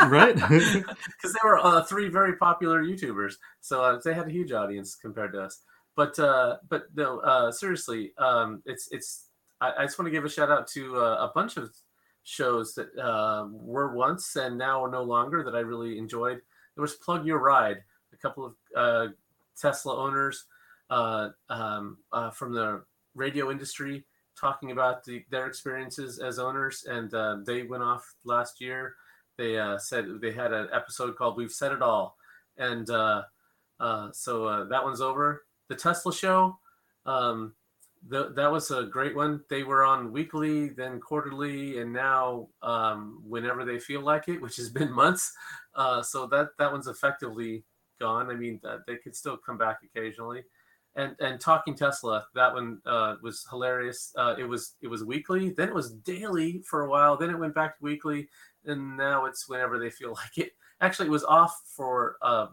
Right? 0.00 0.34
because 0.48 1.32
they 1.32 1.40
were 1.44 1.58
uh, 1.58 1.82
three 1.82 2.08
very 2.08 2.36
popular 2.36 2.82
youtubers. 2.82 3.34
So 3.60 3.82
uh, 3.82 4.00
they 4.02 4.14
had 4.14 4.28
a 4.28 4.30
huge 4.30 4.52
audience 4.52 4.94
compared 4.94 5.32
to 5.32 5.42
us. 5.42 5.60
But 5.96 6.18
uh 6.18 6.58
but 6.68 6.84
no 6.94 7.18
uh 7.18 7.50
seriously 7.50 8.12
um 8.16 8.62
it's 8.64 8.88
it's 8.92 9.26
i, 9.60 9.72
I 9.78 9.84
just 9.84 9.98
want 9.98 10.06
to 10.06 10.12
give 10.12 10.24
a 10.24 10.28
shout 10.28 10.50
out 10.50 10.68
to 10.68 10.96
uh, 10.96 11.28
a 11.28 11.32
bunch 11.34 11.56
of 11.56 11.74
shows 12.22 12.74
that 12.74 12.96
uh 12.96 13.48
were 13.50 13.92
once 13.92 14.36
and 14.36 14.56
now 14.56 14.84
are 14.84 14.90
no 14.90 15.02
longer 15.02 15.42
that 15.42 15.56
i 15.56 15.60
really 15.60 15.98
enjoyed. 15.98 16.40
There 16.76 16.82
was 16.82 16.94
plug 16.94 17.26
your 17.26 17.40
ride 17.40 17.78
a 18.12 18.16
couple 18.16 18.44
of 18.44 18.54
uh, 18.78 19.08
Tesla 19.60 19.96
owners 19.96 20.44
uh, 20.90 21.30
um, 21.50 21.98
uh, 22.12 22.30
from 22.30 22.52
the 22.52 22.82
radio 23.14 23.50
industry 23.50 24.04
talking 24.38 24.70
about 24.70 25.04
the, 25.04 25.24
their 25.30 25.46
experiences 25.46 26.18
as 26.20 26.38
owners, 26.38 26.84
and 26.88 27.12
uh, 27.12 27.38
they 27.44 27.64
went 27.64 27.82
off 27.82 28.14
last 28.24 28.60
year. 28.60 28.94
They 29.36 29.58
uh, 29.58 29.78
said 29.78 30.06
they 30.20 30.32
had 30.32 30.52
an 30.52 30.68
episode 30.72 31.16
called 31.16 31.36
"We've 31.36 31.50
Said 31.50 31.72
It 31.72 31.82
All," 31.82 32.16
and 32.56 32.88
uh, 32.90 33.22
so 34.12 34.66
that 34.68 34.84
one's 34.84 35.00
over. 35.00 35.44
The 35.68 35.76
Tesla 35.76 36.14
show, 36.14 36.58
um, 37.04 37.54
the, 38.06 38.30
that 38.36 38.50
was 38.50 38.70
a 38.70 38.84
great 38.84 39.14
one. 39.14 39.42
They 39.50 39.62
were 39.62 39.84
on 39.84 40.12
weekly, 40.12 40.68
then 40.70 41.00
quarterly, 41.00 41.78
and 41.78 41.92
now 41.92 42.48
um, 42.62 43.22
whenever 43.26 43.64
they 43.64 43.78
feel 43.78 44.00
like 44.00 44.28
it, 44.28 44.40
which 44.40 44.56
has 44.56 44.70
been 44.70 44.92
months. 44.92 45.32
Uh, 45.74 46.02
so 46.02 46.26
that 46.26 46.50
that 46.58 46.72
one's 46.72 46.86
effectively 46.86 47.64
gone. 47.98 48.30
I 48.30 48.34
mean, 48.34 48.60
they 48.86 48.96
could 48.96 49.14
still 49.16 49.36
come 49.36 49.58
back 49.58 49.78
occasionally. 49.84 50.42
And 50.96 51.14
and 51.20 51.38
talking 51.40 51.74
Tesla, 51.74 52.26
that 52.34 52.52
one 52.52 52.80
uh, 52.86 53.16
was 53.22 53.46
hilarious. 53.50 54.12
Uh, 54.16 54.34
it 54.38 54.44
was 54.44 54.74
it 54.80 54.88
was 54.88 55.04
weekly, 55.04 55.50
then 55.50 55.68
it 55.68 55.74
was 55.74 55.92
daily 55.92 56.62
for 56.66 56.82
a 56.82 56.90
while, 56.90 57.16
then 57.16 57.30
it 57.30 57.38
went 57.38 57.54
back 57.54 57.78
to 57.78 57.84
weekly, 57.84 58.28
and 58.64 58.96
now 58.96 59.26
it's 59.26 59.48
whenever 59.48 59.78
they 59.78 59.90
feel 59.90 60.12
like 60.14 60.38
it. 60.38 60.52
Actually, 60.80 61.06
it 61.08 61.12
was 61.12 61.24
off 61.24 61.60
for 61.76 62.16
uh, 62.22 62.46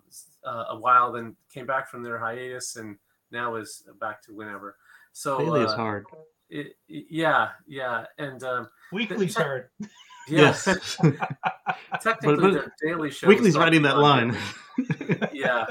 uh, 0.44 0.66
a 0.70 0.78
while, 0.78 1.12
then 1.12 1.36
came 1.52 1.66
back 1.66 1.90
from 1.90 2.04
their 2.04 2.20
hiatus, 2.20 2.76
and 2.76 2.98
now 3.32 3.56
is 3.56 3.84
back 4.00 4.22
to 4.24 4.34
whenever. 4.34 4.76
So 5.14 5.38
Daily 5.40 5.62
is 5.62 5.72
uh, 5.72 5.76
hard. 5.78 6.06
it- 6.50 6.76
it- 6.88 7.06
yeah, 7.10 7.50
yeah, 7.66 8.06
and 8.20 8.44
um, 8.44 8.70
Weekly's 8.92 9.36
hard. 9.36 9.70
yeah, 10.28 10.42
Yes. 10.42 10.64
technically 12.02 12.36
but 12.36 12.54
their 12.54 12.74
daily 12.84 13.12
show. 13.12 13.28
Weekly's 13.28 13.50
is 13.50 13.58
riding 13.58 13.82
that 13.84 13.98
line. 13.98 14.38
yeah. 15.34 15.66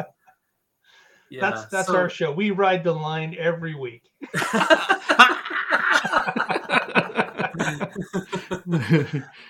Yeah. 1.30 1.40
That's 1.40 1.66
that's 1.66 1.88
so- 1.88 1.96
our 1.96 2.08
show. 2.08 2.32
We 2.32 2.50
ride 2.50 2.84
the 2.84 2.92
line 2.92 3.34
every 3.38 3.74
week. 3.74 4.08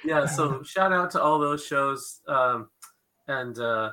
yeah. 0.04 0.26
So 0.26 0.62
shout 0.62 0.92
out 0.92 1.10
to 1.12 1.22
all 1.22 1.38
those 1.38 1.64
shows, 1.64 2.20
um, 2.28 2.68
and 3.28 3.58
uh, 3.58 3.92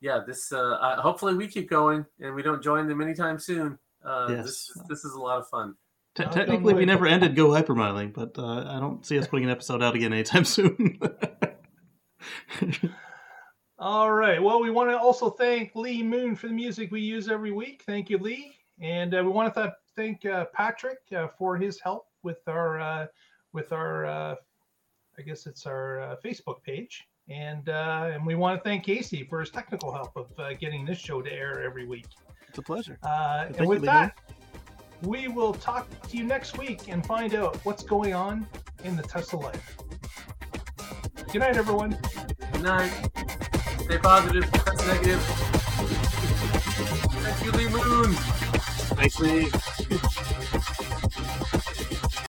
yeah, 0.00 0.20
this 0.26 0.52
uh, 0.52 0.72
uh, 0.72 1.00
hopefully 1.00 1.34
we 1.34 1.46
keep 1.46 1.68
going 1.70 2.04
and 2.20 2.34
we 2.34 2.42
don't 2.42 2.62
join 2.62 2.86
them 2.88 3.00
anytime 3.00 3.38
soon. 3.38 3.78
Uh, 4.04 4.26
Yes. 4.30 4.44
This 4.44 4.70
this 4.88 5.04
is 5.04 5.14
a 5.14 5.20
lot 5.20 5.38
of 5.38 5.48
fun. 5.48 5.74
Te- 6.14 6.24
Oh, 6.26 6.30
technically, 6.30 6.74
we 6.74 6.84
never 6.84 7.06
ended 7.06 7.34
Go 7.34 7.48
Hypermiling, 7.48 8.12
but 8.12 8.38
uh, 8.38 8.66
I 8.68 8.78
don't 8.80 9.04
see 9.04 9.18
us 9.18 9.26
putting 9.26 9.44
an 9.46 9.50
episode 9.50 9.82
out 9.82 9.94
again 9.94 10.12
anytime 10.12 10.44
soon. 10.46 10.98
All 13.78 14.12
right. 14.12 14.40
Well, 14.40 14.60
we 14.62 14.70
want 14.70 14.90
to 14.90 14.98
also 14.98 15.30
thank 15.30 15.74
Lee 15.74 16.02
Moon 16.02 16.36
for 16.36 16.46
the 16.48 16.52
music 16.52 16.90
we 16.92 17.00
use 17.00 17.28
every 17.28 17.50
week. 17.50 17.82
Thank 17.86 18.10
you, 18.10 18.18
Lee. 18.18 18.54
And 18.80 19.14
uh, 19.14 19.22
we 19.24 19.30
want 19.30 19.52
to 19.54 19.60
th- 19.62 19.72
thank 19.96 20.24
uh, 20.26 20.44
Patrick 20.52 20.98
uh, 21.16 21.28
for 21.38 21.56
his 21.56 21.80
help 21.80 22.06
with 22.22 22.38
our 22.46 22.80
uh, 22.80 23.06
with 23.52 23.72
our 23.72 24.06
uh, 24.06 24.34
I 25.18 25.22
guess 25.22 25.46
it's 25.46 25.66
our 25.66 26.00
uh, 26.00 26.16
Facebook 26.24 26.62
page. 26.62 27.04
And 27.28 27.68
uh, 27.68 28.10
and 28.12 28.26
we 28.26 28.34
want 28.34 28.58
to 28.62 28.68
thank 28.68 28.84
Casey 28.84 29.24
for 29.24 29.40
his 29.40 29.50
technical 29.50 29.92
help 29.92 30.16
of 30.16 30.26
uh, 30.38 30.52
getting 30.54 30.84
this 30.84 30.98
show 30.98 31.22
to 31.22 31.32
air 31.32 31.62
every 31.62 31.86
week. 31.86 32.06
it's 32.48 32.58
a 32.58 32.62
pleasure. 32.62 32.98
Uh, 33.02 33.44
Thank 33.44 33.56
and 33.56 33.64
you, 33.64 33.68
with 33.68 33.80
Lee 33.82 33.86
that, 33.86 34.18
we 35.02 35.28
will 35.28 35.52
talk 35.52 35.88
to 36.08 36.16
you 36.16 36.24
next 36.24 36.58
week 36.58 36.88
and 36.88 37.04
find 37.04 37.34
out 37.34 37.56
what's 37.64 37.82
going 37.82 38.14
on 38.14 38.46
in 38.84 38.96
the 38.96 39.02
Tesla 39.02 39.38
life. 39.38 39.76
Good 41.32 41.40
night, 41.40 41.56
everyone. 41.56 41.98
Good 42.52 42.62
night. 42.62 42.90
Stay 43.80 43.98
positive. 43.98 44.50
That's 44.52 44.86
negative. 44.86 45.20
Thank 47.22 47.44
you, 47.44 47.52
Lee 47.52 47.68
Moon. 47.68 48.12
Thanks, 48.94 49.18
Lee. 49.18 50.21